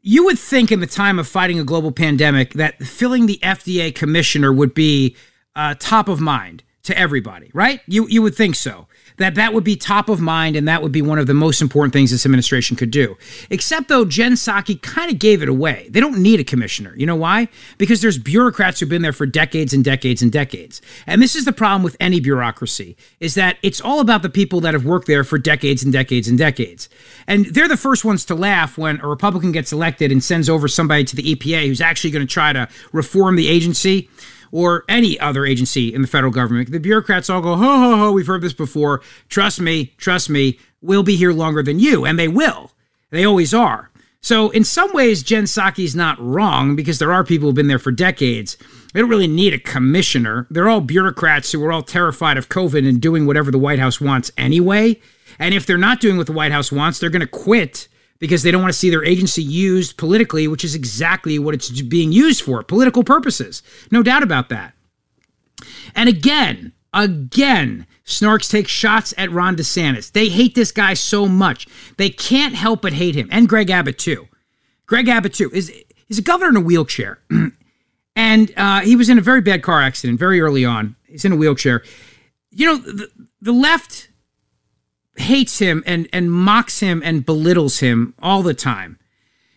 you 0.00 0.24
would 0.24 0.38
think 0.38 0.72
in 0.72 0.80
the 0.80 0.86
time 0.86 1.18
of 1.18 1.28
fighting 1.28 1.58
a 1.58 1.64
global 1.64 1.92
pandemic 1.92 2.54
that 2.54 2.82
filling 2.82 3.26
the 3.26 3.38
FDA 3.42 3.94
commissioner 3.94 4.52
would 4.52 4.72
be 4.72 5.16
uh, 5.54 5.74
top 5.78 6.08
of 6.08 6.20
mind 6.20 6.62
to 6.84 6.96
everybody, 6.98 7.50
right? 7.52 7.80
You 7.86 8.06
you 8.08 8.22
would 8.22 8.34
think 8.34 8.54
so 8.54 8.86
that 9.16 9.34
that 9.36 9.54
would 9.54 9.64
be 9.64 9.76
top 9.76 10.08
of 10.08 10.20
mind 10.20 10.56
and 10.56 10.66
that 10.66 10.82
would 10.82 10.92
be 10.92 11.02
one 11.02 11.18
of 11.18 11.26
the 11.26 11.34
most 11.34 11.62
important 11.62 11.92
things 11.92 12.10
this 12.10 12.26
administration 12.26 12.76
could 12.76 12.90
do. 12.90 13.16
Except 13.50 13.88
though 13.88 14.04
Jen 14.04 14.32
Psaki 14.32 14.80
kind 14.82 15.10
of 15.10 15.18
gave 15.18 15.42
it 15.42 15.48
away. 15.48 15.86
They 15.90 16.00
don't 16.00 16.18
need 16.18 16.40
a 16.40 16.44
commissioner. 16.44 16.94
You 16.96 17.06
know 17.06 17.16
why? 17.16 17.48
Because 17.78 18.00
there's 18.02 18.18
bureaucrats 18.18 18.80
who've 18.80 18.88
been 18.88 19.02
there 19.02 19.12
for 19.12 19.26
decades 19.26 19.72
and 19.72 19.84
decades 19.84 20.22
and 20.22 20.32
decades. 20.32 20.82
And 21.06 21.22
this 21.22 21.36
is 21.36 21.44
the 21.44 21.52
problem 21.52 21.82
with 21.82 21.96
any 22.00 22.20
bureaucracy 22.20 22.96
is 23.20 23.34
that 23.34 23.58
it's 23.62 23.80
all 23.80 24.00
about 24.00 24.22
the 24.22 24.30
people 24.30 24.60
that 24.60 24.74
have 24.74 24.84
worked 24.84 25.06
there 25.06 25.24
for 25.24 25.38
decades 25.38 25.82
and 25.82 25.92
decades 25.92 26.28
and 26.28 26.38
decades. 26.38 26.88
And 27.26 27.46
they're 27.46 27.68
the 27.68 27.76
first 27.76 28.04
ones 28.04 28.24
to 28.26 28.34
laugh 28.34 28.76
when 28.76 29.00
a 29.00 29.08
Republican 29.08 29.52
gets 29.52 29.72
elected 29.72 30.10
and 30.10 30.22
sends 30.22 30.48
over 30.48 30.66
somebody 30.66 31.04
to 31.04 31.16
the 31.16 31.34
EPA 31.34 31.66
who's 31.66 31.80
actually 31.80 32.10
going 32.10 32.26
to 32.26 32.32
try 32.32 32.52
to 32.52 32.68
reform 32.92 33.36
the 33.36 33.48
agency 33.48 34.08
or 34.54 34.84
any 34.88 35.18
other 35.18 35.44
agency 35.44 35.92
in 35.92 36.00
the 36.00 36.06
federal 36.06 36.32
government. 36.32 36.70
The 36.70 36.78
bureaucrats 36.78 37.28
all 37.28 37.40
go, 37.40 37.56
ho, 37.56 37.76
ho, 37.76 37.96
ho, 37.96 38.12
we've 38.12 38.28
heard 38.28 38.40
this 38.40 38.52
before. 38.52 39.02
Trust 39.28 39.60
me, 39.60 39.86
trust 39.96 40.30
me, 40.30 40.60
we'll 40.80 41.02
be 41.02 41.16
here 41.16 41.32
longer 41.32 41.60
than 41.60 41.80
you. 41.80 42.06
And 42.06 42.16
they 42.16 42.28
will. 42.28 42.70
They 43.10 43.24
always 43.24 43.52
are. 43.52 43.90
So, 44.20 44.50
in 44.50 44.62
some 44.62 44.92
ways, 44.92 45.24
Jen 45.24 45.44
Psaki's 45.44 45.96
not 45.96 46.20
wrong 46.20 46.76
because 46.76 47.00
there 47.00 47.12
are 47.12 47.24
people 47.24 47.48
who've 47.48 47.56
been 47.56 47.66
there 47.66 47.80
for 47.80 47.90
decades. 47.90 48.56
They 48.92 49.00
don't 49.00 49.10
really 49.10 49.26
need 49.26 49.54
a 49.54 49.58
commissioner. 49.58 50.46
They're 50.50 50.68
all 50.68 50.80
bureaucrats 50.80 51.50
who 51.50 51.62
are 51.64 51.72
all 51.72 51.82
terrified 51.82 52.38
of 52.38 52.48
COVID 52.48 52.88
and 52.88 53.02
doing 53.02 53.26
whatever 53.26 53.50
the 53.50 53.58
White 53.58 53.80
House 53.80 54.00
wants 54.00 54.30
anyway. 54.38 55.00
And 55.36 55.52
if 55.52 55.66
they're 55.66 55.76
not 55.76 56.00
doing 56.00 56.16
what 56.16 56.28
the 56.28 56.32
White 56.32 56.52
House 56.52 56.70
wants, 56.70 57.00
they're 57.00 57.10
going 57.10 57.20
to 57.20 57.26
quit 57.26 57.88
because 58.18 58.42
they 58.42 58.50
don't 58.50 58.62
want 58.62 58.72
to 58.72 58.78
see 58.78 58.90
their 58.90 59.04
agency 59.04 59.42
used 59.42 59.96
politically, 59.96 60.48
which 60.48 60.64
is 60.64 60.74
exactly 60.74 61.38
what 61.38 61.54
it's 61.54 61.82
being 61.82 62.12
used 62.12 62.42
for 62.42 62.62
political 62.62 63.04
purposes. 63.04 63.62
No 63.90 64.02
doubt 64.02 64.22
about 64.22 64.48
that. 64.48 64.74
And 65.94 66.08
again, 66.08 66.72
again, 66.92 67.86
Snarks 68.04 68.50
take 68.50 68.68
shots 68.68 69.14
at 69.16 69.30
Ron 69.30 69.56
DeSantis. 69.56 70.12
They 70.12 70.28
hate 70.28 70.54
this 70.54 70.72
guy 70.72 70.94
so 70.94 71.26
much. 71.26 71.66
They 71.96 72.10
can't 72.10 72.54
help 72.54 72.82
but 72.82 72.92
hate 72.92 73.14
him. 73.14 73.28
And 73.30 73.48
Greg 73.48 73.70
Abbott, 73.70 73.98
too. 73.98 74.28
Greg 74.86 75.08
Abbott, 75.08 75.34
too, 75.34 75.50
is, 75.52 75.72
is 76.08 76.18
a 76.18 76.22
governor 76.22 76.50
in 76.50 76.56
a 76.56 76.60
wheelchair. 76.60 77.20
and 78.16 78.52
uh, 78.56 78.80
he 78.80 78.96
was 78.96 79.08
in 79.08 79.18
a 79.18 79.22
very 79.22 79.40
bad 79.40 79.62
car 79.62 79.80
accident 79.80 80.18
very 80.18 80.40
early 80.40 80.64
on. 80.64 80.96
He's 81.06 81.24
in 81.24 81.32
a 81.32 81.36
wheelchair. 81.36 81.82
You 82.50 82.66
know, 82.66 82.76
the, 82.76 83.08
the 83.40 83.52
left 83.52 84.08
hates 85.16 85.58
him 85.58 85.82
and, 85.86 86.08
and 86.12 86.32
mocks 86.32 86.80
him 86.80 87.02
and 87.04 87.24
belittles 87.24 87.78
him 87.78 88.14
all 88.20 88.42
the 88.42 88.54
time. 88.54 88.98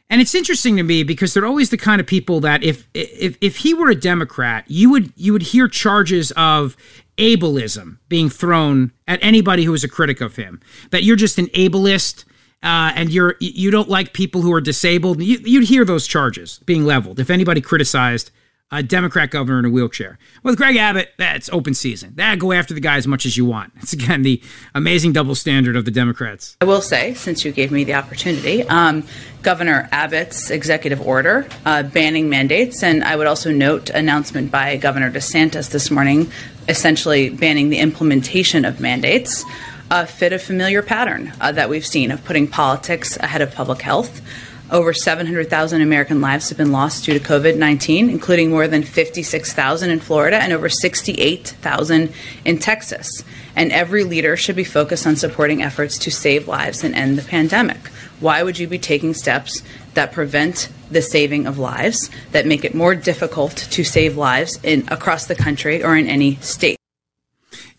And 0.09 0.21
it's 0.21 0.35
interesting 0.35 0.77
to 0.77 0.83
me 0.83 1.03
because 1.03 1.33
they're 1.33 1.45
always 1.45 1.69
the 1.69 1.77
kind 1.77 1.99
of 1.99 2.07
people 2.07 2.39
that 2.39 2.63
if 2.63 2.87
if 2.93 3.37
if 3.41 3.57
he 3.57 3.73
were 3.73 3.89
a 3.89 3.95
Democrat, 3.95 4.63
you 4.67 4.89
would 4.89 5.11
you 5.17 5.33
would 5.33 5.41
hear 5.41 5.67
charges 5.67 6.31
of 6.31 6.77
ableism 7.17 7.97
being 8.07 8.29
thrown 8.29 8.93
at 9.07 9.19
anybody 9.21 9.65
who 9.65 9.73
is 9.73 9.83
a 9.83 9.89
critic 9.89 10.21
of 10.21 10.37
him. 10.37 10.61
That 10.91 11.03
you're 11.03 11.17
just 11.17 11.37
an 11.37 11.47
ableist 11.47 12.23
uh, 12.63 12.93
and 12.95 13.09
you're 13.09 13.35
you 13.39 13.69
don't 13.69 13.89
like 13.89 14.13
people 14.13 14.41
who 14.41 14.53
are 14.53 14.61
disabled. 14.61 15.21
You, 15.21 15.59
would 15.59 15.67
hear 15.67 15.83
those 15.83 16.07
charges 16.07 16.59
being 16.65 16.85
leveled 16.85 17.19
if 17.19 17.29
anybody 17.29 17.59
criticized 17.59 18.31
a 18.71 18.83
Democrat 18.83 19.31
governor 19.31 19.59
in 19.59 19.65
a 19.65 19.69
wheelchair. 19.69 20.17
With 20.43 20.57
Greg 20.57 20.75
Abbott, 20.75 21.13
that's 21.17 21.49
open 21.49 21.73
season. 21.73 22.13
That 22.15 22.37
go 22.37 22.51
after 22.51 22.73
the 22.73 22.81
guy 22.81 22.97
as 22.97 23.07
much 23.07 23.25
as 23.25 23.37
you 23.37 23.45
want. 23.45 23.71
It's 23.77 23.93
again 23.93 24.23
the 24.23 24.41
amazing 24.75 25.13
double 25.13 25.35
standard 25.35 25.75
of 25.75 25.85
the 25.85 25.91
Democrats. 25.91 26.57
I 26.59 26.65
will 26.65 26.81
say, 26.81 27.13
since 27.13 27.45
you 27.45 27.51
gave 27.51 27.71
me 27.71 27.85
the 27.85 27.93
opportunity, 27.93 28.63
um, 28.63 29.03
Governor 29.41 29.87
Abbott's 29.91 30.49
executive 30.49 30.99
order 30.99 31.47
uh, 31.65 31.83
banning 31.83 32.29
mandates, 32.29 32.83
and 32.83 33.03
I 33.03 33.15
would 33.15 33.27
also 33.27 33.51
note 33.51 33.89
announcement 33.89 34.51
by 34.51 34.75
Governor 34.75 35.11
DeSantis 35.11 35.69
this 35.69 35.89
morning, 35.89 36.29
essentially 36.67 37.29
banning 37.29 37.69
the 37.69 37.79
implementation 37.79 38.65
of 38.65 38.81
mandates. 38.81 39.45
Uh, 39.89 40.05
fit 40.05 40.33
a 40.33 40.39
familiar 40.39 40.81
pattern 40.81 41.31
uh, 41.39 41.49
that 41.49 41.69
we've 41.69 41.85
seen 41.85 42.11
of 42.11 42.21
putting 42.25 42.45
politics 42.45 43.15
ahead 43.21 43.41
of 43.41 43.55
public 43.55 43.81
health. 43.81 44.21
Over 44.69 44.91
700,000 44.91 45.81
American 45.81 46.19
lives 46.19 46.49
have 46.49 46.57
been 46.57 46.73
lost 46.73 47.05
due 47.05 47.17
to 47.17 47.25
COVID 47.25 47.55
19, 47.55 48.09
including 48.09 48.49
more 48.49 48.67
than 48.67 48.83
56,000 48.83 49.89
in 49.89 49.99
Florida 50.01 50.37
and 50.37 50.51
over 50.51 50.67
68,000 50.67 52.13
in 52.43 52.59
Texas. 52.59 53.23
And 53.55 53.71
every 53.71 54.03
leader 54.03 54.35
should 54.35 54.57
be 54.57 54.65
focused 54.65 55.07
on 55.07 55.15
supporting 55.15 55.63
efforts 55.63 55.97
to 55.99 56.11
save 56.11 56.49
lives 56.49 56.83
and 56.83 56.93
end 56.95 57.17
the 57.17 57.23
pandemic. 57.23 57.87
Why 58.19 58.43
would 58.43 58.59
you 58.59 58.67
be 58.67 58.77
taking 58.77 59.13
steps 59.13 59.61
that 59.93 60.11
prevent 60.11 60.69
the 60.91 61.01
saving 61.01 61.47
of 61.47 61.57
lives, 61.57 62.09
that 62.31 62.45
make 62.45 62.65
it 62.65 62.75
more 62.75 62.93
difficult 62.93 63.55
to 63.55 63.83
save 63.85 64.17
lives 64.17 64.59
in, 64.63 64.85
across 64.89 65.27
the 65.27 65.35
country 65.35 65.81
or 65.81 65.95
in 65.95 66.07
any 66.07 66.35
state? 66.37 66.76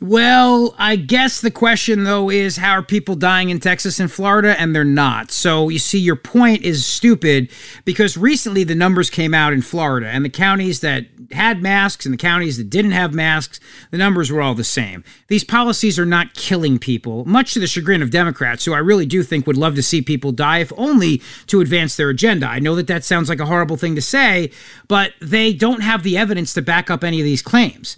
Well, 0.01 0.77
I 0.79 0.95
guess 0.95 1.41
the 1.41 1.51
question 1.51 2.05
though 2.05 2.31
is 2.31 2.59
how 2.59 2.71
are 2.71 2.85
people 2.85 3.17
dying 3.17 3.51
in 3.51 3.59
Texas 3.59 3.99
and 3.99 4.11
Florida 4.11 4.59
and 4.59 4.73
they're 4.73 4.85
not. 4.85 5.33
So 5.33 5.69
you 5.69 5.81
see 5.81 5.99
your 5.99 6.15
point 6.15 6.63
is 6.63 6.87
stupid 6.87 7.51
because 7.85 8.17
recently 8.17 8.63
the 8.63 8.77
numbers 8.77 9.11
came 9.11 9.35
out 9.35 9.53
in 9.53 9.61
Florida 9.61 10.07
and 10.07 10.25
the 10.25 10.31
counties 10.31 10.79
that 10.81 11.07
had 11.33 11.63
masks 11.65 12.07
and 12.07 12.13
the 12.13 12.19
counties 12.19 12.59
that 12.59 12.71
didn't 12.71 12.93
have 12.93 13.13
masks, 13.13 13.59
the 13.91 13.99
numbers 13.99 14.31
were 14.31 14.41
all 14.41 14.55
the 14.55 14.63
same. 14.63 15.03
These 15.27 15.43
policies 15.43 15.99
are 15.99 16.07
not 16.07 16.33
killing 16.33 16.79
people, 16.79 17.25
much 17.25 17.53
to 17.55 17.59
the 17.59 17.67
chagrin 17.67 18.01
of 18.01 18.13
Democrats 18.13 18.65
who 18.65 18.75
I 18.75 18.79
really 18.79 19.05
do 19.05 19.25
think 19.25 19.49
would 19.49 19.57
love 19.57 19.75
to 19.75 19.83
see 19.83 20.01
people 20.01 20.31
die 20.31 20.59
if 20.59 20.73
only 20.77 21.21
to 21.49 21.61
advance 21.61 21.97
their 21.97 22.09
agenda. 22.09 22.47
I 22.47 22.61
know 22.61 22.77
that 22.77 22.87
that 22.87 23.05
sounds 23.05 23.29
like 23.29 23.41
a 23.41 23.47
horrible 23.47 23.77
thing 23.77 23.97
to 23.97 24.03
say, 24.03 24.53
but 24.87 25.15
they 25.21 25.53
don't 25.53 25.83
have 25.83 26.05
the 26.05 26.17
evidence 26.17 26.55
to 26.55 26.63
back 26.63 26.89
up 26.89 27.03
any 27.03 27.19
of 27.19 27.25
these 27.25 27.43
claims. 27.43 27.97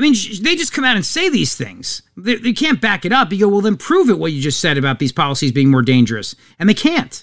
I 0.00 0.02
mean, 0.02 0.14
they 0.40 0.56
just 0.56 0.72
come 0.72 0.84
out 0.86 0.96
and 0.96 1.04
say 1.04 1.28
these 1.28 1.54
things. 1.54 2.00
They, 2.16 2.36
they, 2.36 2.54
can't 2.54 2.80
back 2.80 3.04
it 3.04 3.12
up. 3.12 3.30
You 3.30 3.40
go, 3.40 3.48
well, 3.48 3.60
then 3.60 3.76
prove 3.76 4.08
it 4.08 4.18
what 4.18 4.32
you 4.32 4.40
just 4.40 4.58
said 4.58 4.78
about 4.78 4.98
these 4.98 5.12
policies 5.12 5.52
being 5.52 5.70
more 5.70 5.82
dangerous. 5.82 6.34
And 6.58 6.66
they 6.70 6.74
can't. 6.74 7.22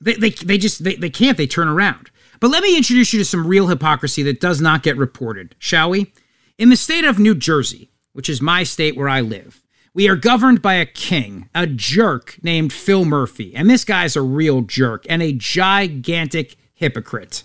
They, 0.00 0.14
they, 0.14 0.30
they 0.30 0.56
just, 0.56 0.84
they, 0.84 0.94
they 0.94 1.10
can't. 1.10 1.36
They 1.36 1.48
turn 1.48 1.66
around. 1.66 2.12
But 2.38 2.52
let 2.52 2.62
me 2.62 2.76
introduce 2.76 3.12
you 3.12 3.18
to 3.18 3.24
some 3.24 3.44
real 3.44 3.66
hypocrisy 3.66 4.22
that 4.22 4.38
does 4.38 4.60
not 4.60 4.84
get 4.84 4.96
reported, 4.96 5.56
shall 5.58 5.90
we? 5.90 6.12
In 6.58 6.70
the 6.70 6.76
state 6.76 7.04
of 7.04 7.18
New 7.18 7.34
Jersey, 7.34 7.90
which 8.12 8.28
is 8.28 8.40
my 8.40 8.62
state 8.62 8.96
where 8.96 9.08
I 9.08 9.20
live, 9.20 9.64
we 9.92 10.08
are 10.08 10.14
governed 10.14 10.62
by 10.62 10.74
a 10.74 10.86
king, 10.86 11.48
a 11.56 11.66
jerk 11.66 12.38
named 12.40 12.72
Phil 12.72 13.04
Murphy. 13.04 13.52
And 13.56 13.68
this 13.68 13.84
guy's 13.84 14.14
a 14.14 14.22
real 14.22 14.60
jerk 14.60 15.04
and 15.08 15.24
a 15.24 15.32
gigantic 15.32 16.54
hypocrite. 16.72 17.42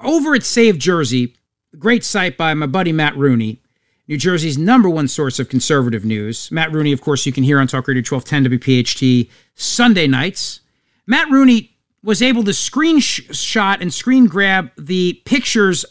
Over 0.00 0.34
at 0.34 0.42
Save 0.42 0.78
Jersey, 0.78 1.36
great 1.78 2.04
site 2.04 2.36
by 2.36 2.54
my 2.54 2.66
buddy 2.66 2.92
Matt 2.92 3.16
Rooney, 3.16 3.60
New 4.06 4.16
Jersey's 4.16 4.56
number 4.56 4.88
one 4.88 5.06
source 5.06 5.38
of 5.38 5.48
conservative 5.48 6.04
news. 6.04 6.50
Matt 6.50 6.72
Rooney, 6.72 6.92
of 6.92 7.00
course, 7.02 7.26
you 7.26 7.32
can 7.32 7.44
hear 7.44 7.60
on 7.60 7.66
Talk 7.66 7.86
Radio 7.88 8.02
1210 8.08 8.58
WPHT 8.58 9.30
Sunday 9.54 10.06
nights. 10.06 10.60
Matt 11.06 11.30
Rooney 11.30 11.76
was 12.02 12.22
able 12.22 12.42
to 12.44 12.52
screenshot 12.52 13.80
and 13.80 13.92
screen 13.92 14.26
grab 14.26 14.70
the 14.78 15.20
pictures 15.24 15.84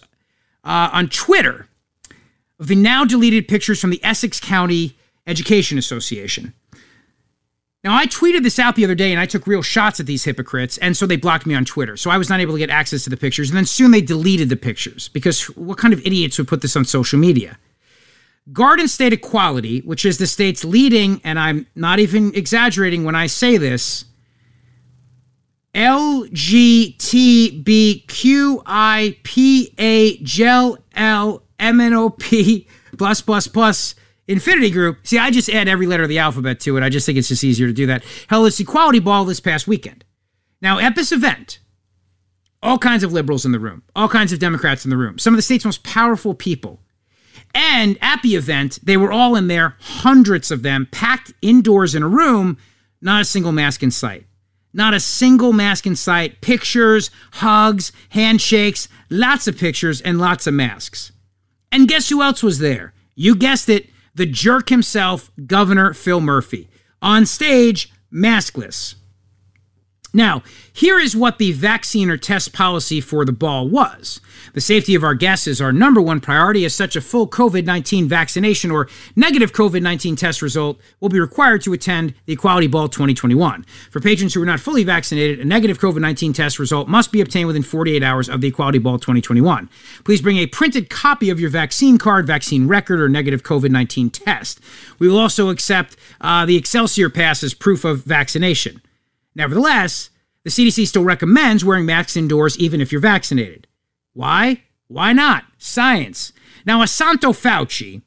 uh, 0.63 0.89
on 0.91 1.09
Twitter 1.09 1.67
of 2.59 2.67
the 2.67 2.75
now 2.75 3.05
deleted 3.05 3.47
pictures 3.47 3.79
from 3.79 3.91
the 3.91 4.03
Essex 4.03 4.39
County 4.39 4.97
Education 5.27 5.77
Association. 5.77 6.53
Now, 7.87 7.95
I 7.95 8.05
tweeted 8.05 8.43
this 8.43 8.59
out 8.59 8.75
the 8.75 8.83
other 8.83 8.95
day 8.95 9.13
and 9.13 9.19
I 9.19 9.25
took 9.25 9.47
real 9.47 9.61
shots 9.61 10.01
at 10.01 10.07
these 10.07 10.25
hypocrites, 10.25 10.77
and 10.79 10.97
so 10.97 11.05
they 11.05 11.15
blocked 11.15 11.45
me 11.45 11.55
on 11.55 11.63
Twitter. 11.63 11.95
So 11.95 12.11
I 12.11 12.17
was 12.17 12.29
not 12.29 12.41
able 12.41 12.51
to 12.51 12.59
get 12.59 12.69
access 12.69 13.05
to 13.05 13.09
the 13.09 13.15
pictures. 13.15 13.49
And 13.49 13.55
then 13.55 13.65
soon 13.65 13.91
they 13.91 14.01
deleted 14.01 14.49
the 14.49 14.57
pictures 14.57 15.07
because 15.07 15.45
what 15.55 15.77
kind 15.77 15.93
of 15.93 16.05
idiots 16.05 16.37
would 16.37 16.49
put 16.49 16.61
this 16.61 16.75
on 16.75 16.83
social 16.83 17.17
media? 17.17 17.57
Garden 18.51 18.89
State 18.89 19.13
Equality, 19.13 19.79
which 19.79 20.03
is 20.03 20.17
the 20.17 20.27
state's 20.27 20.65
leading, 20.65 21.21
and 21.23 21.39
I'm 21.39 21.65
not 21.75 21.99
even 21.99 22.35
exaggerating 22.35 23.05
when 23.05 23.15
I 23.15 23.27
say 23.27 23.55
this, 23.55 24.03
LGTBQIPA 25.73 27.03
gel 30.23 30.77
L 30.93 31.41
MNOP 31.57 32.67
plus 32.97 33.21
plus 33.21 33.47
plus 33.47 33.95
Infinity 34.27 34.71
Group, 34.71 35.05
see, 35.07 35.17
I 35.17 35.31
just 35.31 35.49
add 35.49 35.67
every 35.67 35.87
letter 35.87 36.03
of 36.03 36.09
the 36.09 36.19
alphabet 36.19 36.59
to 36.61 36.75
it. 36.77 36.83
I 36.83 36.89
just 36.89 37.05
think 37.05 37.17
it's 37.17 37.29
just 37.29 37.43
easier 37.43 37.67
to 37.67 37.73
do 37.73 37.85
that. 37.87 38.03
Hell, 38.27 38.45
it's 38.45 38.59
Equality 38.59 38.99
Ball 38.99 39.25
this 39.25 39.39
past 39.39 39.67
weekend. 39.67 40.03
Now, 40.61 40.79
at 40.79 40.95
this 40.95 41.11
event, 41.11 41.59
all 42.61 42.77
kinds 42.77 43.03
of 43.03 43.13
liberals 43.13 43.45
in 43.45 43.51
the 43.51 43.59
room, 43.59 43.83
all 43.95 44.09
kinds 44.09 44.33
of 44.33 44.39
Democrats 44.39 44.83
in 44.83 44.89
the 44.89 44.97
room, 44.97 45.17
some 45.17 45.33
of 45.33 45.37
the 45.37 45.43
state's 45.43 45.65
most 45.65 45.83
powerful 45.83 46.33
people. 46.33 46.81
And 47.55 47.97
at 48.01 48.21
the 48.21 48.35
event, 48.35 48.79
they 48.83 48.97
were 48.97 49.11
all 49.11 49.35
in 49.35 49.47
there, 49.47 49.75
hundreds 49.79 50.51
of 50.51 50.63
them, 50.63 50.87
packed 50.91 51.33
indoors 51.41 51.95
in 51.95 52.03
a 52.03 52.07
room, 52.07 52.57
not 53.01 53.21
a 53.21 53.25
single 53.25 53.51
mask 53.51 53.81
in 53.83 53.91
sight. 53.91 54.25
Not 54.73 54.93
a 54.93 54.99
single 54.99 55.53
mask 55.53 55.87
in 55.87 55.95
sight. 55.95 56.41
Pictures, 56.41 57.09
hugs, 57.33 57.91
handshakes, 58.09 58.89
lots 59.09 59.47
of 59.47 59.57
pictures, 59.57 60.01
and 60.01 60.19
lots 60.19 60.45
of 60.45 60.53
masks. 60.53 61.11
And 61.71 61.87
guess 61.87 62.09
who 62.09 62.21
else 62.21 62.43
was 62.43 62.59
there? 62.59 62.93
You 63.15 63.35
guessed 63.35 63.69
it 63.69 63.89
the 64.17 64.25
jerk 64.25 64.69
himself, 64.69 65.31
Governor 65.45 65.93
Phil 65.93 66.19
Murphy, 66.19 66.69
on 67.01 67.25
stage, 67.25 67.91
maskless. 68.11 68.95
Now, 70.17 70.41
here 70.73 70.97
is 70.97 71.15
what 71.15 71.37
the 71.37 71.51
vaccine 71.51 72.09
or 72.09 72.17
test 72.17 72.51
policy 72.51 72.99
for 72.99 73.23
the 73.23 73.31
ball 73.31 73.69
was. 73.69 74.19
The 74.53 74.61
safety 74.61 74.95
of 74.95 75.03
our 75.03 75.13
guests 75.13 75.45
is 75.45 75.61
our 75.61 75.71
number 75.71 76.01
one 76.01 76.21
priority, 76.21 76.65
as 76.65 76.73
such, 76.73 76.95
a 76.95 77.01
full 77.01 77.27
COVID 77.27 77.65
19 77.65 78.09
vaccination 78.09 78.71
or 78.71 78.89
negative 79.15 79.53
COVID 79.53 79.83
19 79.83 80.15
test 80.15 80.41
result 80.41 80.79
will 80.99 81.09
be 81.09 81.19
required 81.19 81.61
to 81.61 81.73
attend 81.73 82.15
the 82.25 82.33
Equality 82.33 82.65
Ball 82.65 82.87
2021. 82.87 83.63
For 83.91 83.99
patrons 83.99 84.33
who 84.33 84.41
are 84.41 84.45
not 84.47 84.59
fully 84.59 84.83
vaccinated, 84.83 85.39
a 85.39 85.45
negative 85.45 85.77
COVID 85.77 86.01
19 86.01 86.33
test 86.33 86.57
result 86.57 86.87
must 86.87 87.11
be 87.11 87.21
obtained 87.21 87.45
within 87.45 87.61
48 87.61 88.01
hours 88.01 88.27
of 88.27 88.41
the 88.41 88.47
Equality 88.47 88.79
Ball 88.79 88.97
2021. 88.97 89.69
Please 90.03 90.23
bring 90.23 90.37
a 90.37 90.47
printed 90.47 90.89
copy 90.89 91.29
of 91.29 91.39
your 91.39 91.51
vaccine 91.51 91.99
card, 91.99 92.25
vaccine 92.25 92.67
record, 92.67 92.99
or 92.99 93.07
negative 93.07 93.43
COVID 93.43 93.69
19 93.69 94.09
test. 94.09 94.61
We 94.97 95.07
will 95.07 95.19
also 95.19 95.49
accept 95.49 95.95
uh, 96.21 96.47
the 96.47 96.57
Excelsior 96.57 97.11
Pass 97.11 97.43
as 97.43 97.53
proof 97.53 97.85
of 97.85 98.03
vaccination. 98.03 98.81
Nevertheless, 99.37 100.09
the 100.43 100.49
CDC 100.49 100.87
still 100.87 101.03
recommends 101.03 101.63
wearing 101.63 101.85
masks 101.85 102.17
indoors 102.17 102.57
even 102.57 102.81
if 102.81 102.91
you're 102.91 102.99
vaccinated. 102.99 103.67
Why? 104.13 104.63
Why 104.87 105.13
not? 105.13 105.45
Science. 105.59 106.33
Now, 106.65 106.81
a 106.81 106.87
Santo 106.87 107.33
Fauci 107.33 108.01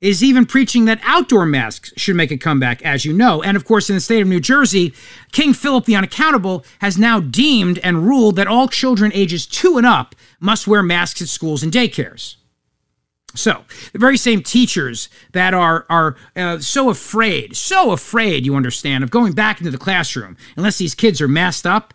is 0.00 0.22
even 0.22 0.46
preaching 0.46 0.84
that 0.84 1.00
outdoor 1.02 1.44
masks 1.44 1.92
should 1.96 2.14
make 2.14 2.30
a 2.30 2.36
comeback, 2.36 2.82
as 2.82 3.04
you 3.04 3.12
know. 3.12 3.42
And 3.42 3.56
of 3.56 3.64
course, 3.64 3.90
in 3.90 3.96
the 3.96 4.00
state 4.00 4.20
of 4.20 4.28
New 4.28 4.38
Jersey, 4.38 4.94
King 5.32 5.52
Philip 5.52 5.86
the 5.86 5.96
Unaccountable 5.96 6.64
has 6.78 6.96
now 6.96 7.18
deemed 7.18 7.80
and 7.80 8.06
ruled 8.06 8.36
that 8.36 8.46
all 8.46 8.68
children 8.68 9.10
ages 9.12 9.44
two 9.44 9.78
and 9.78 9.86
up 9.86 10.14
must 10.38 10.68
wear 10.68 10.84
masks 10.84 11.20
at 11.20 11.28
schools 11.28 11.64
and 11.64 11.72
daycares. 11.72 12.36
So, 13.36 13.64
the 13.92 13.98
very 13.98 14.16
same 14.16 14.42
teachers 14.42 15.08
that 15.32 15.54
are 15.54 15.86
are 15.88 16.16
uh, 16.34 16.58
so 16.58 16.90
afraid, 16.90 17.56
so 17.56 17.92
afraid, 17.92 18.44
you 18.44 18.56
understand, 18.56 19.04
of 19.04 19.10
going 19.10 19.32
back 19.32 19.60
into 19.60 19.70
the 19.70 19.78
classroom 19.78 20.36
unless 20.56 20.78
these 20.78 20.94
kids 20.94 21.20
are 21.20 21.28
masked 21.28 21.66
up, 21.66 21.94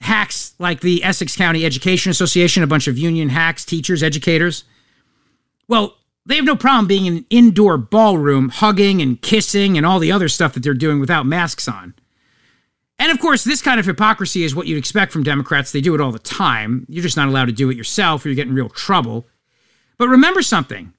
hacks 0.00 0.54
like 0.58 0.80
the 0.80 1.02
Essex 1.02 1.36
County 1.36 1.64
Education 1.64 2.10
Association, 2.10 2.62
a 2.62 2.66
bunch 2.66 2.86
of 2.88 2.98
union 2.98 3.30
hacks, 3.30 3.64
teachers, 3.64 4.02
educators. 4.02 4.64
Well, 5.66 5.96
they 6.26 6.36
have 6.36 6.44
no 6.44 6.56
problem 6.56 6.86
being 6.86 7.06
in 7.06 7.16
an 7.18 7.26
indoor 7.30 7.78
ballroom, 7.78 8.50
hugging 8.50 9.00
and 9.00 9.20
kissing 9.20 9.76
and 9.76 9.86
all 9.86 9.98
the 9.98 10.12
other 10.12 10.28
stuff 10.28 10.52
that 10.54 10.62
they're 10.62 10.74
doing 10.74 11.00
without 11.00 11.26
masks 11.26 11.66
on. 11.66 11.94
And 12.98 13.12
of 13.12 13.20
course, 13.20 13.44
this 13.44 13.62
kind 13.62 13.78
of 13.78 13.86
hypocrisy 13.86 14.44
is 14.44 14.54
what 14.54 14.66
you'd 14.66 14.78
expect 14.78 15.12
from 15.12 15.22
Democrats. 15.22 15.72
They 15.72 15.80
do 15.80 15.94
it 15.94 16.00
all 16.00 16.12
the 16.12 16.18
time. 16.18 16.84
You're 16.88 17.02
just 17.02 17.16
not 17.16 17.28
allowed 17.28 17.46
to 17.46 17.52
do 17.52 17.70
it 17.70 17.76
yourself 17.76 18.24
or 18.24 18.28
you 18.28 18.34
get 18.34 18.48
in 18.48 18.54
real 18.54 18.68
trouble. 18.68 19.26
But 19.98 20.08
remember 20.08 20.42
something 20.42 20.94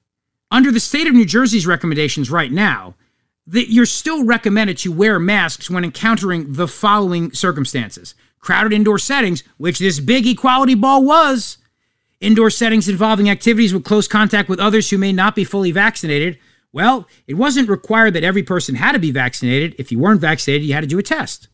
under 0.50 0.70
the 0.70 0.80
state 0.80 1.06
of 1.06 1.14
New 1.14 1.24
Jersey's 1.24 1.66
recommendations 1.66 2.30
right 2.30 2.52
now, 2.52 2.94
that 3.46 3.72
you're 3.72 3.86
still 3.86 4.24
recommended 4.24 4.78
to 4.78 4.92
wear 4.92 5.18
masks 5.18 5.70
when 5.70 5.84
encountering 5.84 6.52
the 6.52 6.68
following 6.68 7.32
circumstances 7.32 8.14
crowded 8.40 8.72
indoor 8.72 8.98
settings, 8.98 9.42
which 9.58 9.78
this 9.78 10.00
big 10.00 10.26
equality 10.26 10.74
ball 10.74 11.04
was, 11.04 11.58
indoor 12.20 12.48
settings 12.48 12.88
involving 12.88 13.28
activities 13.28 13.74
with 13.74 13.84
close 13.84 14.08
contact 14.08 14.48
with 14.48 14.58
others 14.58 14.88
who 14.88 14.96
may 14.96 15.12
not 15.12 15.34
be 15.34 15.44
fully 15.44 15.70
vaccinated. 15.70 16.38
Well, 16.72 17.06
it 17.26 17.34
wasn't 17.34 17.68
required 17.68 18.14
that 18.14 18.24
every 18.24 18.42
person 18.42 18.76
had 18.76 18.92
to 18.92 18.98
be 18.98 19.10
vaccinated. 19.10 19.74
If 19.78 19.92
you 19.92 19.98
weren't 19.98 20.22
vaccinated, 20.22 20.66
you 20.66 20.72
had 20.72 20.80
to 20.80 20.86
do 20.86 20.98
a 20.98 21.02
test. 21.02 21.48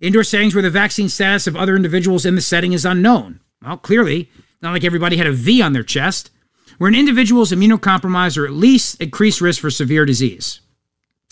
Indoor 0.00 0.24
settings 0.24 0.54
where 0.54 0.62
the 0.62 0.70
vaccine 0.70 1.10
status 1.10 1.46
of 1.46 1.56
other 1.56 1.76
individuals 1.76 2.24
in 2.24 2.36
the 2.36 2.40
setting 2.40 2.72
is 2.72 2.86
unknown. 2.86 3.40
Well, 3.62 3.76
clearly, 3.76 4.30
not 4.62 4.72
like 4.72 4.84
everybody 4.84 5.18
had 5.18 5.26
a 5.26 5.32
V 5.32 5.60
on 5.60 5.74
their 5.74 5.82
chest 5.82 6.30
where 6.78 6.88
an 6.88 6.94
individual 6.94 7.42
is 7.42 7.52
immunocompromised 7.52 8.36
or 8.36 8.46
at 8.46 8.52
least 8.52 9.00
increased 9.00 9.40
risk 9.40 9.60
for 9.60 9.70
severe 9.70 10.04
disease. 10.04 10.60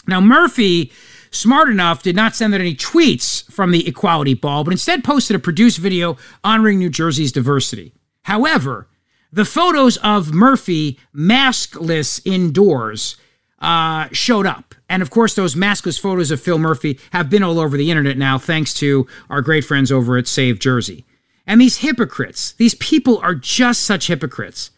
Now, 0.06 0.20
Murphy, 0.20 0.92
smart 1.30 1.68
enough, 1.68 2.02
did 2.02 2.16
not 2.16 2.34
send 2.34 2.54
out 2.54 2.60
any 2.60 2.74
tweets 2.74 3.50
from 3.50 3.70
the 3.70 3.86
Equality 3.86 4.34
Ball, 4.34 4.64
but 4.64 4.72
instead 4.72 5.04
posted 5.04 5.36
a 5.36 5.40
produced 5.40 5.78
video 5.78 6.16
honoring 6.42 6.78
New 6.78 6.90
Jersey's 6.90 7.32
diversity. 7.32 7.92
However, 8.22 8.88
the 9.32 9.44
photos 9.44 9.96
of 9.98 10.32
Murphy 10.32 10.98
maskless 11.14 12.20
indoors 12.24 13.16
uh, 13.60 14.08
showed 14.12 14.46
up. 14.46 14.74
And 14.88 15.02
of 15.02 15.08
course, 15.08 15.34
those 15.34 15.54
maskless 15.54 15.98
photos 15.98 16.30
of 16.30 16.40
Phil 16.40 16.58
Murphy 16.58 16.98
have 17.12 17.30
been 17.30 17.42
all 17.42 17.58
over 17.58 17.76
the 17.76 17.90
internet 17.90 18.18
now, 18.18 18.36
thanks 18.36 18.74
to 18.74 19.06
our 19.30 19.40
great 19.40 19.64
friends 19.64 19.90
over 19.90 20.18
at 20.18 20.26
Save 20.26 20.58
Jersey. 20.58 21.06
And 21.46 21.60
these 21.60 21.78
hypocrites, 21.78 22.52
these 22.52 22.74
people 22.74 23.18
are 23.18 23.34
just 23.34 23.82
such 23.82 24.08
hypocrites. 24.08 24.71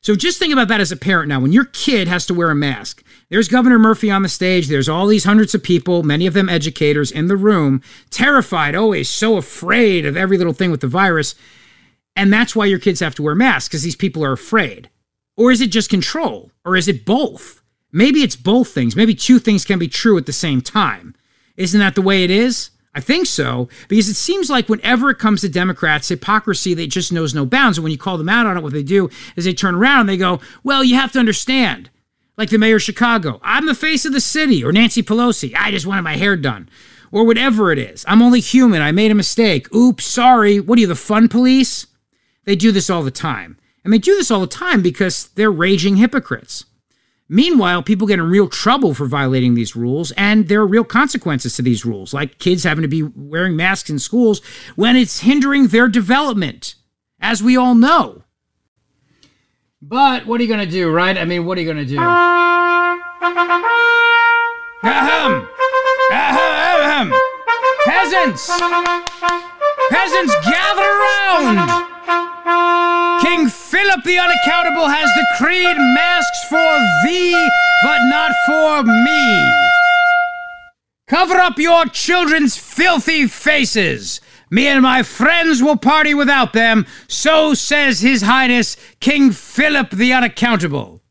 So 0.00 0.14
just 0.14 0.38
think 0.38 0.52
about 0.52 0.68
that 0.68 0.80
as 0.80 0.92
a 0.92 0.96
parent 0.96 1.28
now. 1.28 1.40
When 1.40 1.52
your 1.52 1.64
kid 1.66 2.08
has 2.08 2.24
to 2.26 2.34
wear 2.34 2.50
a 2.50 2.54
mask, 2.54 3.02
there's 3.30 3.48
Governor 3.48 3.78
Murphy 3.78 4.10
on 4.10 4.22
the 4.22 4.28
stage, 4.28 4.68
there's 4.68 4.88
all 4.88 5.06
these 5.06 5.24
hundreds 5.24 5.54
of 5.54 5.62
people, 5.62 6.02
many 6.02 6.26
of 6.26 6.34
them 6.34 6.48
educators 6.48 7.10
in 7.10 7.26
the 7.26 7.36
room, 7.36 7.82
terrified, 8.10 8.74
always 8.74 9.10
so 9.10 9.36
afraid 9.36 10.06
of 10.06 10.16
every 10.16 10.38
little 10.38 10.52
thing 10.52 10.70
with 10.70 10.80
the 10.80 10.86
virus. 10.86 11.34
And 12.14 12.32
that's 12.32 12.54
why 12.54 12.66
your 12.66 12.78
kids 12.78 13.00
have 13.00 13.14
to 13.16 13.22
wear 13.22 13.34
masks, 13.34 13.68
because 13.68 13.82
these 13.82 13.96
people 13.96 14.24
are 14.24 14.32
afraid. 14.32 14.88
Or 15.36 15.52
is 15.52 15.60
it 15.60 15.70
just 15.70 15.90
control? 15.90 16.50
Or 16.64 16.76
is 16.76 16.88
it 16.88 17.04
both? 17.04 17.62
Maybe 17.92 18.22
it's 18.22 18.36
both 18.36 18.68
things. 18.68 18.96
Maybe 18.96 19.14
two 19.14 19.38
things 19.38 19.64
can 19.64 19.78
be 19.78 19.88
true 19.88 20.18
at 20.18 20.26
the 20.26 20.32
same 20.32 20.60
time. 20.60 21.14
Isn't 21.56 21.80
that 21.80 21.94
the 21.94 22.02
way 22.02 22.24
it 22.24 22.30
is? 22.30 22.70
I 22.94 23.00
think 23.00 23.26
so, 23.26 23.68
because 23.86 24.08
it 24.08 24.14
seems 24.14 24.50
like 24.50 24.68
whenever 24.68 25.10
it 25.10 25.18
comes 25.18 25.42
to 25.42 25.48
Democrats, 25.48 26.08
hypocrisy, 26.08 26.74
they 26.74 26.86
just 26.86 27.12
knows 27.12 27.34
no 27.34 27.44
bounds. 27.44 27.78
And 27.78 27.82
when 27.84 27.92
you 27.92 27.98
call 27.98 28.18
them 28.18 28.28
out 28.28 28.46
on 28.46 28.56
it, 28.56 28.62
what 28.62 28.72
they 28.72 28.82
do 28.82 29.10
is 29.36 29.44
they 29.44 29.52
turn 29.52 29.74
around 29.74 30.00
and 30.00 30.08
they 30.08 30.16
go, 30.16 30.40
Well, 30.64 30.82
you 30.82 30.96
have 30.96 31.12
to 31.12 31.18
understand. 31.18 31.90
Like 32.36 32.50
the 32.50 32.58
mayor 32.58 32.76
of 32.76 32.82
Chicago, 32.82 33.40
I'm 33.42 33.66
the 33.66 33.74
face 33.74 34.04
of 34.04 34.12
the 34.12 34.20
city, 34.20 34.64
or 34.64 34.72
Nancy 34.72 35.02
Pelosi, 35.02 35.54
I 35.56 35.70
just 35.70 35.86
wanted 35.86 36.02
my 36.02 36.16
hair 36.16 36.36
done, 36.36 36.68
or 37.10 37.26
whatever 37.26 37.72
it 37.72 37.78
is. 37.78 38.04
I'm 38.08 38.22
only 38.22 38.40
human. 38.40 38.80
I 38.80 38.92
made 38.92 39.10
a 39.10 39.16
mistake. 39.16 39.72
Oops, 39.74 40.04
sorry. 40.04 40.60
What 40.60 40.78
are 40.78 40.80
you, 40.80 40.86
the 40.86 40.94
fun 40.94 41.28
police? 41.28 41.88
They 42.44 42.54
do 42.56 42.70
this 42.70 42.88
all 42.88 43.02
the 43.02 43.10
time. 43.10 43.58
And 43.84 43.92
they 43.92 43.98
do 43.98 44.14
this 44.14 44.30
all 44.30 44.40
the 44.40 44.46
time 44.46 44.82
because 44.82 45.28
they're 45.34 45.50
raging 45.50 45.96
hypocrites. 45.96 46.64
Meanwhile, 47.28 47.82
people 47.82 48.06
get 48.06 48.18
in 48.18 48.24
real 48.26 48.48
trouble 48.48 48.94
for 48.94 49.06
violating 49.06 49.54
these 49.54 49.76
rules, 49.76 50.12
and 50.12 50.48
there 50.48 50.60
are 50.60 50.66
real 50.66 50.84
consequences 50.84 51.54
to 51.56 51.62
these 51.62 51.84
rules, 51.84 52.14
like 52.14 52.38
kids 52.38 52.64
having 52.64 52.80
to 52.82 52.88
be 52.88 53.02
wearing 53.02 53.54
masks 53.54 53.90
in 53.90 53.98
schools 53.98 54.40
when 54.76 54.96
it's 54.96 55.20
hindering 55.20 55.66
their 55.66 55.88
development, 55.88 56.74
as 57.20 57.42
we 57.42 57.54
all 57.54 57.74
know. 57.74 58.22
But 59.82 60.26
what 60.26 60.40
are 60.40 60.42
you 60.42 60.48
going 60.48 60.64
to 60.64 60.70
do, 60.70 60.90
right? 60.90 61.18
I 61.18 61.26
mean, 61.26 61.44
what 61.44 61.58
are 61.58 61.60
you 61.60 61.72
going 61.72 61.86
to 61.86 61.92
do? 61.92 61.98
Ahem! 64.82 65.48
Ahem! 66.10 67.12
Peasants! 67.84 68.50
Peasants, 69.90 70.34
gather 70.46 70.82
around! 70.82 71.97
King 72.08 73.48
Philip 73.48 74.02
the 74.04 74.18
Unaccountable 74.18 74.88
has 74.88 75.10
decreed 75.12 75.76
masks 75.76 76.44
for 76.48 76.78
thee, 77.04 77.48
but 77.82 77.98
not 78.08 78.32
for 78.46 78.82
me. 78.84 79.64
Cover 81.06 81.34
up 81.34 81.58
your 81.58 81.84
children's 81.86 82.56
filthy 82.56 83.26
faces. 83.26 84.22
Me 84.50 84.66
and 84.66 84.82
my 84.82 85.02
friends 85.02 85.62
will 85.62 85.76
party 85.76 86.14
without 86.14 86.54
them, 86.54 86.86
so 87.08 87.52
says 87.52 88.00
His 88.00 88.22
Highness 88.22 88.76
King 89.00 89.30
Philip 89.30 89.90
the 89.90 90.12
Unaccountable. 90.12 91.02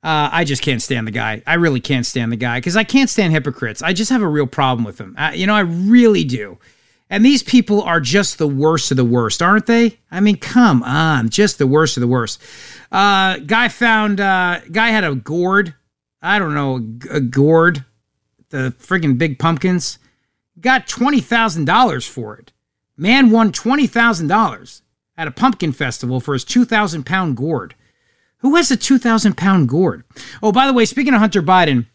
Uh, 0.00 0.30
I 0.30 0.44
just 0.44 0.62
can't 0.62 0.80
stand 0.80 1.08
the 1.08 1.12
guy. 1.12 1.42
I 1.46 1.54
really 1.54 1.80
can't 1.80 2.06
stand 2.06 2.30
the 2.30 2.36
guy 2.36 2.58
because 2.58 2.76
I 2.76 2.84
can't 2.84 3.10
stand 3.10 3.32
hypocrites. 3.32 3.82
I 3.82 3.92
just 3.92 4.10
have 4.10 4.22
a 4.22 4.28
real 4.28 4.46
problem 4.46 4.84
with 4.84 5.00
him. 5.00 5.16
Uh, 5.18 5.32
you 5.34 5.48
know, 5.48 5.56
I 5.56 5.60
really 5.60 6.22
do. 6.22 6.58
And 7.10 7.24
these 7.24 7.42
people 7.42 7.82
are 7.82 8.00
just 8.00 8.36
the 8.38 8.48
worst 8.48 8.90
of 8.90 8.96
the 8.96 9.04
worst, 9.04 9.40
aren't 9.40 9.66
they? 9.66 9.98
I 10.10 10.20
mean, 10.20 10.36
come 10.36 10.82
on, 10.82 11.30
just 11.30 11.58
the 11.58 11.66
worst 11.66 11.96
of 11.96 12.02
the 12.02 12.06
worst. 12.06 12.42
Uh, 12.92 13.38
guy 13.38 13.68
found, 13.68 14.20
uh, 14.20 14.60
guy 14.70 14.88
had 14.88 15.04
a 15.04 15.14
gourd. 15.14 15.74
I 16.20 16.38
don't 16.38 16.54
know, 16.54 16.76
a 17.10 17.20
gourd, 17.20 17.84
the 18.50 18.74
friggin' 18.78 19.18
big 19.18 19.38
pumpkins. 19.38 19.98
Got 20.60 20.86
$20,000 20.86 22.08
for 22.08 22.36
it. 22.36 22.52
Man 22.96 23.30
won 23.30 23.52
$20,000 23.52 24.82
at 25.16 25.28
a 25.28 25.32
pumpkin 25.32 25.72
festival 25.72 26.20
for 26.20 26.34
his 26.34 26.44
2,000 26.44 27.06
pound 27.06 27.36
gourd. 27.36 27.74
Who 28.38 28.56
has 28.56 28.70
a 28.70 28.76
2,000 28.76 29.36
pound 29.36 29.68
gourd? 29.68 30.04
Oh, 30.42 30.52
by 30.52 30.66
the 30.66 30.72
way, 30.72 30.84
speaking 30.84 31.14
of 31.14 31.20
Hunter 31.20 31.42
Biden, 31.42 31.86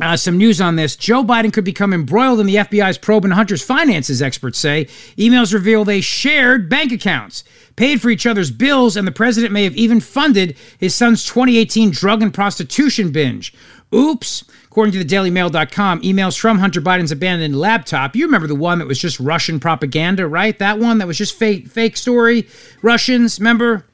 uh, 0.00 0.16
some 0.16 0.38
news 0.38 0.60
on 0.60 0.76
this. 0.76 0.96
Joe 0.96 1.22
Biden 1.22 1.52
could 1.52 1.64
become 1.64 1.92
embroiled 1.92 2.40
in 2.40 2.46
the 2.46 2.56
FBI's 2.56 2.98
probe 2.98 3.24
into 3.24 3.36
Hunter's 3.36 3.62
finances, 3.62 4.20
experts 4.20 4.58
say. 4.58 4.86
Emails 5.16 5.54
reveal 5.54 5.84
they 5.84 6.00
shared 6.00 6.68
bank 6.68 6.90
accounts, 6.90 7.44
paid 7.76 8.00
for 8.00 8.10
each 8.10 8.26
other's 8.26 8.50
bills, 8.50 8.96
and 8.96 9.06
the 9.06 9.12
president 9.12 9.52
may 9.52 9.62
have 9.62 9.76
even 9.76 10.00
funded 10.00 10.56
his 10.78 10.94
son's 10.94 11.24
2018 11.24 11.90
drug 11.90 12.22
and 12.22 12.34
prostitution 12.34 13.12
binge. 13.12 13.54
Oops. 13.94 14.44
According 14.64 14.92
to 14.94 15.04
the 15.04 15.14
DailyMail.com, 15.14 16.02
emails 16.02 16.36
from 16.36 16.58
Hunter 16.58 16.80
Biden's 16.80 17.12
abandoned 17.12 17.56
laptop. 17.56 18.16
You 18.16 18.24
remember 18.24 18.48
the 18.48 18.56
one 18.56 18.80
that 18.80 18.88
was 18.88 18.98
just 18.98 19.20
Russian 19.20 19.60
propaganda, 19.60 20.26
right? 20.26 20.58
That 20.58 20.80
one 20.80 20.98
that 20.98 21.06
was 21.06 21.16
just 21.16 21.38
fake, 21.38 21.68
fake 21.68 21.96
story. 21.96 22.48
Russians, 22.82 23.38
remember? 23.38 23.86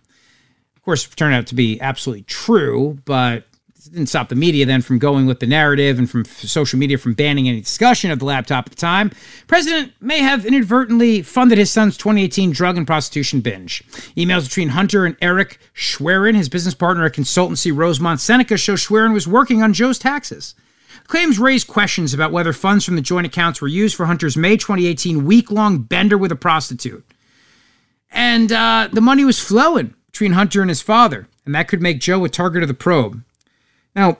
Of 0.76 0.82
course, 0.82 1.06
turned 1.06 1.34
out 1.34 1.46
to 1.48 1.54
be 1.54 1.78
absolutely 1.82 2.22
true, 2.22 2.98
but 3.04 3.44
didn't 3.88 4.08
stop 4.08 4.28
the 4.28 4.34
media 4.34 4.66
then 4.66 4.82
from 4.82 4.98
going 4.98 5.26
with 5.26 5.40
the 5.40 5.46
narrative 5.46 5.98
and 5.98 6.10
from 6.10 6.24
social 6.24 6.78
media 6.78 6.98
from 6.98 7.14
banning 7.14 7.48
any 7.48 7.60
discussion 7.60 8.10
of 8.10 8.18
the 8.18 8.24
laptop 8.24 8.66
at 8.66 8.70
the 8.70 8.76
time. 8.76 9.10
President 9.46 9.92
may 10.00 10.18
have 10.18 10.44
inadvertently 10.44 11.22
funded 11.22 11.56
his 11.56 11.70
son's 11.70 11.96
2018 11.96 12.50
drug 12.50 12.76
and 12.76 12.86
prostitution 12.86 13.40
binge. 13.40 13.82
Emails 14.16 14.44
between 14.44 14.70
Hunter 14.70 15.06
and 15.06 15.16
Eric 15.22 15.58
Schwerin, 15.72 16.34
his 16.34 16.48
business 16.48 16.74
partner 16.74 17.04
at 17.04 17.14
consultancy 17.14 17.74
Rosemont 17.74 18.20
Seneca, 18.20 18.56
show 18.56 18.74
Schwerin 18.74 19.12
was 19.14 19.26
working 19.26 19.62
on 19.62 19.72
Joe's 19.72 19.98
taxes. 19.98 20.54
Claims 21.06 21.38
raise 21.38 21.64
questions 21.64 22.12
about 22.12 22.32
whether 22.32 22.52
funds 22.52 22.84
from 22.84 22.96
the 22.96 23.02
joint 23.02 23.26
accounts 23.26 23.60
were 23.60 23.68
used 23.68 23.96
for 23.96 24.06
Hunter's 24.06 24.36
May 24.36 24.56
2018 24.56 25.24
week 25.24 25.50
long 25.50 25.78
bender 25.78 26.18
with 26.18 26.30
a 26.30 26.36
prostitute. 26.36 27.04
And 28.12 28.52
uh, 28.52 28.88
the 28.92 29.00
money 29.00 29.24
was 29.24 29.40
flowing 29.40 29.94
between 30.06 30.32
Hunter 30.32 30.60
and 30.60 30.68
his 30.68 30.82
father, 30.82 31.28
and 31.46 31.54
that 31.54 31.68
could 31.68 31.80
make 31.80 32.00
Joe 32.00 32.24
a 32.24 32.28
target 32.28 32.62
of 32.62 32.68
the 32.68 32.74
probe. 32.74 33.22
Now, 33.94 34.18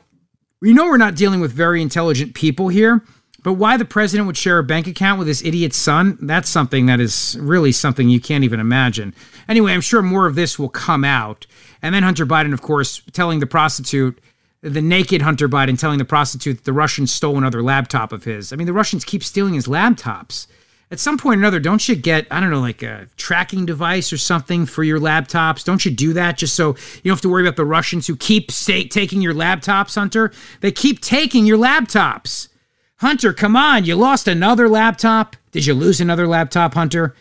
we 0.60 0.72
know 0.72 0.86
we're 0.86 0.96
not 0.96 1.16
dealing 1.16 1.40
with 1.40 1.52
very 1.52 1.80
intelligent 1.80 2.34
people 2.34 2.68
here, 2.68 3.02
but 3.42 3.54
why 3.54 3.76
the 3.76 3.84
president 3.84 4.26
would 4.26 4.36
share 4.36 4.58
a 4.58 4.64
bank 4.64 4.86
account 4.86 5.18
with 5.18 5.28
his 5.28 5.42
idiot 5.42 5.72
son, 5.72 6.18
that's 6.20 6.50
something 6.50 6.86
that 6.86 7.00
is 7.00 7.38
really 7.40 7.72
something 7.72 8.08
you 8.08 8.20
can't 8.20 8.44
even 8.44 8.60
imagine. 8.60 9.14
Anyway, 9.48 9.72
I'm 9.72 9.80
sure 9.80 10.02
more 10.02 10.26
of 10.26 10.34
this 10.34 10.58
will 10.58 10.68
come 10.68 11.04
out. 11.04 11.46
And 11.80 11.94
then 11.94 12.02
Hunter 12.02 12.26
Biden, 12.26 12.52
of 12.52 12.60
course, 12.60 13.02
telling 13.12 13.40
the 13.40 13.46
prostitute, 13.46 14.20
the 14.60 14.82
naked 14.82 15.22
Hunter 15.22 15.48
Biden 15.48 15.78
telling 15.78 15.98
the 15.98 16.04
prostitute 16.04 16.58
that 16.58 16.64
the 16.64 16.72
Russians 16.72 17.10
stole 17.10 17.38
another 17.38 17.62
laptop 17.62 18.12
of 18.12 18.24
his. 18.24 18.52
I 18.52 18.56
mean, 18.56 18.66
the 18.66 18.74
Russians 18.74 19.04
keep 19.04 19.24
stealing 19.24 19.54
his 19.54 19.66
laptops. 19.66 20.46
At 20.90 20.98
some 20.98 21.16
point 21.16 21.38
or 21.38 21.40
another, 21.42 21.60
don't 21.60 21.88
you 21.88 21.94
get, 21.94 22.26
I 22.30 22.40
don't 22.40 22.50
know, 22.50 22.60
like 22.60 22.82
a 22.82 23.08
tracking 23.16 23.64
device 23.64 24.12
or 24.12 24.18
something 24.18 24.66
for 24.66 24.82
your 24.82 24.98
laptops? 24.98 25.64
Don't 25.64 25.84
you 25.84 25.90
do 25.90 26.12
that 26.14 26.36
just 26.36 26.54
so 26.56 26.70
you 26.70 27.02
don't 27.04 27.12
have 27.12 27.20
to 27.20 27.28
worry 27.28 27.42
about 27.42 27.56
the 27.56 27.64
Russians 27.64 28.06
who 28.06 28.16
keep 28.16 28.48
taking 28.50 29.22
your 29.22 29.34
laptops, 29.34 29.94
Hunter? 29.94 30.32
They 30.60 30.72
keep 30.72 31.00
taking 31.00 31.46
your 31.46 31.58
laptops. 31.58 32.48
Hunter, 32.96 33.32
come 33.32 33.54
on, 33.54 33.84
you 33.84 33.94
lost 33.94 34.26
another 34.26 34.68
laptop? 34.68 35.36
Did 35.52 35.64
you 35.64 35.74
lose 35.74 36.00
another 36.00 36.26
laptop, 36.26 36.74
Hunter? 36.74 37.14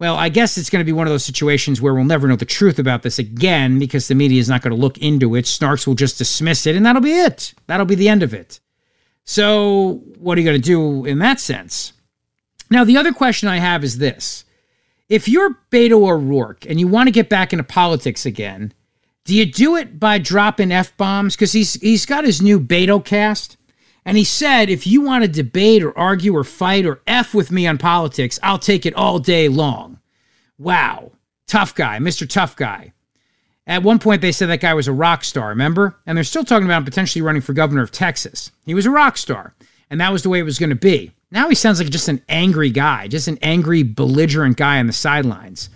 Well, 0.00 0.16
I 0.16 0.28
guess 0.28 0.56
it's 0.56 0.70
going 0.70 0.80
to 0.80 0.86
be 0.86 0.92
one 0.92 1.06
of 1.06 1.12
those 1.12 1.24
situations 1.24 1.82
where 1.82 1.92
we'll 1.92 2.04
never 2.04 2.28
know 2.28 2.36
the 2.36 2.44
truth 2.44 2.78
about 2.78 3.02
this 3.02 3.18
again 3.18 3.78
because 3.78 4.08
the 4.08 4.14
media 4.14 4.40
is 4.40 4.48
not 4.48 4.62
going 4.62 4.74
to 4.74 4.80
look 4.80 4.96
into 4.98 5.34
it. 5.34 5.44
Snarks 5.44 5.86
will 5.86 5.96
just 5.96 6.18
dismiss 6.18 6.66
it, 6.66 6.76
and 6.76 6.86
that'll 6.86 7.02
be 7.02 7.12
it. 7.12 7.52
That'll 7.66 7.84
be 7.84 7.96
the 7.96 8.08
end 8.08 8.22
of 8.22 8.32
it. 8.32 8.60
So, 9.24 10.00
what 10.16 10.38
are 10.38 10.40
you 10.40 10.46
going 10.46 10.60
to 10.60 10.66
do 10.66 11.04
in 11.04 11.18
that 11.18 11.40
sense? 11.40 11.92
Now, 12.70 12.84
the 12.84 12.96
other 12.96 13.12
question 13.12 13.48
I 13.48 13.58
have 13.58 13.84
is 13.84 13.98
this 13.98 14.44
if 15.08 15.28
you're 15.28 15.58
Beto 15.70 16.08
O'Rourke 16.08 16.66
and 16.66 16.78
you 16.78 16.86
want 16.86 17.06
to 17.06 17.12
get 17.12 17.28
back 17.28 17.52
into 17.52 17.64
politics 17.64 18.26
again, 18.26 18.72
do 19.24 19.34
you 19.34 19.46
do 19.46 19.76
it 19.76 19.98
by 19.98 20.18
dropping 20.18 20.72
F 20.72 20.96
bombs? 20.96 21.34
Because 21.34 21.52
he's, 21.52 21.74
he's 21.74 22.06
got 22.06 22.24
his 22.24 22.42
new 22.42 22.60
Beto 22.60 23.04
cast. 23.04 23.56
And 24.04 24.16
he 24.16 24.24
said, 24.24 24.70
if 24.70 24.86
you 24.86 25.02
want 25.02 25.24
to 25.24 25.28
debate 25.28 25.82
or 25.82 25.96
argue 25.98 26.34
or 26.34 26.44
fight 26.44 26.86
or 26.86 27.02
F 27.06 27.34
with 27.34 27.50
me 27.50 27.66
on 27.66 27.76
politics, 27.76 28.38
I'll 28.42 28.58
take 28.58 28.86
it 28.86 28.94
all 28.94 29.18
day 29.18 29.48
long. 29.48 29.98
Wow. 30.56 31.12
Tough 31.46 31.74
guy, 31.74 31.98
Mr. 31.98 32.28
Tough 32.28 32.56
Guy. 32.56 32.92
At 33.66 33.82
one 33.82 33.98
point, 33.98 34.22
they 34.22 34.32
said 34.32 34.48
that 34.48 34.62
guy 34.62 34.72
was 34.72 34.88
a 34.88 34.94
rock 34.94 35.24
star, 35.24 35.50
remember? 35.50 35.98
And 36.06 36.16
they're 36.16 36.24
still 36.24 36.44
talking 36.44 36.64
about 36.64 36.86
potentially 36.86 37.20
running 37.20 37.42
for 37.42 37.52
governor 37.52 37.82
of 37.82 37.92
Texas. 37.92 38.50
He 38.64 38.74
was 38.74 38.86
a 38.86 38.90
rock 38.90 39.18
star, 39.18 39.54
and 39.90 40.00
that 40.00 40.10
was 40.10 40.22
the 40.22 40.30
way 40.30 40.38
it 40.38 40.44
was 40.44 40.58
going 40.58 40.70
to 40.70 40.76
be. 40.76 41.12
Now 41.30 41.48
he 41.48 41.54
sounds 41.54 41.80
like 41.80 41.90
just 41.90 42.08
an 42.08 42.22
angry 42.28 42.70
guy, 42.70 43.08
just 43.08 43.28
an 43.28 43.38
angry, 43.42 43.82
belligerent 43.82 44.56
guy 44.56 44.78
on 44.78 44.86
the 44.86 44.92
sidelines. 44.92 45.70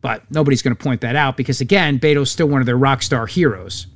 But 0.00 0.28
nobody's 0.30 0.62
going 0.62 0.76
to 0.76 0.82
point 0.82 1.00
that 1.02 1.16
out 1.16 1.36
because, 1.36 1.60
again, 1.60 1.98
Beto's 1.98 2.30
still 2.30 2.48
one 2.48 2.60
of 2.60 2.66
their 2.66 2.76
rock 2.76 3.02
star 3.02 3.26
heroes. 3.26 3.86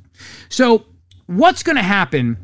So, 0.49 0.87
what's 1.27 1.63
going 1.63 1.77
to 1.77 1.83
happen 1.83 2.37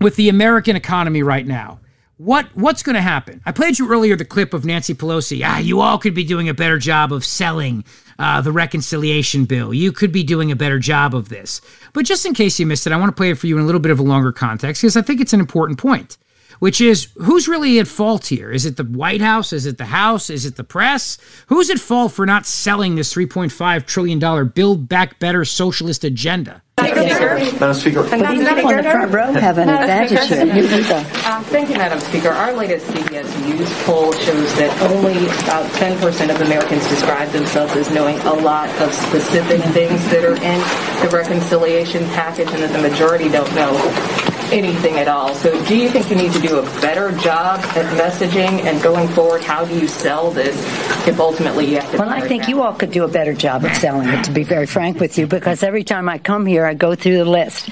with 0.00 0.16
the 0.16 0.28
American 0.28 0.76
economy 0.76 1.22
right 1.22 1.46
now. 1.46 1.80
What 2.18 2.46
what's 2.54 2.82
going 2.82 2.94
to 2.94 3.02
happen? 3.02 3.42
I 3.44 3.52
played 3.52 3.78
you 3.78 3.90
earlier 3.90 4.16
the 4.16 4.24
clip 4.24 4.54
of 4.54 4.64
Nancy 4.64 4.94
Pelosi. 4.94 5.42
Ah, 5.44 5.58
you 5.58 5.80
all 5.80 5.98
could 5.98 6.14
be 6.14 6.24
doing 6.24 6.48
a 6.48 6.54
better 6.54 6.78
job 6.78 7.12
of 7.12 7.26
selling 7.26 7.84
uh, 8.18 8.40
the 8.40 8.52
reconciliation 8.52 9.44
bill. 9.44 9.74
You 9.74 9.92
could 9.92 10.12
be 10.12 10.22
doing 10.22 10.50
a 10.50 10.56
better 10.56 10.78
job 10.78 11.14
of 11.14 11.28
this. 11.28 11.60
But 11.92 12.06
just 12.06 12.24
in 12.24 12.32
case 12.32 12.58
you 12.58 12.64
missed 12.64 12.86
it, 12.86 12.92
I 12.94 12.96
want 12.96 13.10
to 13.10 13.16
play 13.16 13.30
it 13.30 13.38
for 13.38 13.46
you 13.46 13.56
in 13.58 13.62
a 13.62 13.66
little 13.66 13.80
bit 13.80 13.92
of 13.92 13.98
a 13.98 14.02
longer 14.02 14.32
context 14.32 14.80
because 14.80 14.96
I 14.96 15.02
think 15.02 15.20
it's 15.20 15.34
an 15.34 15.40
important 15.40 15.78
point, 15.78 16.16
which 16.60 16.80
is 16.80 17.08
who's 17.16 17.48
really 17.48 17.78
at 17.78 17.88
fault 17.88 18.26
here? 18.26 18.50
Is 18.50 18.66
it 18.66 18.76
the 18.76 18.84
White 18.84 19.20
House? 19.20 19.52
Is 19.52 19.66
it 19.66 19.78
the 19.78 19.86
House? 19.86 20.30
Is 20.30 20.46
it 20.46 20.56
the 20.56 20.64
press? 20.64 21.18
Who's 21.48 21.70
at 21.70 21.78
fault 21.78 22.12
for 22.12 22.26
not 22.26 22.46
selling 22.46 22.94
this 22.94 23.12
$3.5 23.14 23.86
trillion 23.86 24.48
Build 24.48 24.88
Back 24.88 25.18
Better 25.18 25.44
socialist 25.44 26.04
agenda? 26.04 26.62
Madam 26.78 27.72
Speaker. 27.74 28.02
But 28.02 28.36
you 28.36 28.44
people 28.54 28.70
in 28.70 28.76
the 28.76 28.82
front 28.82 29.10
row 29.12 29.32
have 29.32 29.56
an 29.56 29.68
advantage 29.70 30.28
here. 30.28 30.44
You 30.44 30.62
do 30.68 30.82
the- 30.82 31.30
Um, 31.30 31.42
thank 31.44 31.70
you, 31.70 31.76
Madam 31.76 31.98
Speaker. 32.00 32.28
Our 32.28 32.52
latest 32.52 32.86
CBS 32.88 33.26
News 33.46 33.72
poll 33.84 34.12
shows 34.12 34.54
that 34.56 34.78
only 34.82 35.16
about 35.26 35.64
10% 35.72 36.30
of 36.30 36.40
Americans 36.42 36.86
describe 36.88 37.30
themselves 37.30 37.74
as 37.76 37.90
knowing 37.92 38.18
a 38.20 38.32
lot 38.34 38.68
of 38.82 38.92
specific 38.92 39.62
things 39.72 40.04
that 40.10 40.24
are 40.24 40.36
in 40.36 40.60
the 41.02 41.08
reconciliation 41.16 42.04
package 42.10 42.48
and 42.50 42.62
that 42.62 42.72
the 42.72 42.88
majority 42.88 43.30
don't 43.30 43.52
know 43.54 43.72
anything 44.52 44.96
at 44.96 45.08
all. 45.08 45.34
So 45.34 45.50
do 45.66 45.76
you 45.76 45.88
think 45.88 46.10
you 46.10 46.16
need 46.16 46.32
to 46.32 46.40
do 46.40 46.58
a 46.58 46.62
better 46.80 47.12
job 47.18 47.60
at 47.60 47.86
messaging 47.98 48.64
and 48.64 48.82
going 48.82 49.08
forward, 49.08 49.42
how 49.42 49.64
do 49.64 49.78
you 49.78 49.88
sell 49.88 50.30
this 50.30 50.56
if 51.06 51.20
ultimately 51.20 51.66
you 51.66 51.76
have 51.76 51.90
to 51.92 51.98
Well, 51.98 52.08
I 52.08 52.26
think 52.26 52.48
you 52.48 52.62
all 52.62 52.74
could 52.74 52.90
do 52.90 53.04
a 53.04 53.08
better 53.08 53.34
job 53.34 53.64
of 53.64 53.74
selling 53.76 54.08
it, 54.08 54.24
to 54.24 54.30
be 54.30 54.42
very 54.42 54.66
frank 54.66 55.00
with 55.00 55.18
you, 55.18 55.26
because 55.26 55.62
every 55.62 55.84
time 55.84 56.08
I 56.08 56.18
come 56.18 56.46
here, 56.46 56.64
I 56.64 56.74
go 56.74 56.94
through 56.94 57.18
the 57.18 57.24
list. 57.24 57.68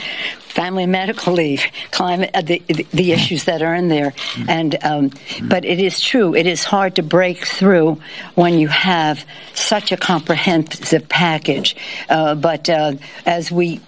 Family 0.54 0.86
medical 0.86 1.32
leave, 1.32 1.64
climate, 1.90 2.30
uh, 2.32 2.40
the, 2.40 2.62
the 2.68 2.86
the 2.92 3.10
issues 3.10 3.42
that 3.46 3.60
are 3.60 3.74
in 3.74 3.88
there, 3.88 4.14
and 4.46 4.76
um, 4.84 5.10
but 5.48 5.64
it 5.64 5.80
is 5.80 5.98
true. 5.98 6.32
It 6.32 6.46
is 6.46 6.62
hard 6.62 6.94
to 6.94 7.02
break 7.02 7.44
through 7.44 8.00
when 8.36 8.60
you 8.60 8.68
have 8.68 9.24
such 9.54 9.90
a 9.90 9.96
comprehensive 9.96 11.08
package. 11.08 11.74
Uh, 12.08 12.36
but 12.36 12.70
uh, 12.70 12.92
as 13.26 13.50
we 13.50 13.80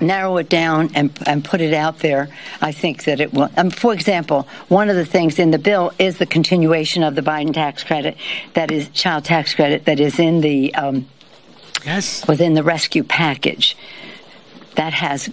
narrow 0.00 0.36
it 0.36 0.48
down 0.48 0.90
and, 0.94 1.16
and 1.26 1.44
put 1.44 1.60
it 1.60 1.74
out 1.74 1.98
there, 1.98 2.28
I 2.60 2.72
think 2.72 3.04
that 3.04 3.20
it 3.20 3.32
will. 3.32 3.50
Um, 3.56 3.70
for 3.70 3.92
example, 3.92 4.46
one 4.68 4.90
of 4.90 4.96
the 4.96 5.04
things 5.04 5.38
in 5.38 5.50
the 5.50 5.58
bill 5.58 5.92
is 5.98 6.18
the 6.18 6.26
continuation 6.26 7.02
of 7.02 7.14
the 7.14 7.22
Biden 7.22 7.52
tax 7.52 7.82
credit, 7.84 8.16
that 8.54 8.70
is 8.70 8.88
child 8.90 9.24
tax 9.24 9.54
credit, 9.54 9.84
that 9.86 10.00
is 10.00 10.18
in 10.18 10.40
the 10.40 10.74
um, 10.74 11.06
yes 11.84 12.26
within 12.28 12.54
the 12.54 12.62
rescue 12.62 13.02
package. 13.02 13.76
That 14.76 14.92
has 14.94 15.28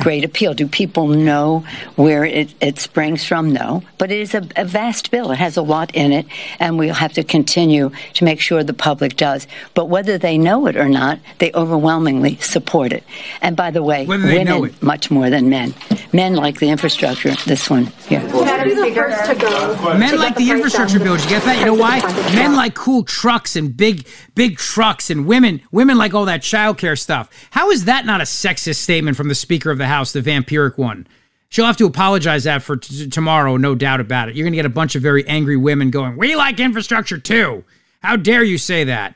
great 0.00 0.24
appeal. 0.24 0.54
Do 0.54 0.66
people 0.66 1.08
know 1.08 1.64
where 1.96 2.24
it, 2.24 2.54
it 2.60 2.78
springs 2.78 3.24
from? 3.24 3.52
No. 3.52 3.82
But 3.98 4.10
it 4.10 4.20
is 4.20 4.34
a, 4.34 4.46
a 4.56 4.64
vast 4.64 5.10
bill. 5.10 5.30
It 5.30 5.36
has 5.36 5.56
a 5.56 5.62
lot 5.62 5.94
in 5.94 6.12
it, 6.12 6.26
and 6.58 6.78
we'll 6.78 6.94
have 6.94 7.12
to 7.14 7.24
continue 7.24 7.90
to 8.14 8.24
make 8.24 8.40
sure 8.40 8.62
the 8.62 8.74
public 8.74 9.16
does. 9.16 9.46
But 9.74 9.86
whether 9.86 10.18
they 10.18 10.38
know 10.38 10.66
it 10.66 10.76
or 10.76 10.88
not, 10.88 11.18
they 11.38 11.52
overwhelmingly 11.52 12.36
support 12.36 12.92
it. 12.92 13.04
And 13.42 13.56
by 13.56 13.70
the 13.70 13.82
way, 13.82 14.06
women 14.06 14.74
much 14.80 15.10
more 15.10 15.30
than 15.30 15.48
men. 15.48 15.74
Men 16.12 16.34
like 16.34 16.58
the 16.58 16.68
infrastructure. 16.68 17.34
This 17.46 17.68
one 17.68 17.86
here. 18.10 18.20
Men 19.98 20.18
like 20.18 20.34
the 20.34 20.50
infrastructure 20.50 20.98
bill. 20.98 21.16
Did 21.16 21.24
you 21.24 21.30
get 21.30 21.44
that? 21.44 21.58
You 21.58 21.66
know 21.66 21.74
why? 21.74 22.00
Men 22.34 22.54
like 22.56 22.74
cool 22.74 23.04
trucks 23.04 23.56
and 23.56 23.74
big, 23.74 24.06
big 24.34 24.58
trucks, 24.58 25.08
and 25.10 25.26
women, 25.26 25.62
women 25.70 25.96
like 25.96 26.12
all 26.12 26.24
that 26.26 26.42
childcare 26.42 26.98
stuff. 26.98 27.30
How 27.50 27.70
is 27.70 27.86
that 27.86 28.04
not 28.04 28.20
a 28.20 28.24
sexist 28.24 28.76
statement 28.76 29.16
from 29.16 29.28
the 29.28 29.34
Speaker 29.34 29.70
of 29.70 29.78
the 29.78 29.86
House, 29.86 30.12
the 30.12 30.20
vampiric 30.20 30.76
one? 30.76 31.06
She'll 31.48 31.66
have 31.66 31.76
to 31.78 31.86
apologize 31.86 32.44
that 32.44 32.62
for 32.62 32.76
t- 32.76 33.08
tomorrow, 33.08 33.56
no 33.56 33.74
doubt 33.74 34.00
about 34.00 34.28
it. 34.28 34.36
You're 34.36 34.44
going 34.44 34.52
to 34.52 34.56
get 34.58 34.66
a 34.66 34.68
bunch 34.68 34.94
of 34.94 35.02
very 35.02 35.26
angry 35.26 35.56
women 35.56 35.90
going, 35.90 36.16
"We 36.16 36.36
like 36.36 36.60
infrastructure 36.60 37.18
too." 37.18 37.64
How 38.02 38.16
dare 38.16 38.42
you 38.42 38.58
say 38.58 38.84
that? 38.84 39.14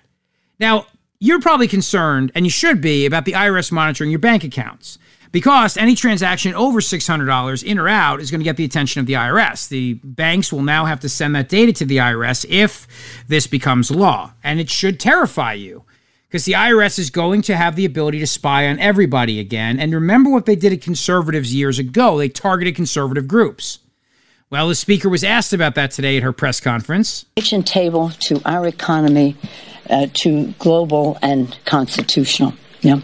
Now, 0.60 0.86
you're 1.20 1.40
probably 1.40 1.68
concerned, 1.68 2.32
and 2.34 2.44
you 2.44 2.50
should 2.50 2.80
be, 2.80 3.06
about 3.06 3.24
the 3.24 3.32
IRS 3.32 3.72
monitoring 3.72 4.10
your 4.10 4.18
bank 4.18 4.44
accounts 4.44 4.98
because 5.34 5.76
any 5.76 5.96
transaction 5.96 6.54
over 6.54 6.80
$600 6.80 7.64
in 7.64 7.80
or 7.80 7.88
out 7.88 8.20
is 8.20 8.30
going 8.30 8.38
to 8.38 8.44
get 8.44 8.56
the 8.56 8.64
attention 8.64 9.00
of 9.00 9.06
the 9.06 9.14
IRS. 9.14 9.68
The 9.68 9.94
banks 9.94 10.52
will 10.52 10.62
now 10.62 10.84
have 10.84 11.00
to 11.00 11.08
send 11.08 11.34
that 11.34 11.48
data 11.48 11.72
to 11.72 11.84
the 11.84 11.96
IRS 11.96 12.46
if 12.48 12.86
this 13.26 13.48
becomes 13.48 13.90
law, 13.90 14.32
and 14.44 14.60
it 14.60 14.70
should 14.70 15.00
terrify 15.00 15.54
you 15.54 15.82
because 16.28 16.44
the 16.44 16.52
IRS 16.52 17.00
is 17.00 17.10
going 17.10 17.42
to 17.42 17.56
have 17.56 17.74
the 17.74 17.84
ability 17.84 18.20
to 18.20 18.28
spy 18.28 18.68
on 18.68 18.78
everybody 18.78 19.40
again. 19.40 19.80
And 19.80 19.92
remember 19.92 20.30
what 20.30 20.46
they 20.46 20.54
did 20.54 20.72
at 20.72 20.80
conservatives 20.80 21.52
years 21.52 21.80
ago 21.80 22.16
they 22.16 22.28
targeted 22.28 22.76
conservative 22.76 23.26
groups. 23.26 23.80
Well, 24.50 24.68
the 24.68 24.76
speaker 24.76 25.08
was 25.08 25.24
asked 25.24 25.52
about 25.52 25.74
that 25.74 25.90
today 25.90 26.16
at 26.16 26.22
her 26.22 26.32
press 26.32 26.60
conference. 26.60 27.26
kitchen 27.34 27.64
table 27.64 28.10
to 28.20 28.40
our 28.44 28.68
economy, 28.68 29.36
uh, 29.90 30.06
to 30.14 30.54
global 30.60 31.18
and 31.22 31.58
constitutional. 31.64 32.54
Yeah. 32.82 33.00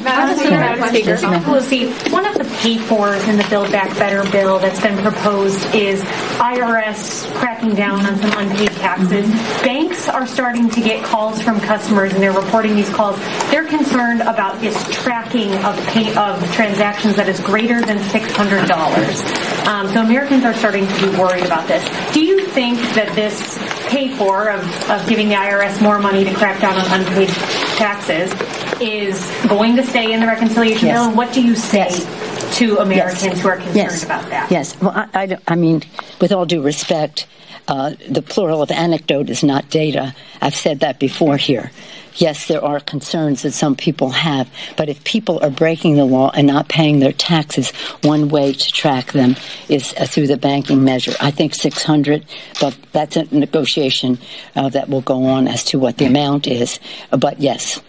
Madam 0.00 0.36
Speaker, 0.36 0.50
Madam 0.50 0.88
Speaker, 0.88 1.16
Pelosi, 1.16 2.12
one 2.12 2.26
of 2.26 2.34
the 2.34 2.44
pay-fors 2.58 3.26
in 3.28 3.36
the 3.36 3.46
Build 3.50 3.70
Back 3.70 3.90
Better 3.98 4.28
bill 4.30 4.58
that's 4.58 4.80
been 4.80 4.96
proposed 4.98 5.74
is 5.74 6.02
IRS 6.38 7.30
cracking 7.34 7.74
down 7.74 8.04
on 8.04 8.16
some 8.16 8.32
unpaid 8.36 8.70
taxes. 8.72 9.30
Banks 9.62 10.08
are 10.08 10.26
starting 10.26 10.68
to 10.70 10.80
get 10.80 11.04
calls 11.04 11.42
from 11.42 11.60
customers, 11.60 12.12
and 12.12 12.22
they're 12.22 12.32
reporting 12.32 12.74
these 12.74 12.88
calls. 12.90 13.18
They're 13.50 13.66
concerned 13.66 14.22
about 14.22 14.60
this 14.60 14.76
tracking 15.02 15.52
of 15.64 15.76
pay 15.88 16.14
of 16.16 16.42
transactions 16.52 17.16
that 17.16 17.28
is 17.28 17.40
greater 17.40 17.80
than 17.80 17.98
six 18.10 18.30
hundred 18.32 18.66
dollars. 18.66 19.22
Um, 19.66 19.88
so 19.88 20.02
Americans 20.02 20.44
are 20.44 20.54
starting 20.54 20.86
to 20.86 21.10
be 21.10 21.18
worried 21.18 21.44
about 21.44 21.68
this. 21.68 21.84
Do 22.12 22.20
you 22.24 22.46
think 22.46 22.78
that 22.94 23.14
this 23.14 23.58
pay-for 23.88 24.50
of, 24.50 24.90
of 24.90 25.06
giving 25.08 25.28
the 25.28 25.34
IRS 25.34 25.80
more 25.82 25.98
money 25.98 26.24
to 26.24 26.34
crack 26.34 26.60
down 26.60 26.76
on 26.76 27.00
unpaid 27.00 27.28
taxes 27.76 28.32
is 28.80 29.18
going 29.48 29.76
to 29.76 29.82
stay 29.82 30.12
in 30.12 30.20
the 30.20 30.26
reconciliation 30.26 30.86
Yes. 30.88 30.96
bill? 30.98 31.08
And 31.08 31.16
what 31.16 31.32
do 31.32 31.42
you 31.42 31.54
say 31.54 31.78
Yes. 31.88 32.58
to 32.58 32.78
Americans 32.78 33.24
Yes. 33.24 33.40
who 33.40 33.48
are 33.48 33.56
concerned 33.56 34.02
about 34.04 34.30
that? 34.30 34.50
Yes. 34.50 34.76
Well, 34.80 34.92
I, 34.94 35.08
I, 35.14 35.38
I 35.48 35.54
mean, 35.56 35.82
with 36.20 36.32
all 36.32 36.46
due 36.46 36.62
respect, 36.62 37.26
uh, 37.68 37.92
the 38.08 38.22
plural 38.22 38.60
of 38.62 38.70
anecdote 38.70 39.30
is 39.30 39.42
not 39.42 39.70
data. 39.70 40.14
I've 40.42 40.54
said 40.56 40.80
that 40.80 40.98
before 40.98 41.36
here. 41.36 41.70
Yes, 42.16 42.46
there 42.46 42.62
are 42.64 42.78
concerns 42.78 43.42
that 43.42 43.52
some 43.52 43.74
people 43.74 44.10
have, 44.10 44.48
but 44.76 44.88
if 44.88 45.02
people 45.02 45.40
are 45.42 45.50
breaking 45.50 45.96
the 45.96 46.04
law 46.04 46.30
and 46.32 46.46
not 46.46 46.68
paying 46.68 47.00
their 47.00 47.10
taxes, 47.12 47.72
one 48.02 48.28
way 48.28 48.52
to 48.52 48.72
track 48.72 49.10
them 49.12 49.34
is 49.68 49.92
uh, 49.98 50.06
through 50.06 50.28
the 50.28 50.36
banking 50.36 50.84
measure. 50.84 51.12
I 51.20 51.32
think 51.32 51.54
600, 51.56 52.24
but 52.60 52.76
that's 52.92 53.16
a 53.16 53.24
negotiation 53.34 54.18
uh, 54.54 54.68
that 54.68 54.88
will 54.88 55.00
go 55.00 55.24
on 55.24 55.48
as 55.48 55.64
to 55.64 55.80
what 55.80 55.96
the 55.98 56.04
amount 56.04 56.46
is. 56.46 56.78
But 57.10 57.40
yes, 57.40 57.80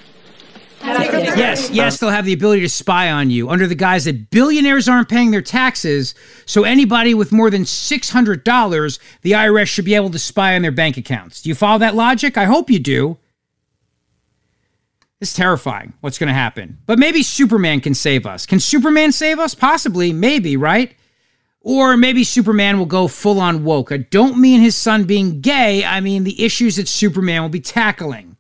Yes, 0.86 1.69
yes, 1.71 1.99
they'll 1.99 2.09
have 2.09 2.25
the 2.25 2.33
ability 2.33 2.61
to 2.61 2.69
spy 2.69 3.11
on 3.11 3.29
you 3.29 3.49
under 3.49 3.67
the 3.67 3.75
guise 3.75 4.05
that 4.05 4.29
billionaires 4.29 4.88
aren't 4.88 5.09
paying 5.09 5.31
their 5.31 5.41
taxes. 5.41 6.15
So 6.45 6.63
anybody 6.63 7.13
with 7.13 7.31
more 7.31 7.49
than 7.49 7.63
$600, 7.63 8.99
the 9.21 9.31
IRS 9.31 9.67
should 9.67 9.86
be 9.86 9.95
able 9.95 10.11
to 10.11 10.19
spy 10.19 10.55
on 10.55 10.61
their 10.61 10.71
bank 10.71 10.97
accounts. 10.97 11.41
Do 11.41 11.49
you 11.49 11.55
follow 11.55 11.79
that 11.79 11.95
logic? 11.95 12.38
I 12.38 12.45
hope 12.45 12.69
you 12.69 12.79
do. 12.79 13.17
It's 15.21 15.33
terrifying 15.33 15.93
what's 16.01 16.19
going 16.19 16.27
to 16.27 16.33
happen. 16.33 16.77
But 16.86 16.99
maybe 16.99 17.23
Superman 17.23 17.81
can 17.81 17.93
save 17.93 18.25
us. 18.25 18.45
Can 18.45 18.59
Superman 18.59 19.11
save 19.11 19.39
us? 19.39 19.55
Possibly, 19.55 20.13
maybe, 20.13 20.55
right? 20.57 20.95
Or 21.61 21.97
maybe 21.97 22.23
Superman 22.23 22.77
will 22.77 22.86
go 22.86 23.07
full 23.07 23.39
on 23.39 23.63
woke. 23.63 23.91
I 23.91 23.97
don't 23.97 24.38
mean 24.38 24.61
his 24.61 24.75
son 24.75 25.05
being 25.05 25.41
gay, 25.41 25.83
I 25.83 25.99
mean 25.99 26.23
the 26.23 26.43
issues 26.43 26.75
that 26.75 26.88
Superman 26.88 27.41
will 27.41 27.49
be 27.49 27.59
tackling. 27.59 28.34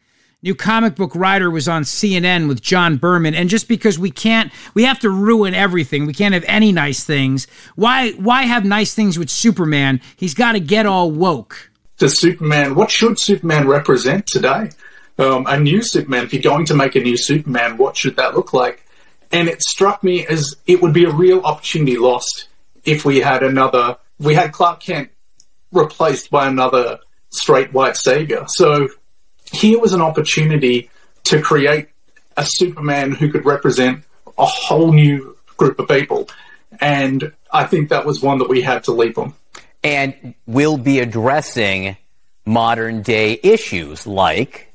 New 0.45 0.53
comic 0.53 0.93
book 0.95 1.15
writer 1.15 1.49
was 1.49 1.67
on 1.67 1.81
CNN 1.81 2.47
with 2.47 2.61
John 2.61 2.97
Berman, 2.97 3.33
and 3.33 3.49
just 3.49 3.67
because 3.67 3.97
we 3.97 4.11
can't, 4.11 4.53
we 4.75 4.83
have 4.83 4.99
to 4.99 5.09
ruin 5.09 5.55
everything. 5.55 6.05
We 6.05 6.13
can't 6.13 6.35
have 6.35 6.45
any 6.47 6.71
nice 6.71 7.03
things. 7.03 7.47
Why? 7.73 8.11
Why 8.11 8.43
have 8.43 8.63
nice 8.63 8.93
things 8.93 9.17
with 9.17 9.31
Superman? 9.31 10.01
He's 10.15 10.35
got 10.35 10.51
to 10.51 10.59
get 10.59 10.85
all 10.85 11.09
woke. 11.09 11.71
Does 11.97 12.19
Superman? 12.19 12.75
What 12.75 12.91
should 12.91 13.17
Superman 13.17 13.67
represent 13.67 14.27
today? 14.27 14.69
Um, 15.17 15.47
a 15.47 15.59
new 15.59 15.81
Superman. 15.81 16.25
If 16.25 16.33
you're 16.33 16.43
going 16.43 16.65
to 16.65 16.75
make 16.75 16.95
a 16.95 16.99
new 16.99 17.17
Superman, 17.17 17.77
what 17.77 17.97
should 17.97 18.15
that 18.17 18.35
look 18.35 18.53
like? 18.53 18.85
And 19.31 19.47
it 19.47 19.63
struck 19.63 20.03
me 20.03 20.27
as 20.27 20.55
it 20.67 20.79
would 20.79 20.93
be 20.93 21.05
a 21.05 21.11
real 21.11 21.39
opportunity 21.39 21.97
lost 21.97 22.49
if 22.83 23.03
we 23.03 23.19
had 23.19 23.41
another, 23.41 23.97
we 24.19 24.35
had 24.35 24.51
Clark 24.51 24.81
Kent 24.81 25.09
replaced 25.71 26.29
by 26.29 26.47
another 26.47 26.99
straight 27.31 27.73
white 27.73 27.97
savior. 27.97 28.45
So 28.47 28.89
here 29.51 29.79
was 29.79 29.93
an 29.93 30.01
opportunity 30.01 30.89
to 31.25 31.41
create 31.41 31.89
a 32.37 32.45
Superman 32.45 33.11
who 33.11 33.31
could 33.31 33.45
represent 33.45 34.03
a 34.37 34.45
whole 34.45 34.91
new 34.91 35.37
group 35.57 35.79
of 35.79 35.87
people. 35.87 36.29
And 36.79 37.33
I 37.51 37.65
think 37.65 37.89
that 37.89 38.05
was 38.05 38.21
one 38.21 38.39
that 38.39 38.49
we 38.49 38.61
had 38.61 38.83
to 38.85 38.91
leap 38.91 39.17
on. 39.17 39.33
And 39.83 40.33
we'll 40.45 40.77
be 40.77 40.99
addressing 40.99 41.97
modern 42.45 43.01
day 43.01 43.39
issues 43.41 44.05
like 44.05 44.71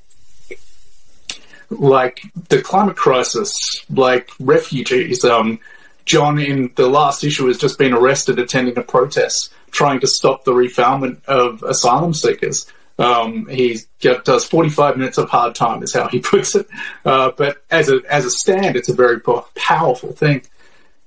like 1.70 2.20
the 2.48 2.60
climate 2.60 2.96
crisis, 2.96 3.84
like 3.88 4.30
refugees. 4.40 5.24
Um, 5.24 5.60
Jon 6.04 6.38
in 6.40 6.72
the 6.74 6.88
last 6.88 7.22
issue 7.22 7.46
has 7.46 7.58
just 7.58 7.78
been 7.78 7.92
arrested 7.92 8.40
attending 8.40 8.76
a 8.76 8.82
protest 8.82 9.52
trying 9.70 10.00
to 10.00 10.08
stop 10.08 10.44
the 10.44 10.52
refoulement 10.52 11.24
of 11.26 11.62
asylum 11.62 12.12
seekers. 12.12 12.66
Um, 13.00 13.46
he 13.48 13.78
does 14.00 14.44
45 14.44 14.98
minutes 14.98 15.16
of 15.16 15.30
hard 15.30 15.54
time, 15.54 15.82
is 15.82 15.94
how 15.94 16.06
he 16.08 16.20
puts 16.20 16.54
it. 16.54 16.68
Uh, 17.04 17.32
but 17.36 17.64
as 17.70 17.88
a 17.88 18.00
as 18.08 18.24
a 18.26 18.30
stand, 18.30 18.76
it's 18.76 18.88
a 18.88 18.94
very 18.94 19.20
powerful 19.56 20.12
thing. 20.12 20.42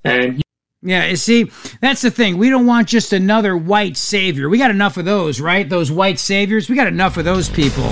And 0.04 0.42
yeah, 0.82 1.06
you 1.06 1.16
see, 1.16 1.50
that's 1.80 2.02
the 2.02 2.12
thing. 2.12 2.38
We 2.38 2.50
don't 2.50 2.66
want 2.66 2.90
just 2.90 3.14
another 3.14 3.56
white 3.56 3.96
savior. 3.96 4.50
We 4.50 4.58
got 4.58 4.72
enough 4.72 4.98
of 4.98 5.06
those, 5.06 5.40
right? 5.40 5.70
Those 5.70 5.92
white 5.92 6.20
saviors. 6.20 6.68
We 6.68 6.76
got 6.76 6.88
enough 6.88 7.16
of 7.16 7.24
those 7.24 7.48
people. 7.48 7.90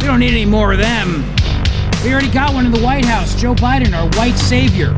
We 0.00 0.06
don't 0.06 0.20
need 0.20 0.30
any 0.30 0.46
more 0.46 0.72
of 0.72 0.78
them. 0.78 1.24
We 2.02 2.12
already 2.12 2.30
got 2.30 2.54
one 2.54 2.64
in 2.64 2.72
the 2.72 2.80
White 2.80 3.04
House. 3.04 3.34
Joe 3.34 3.54
Biden, 3.54 3.92
our 3.94 4.08
white 4.18 4.36
savior. 4.36 4.92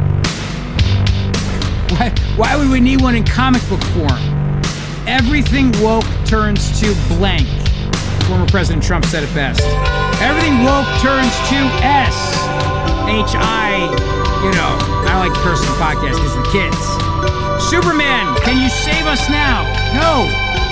Why, 1.97 2.11
why 2.37 2.57
would 2.57 2.69
we 2.69 2.81
need 2.81 3.01
one 3.01 3.17
in 3.17 3.25
comic 3.25 3.67
book 3.69 3.83
form? 3.83 4.63
Everything 5.07 5.73
woke 5.81 6.05
turns 6.25 6.81
to 6.81 6.95
blank. 7.09 7.66
Former 8.27 8.47
President 8.47 8.83
Trump 8.83 9.05
said 9.05 9.23
it 9.23 9.33
best. 9.35 9.63
Everything 10.21 10.65
woke 10.65 10.87
turns 10.99 11.31
to 11.51 11.59
S. 11.87 12.17
H 13.07 13.39
I, 13.39 13.87
you 14.43 14.51
know, 14.51 14.73
I 15.07 15.15
like 15.23 15.33
the 15.33 15.75
podcast 15.79 16.19
because 16.19 16.35
the 16.35 16.47
kids. 16.51 16.77
Superman, 17.71 18.35
can 18.43 18.61
you 18.61 18.69
save 18.69 19.07
us 19.07 19.31
now? 19.31 19.63
No. 19.95 20.27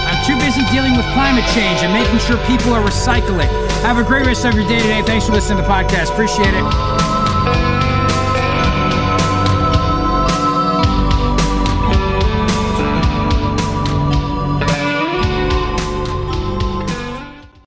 I'm 0.07 0.19
too 0.27 0.37
busy 0.37 0.67
dealing 0.73 0.97
with 0.97 1.07
climate 1.15 1.45
change 1.55 1.81
and 1.83 1.93
making 1.93 2.19
sure 2.19 2.37
people 2.47 2.75
are 2.75 2.83
recycling. 2.83 3.49
Have 3.83 3.99
a 3.99 4.05
great 4.05 4.27
rest 4.27 4.45
of 4.45 4.55
your 4.55 4.67
day 4.67 4.81
today. 4.81 5.03
Thanks 5.03 5.27
for 5.27 5.33
listening 5.33 5.59
to 5.59 5.63
the 5.63 5.69
podcast. 5.69 6.11
Appreciate 6.13 6.55
it. 6.55 7.84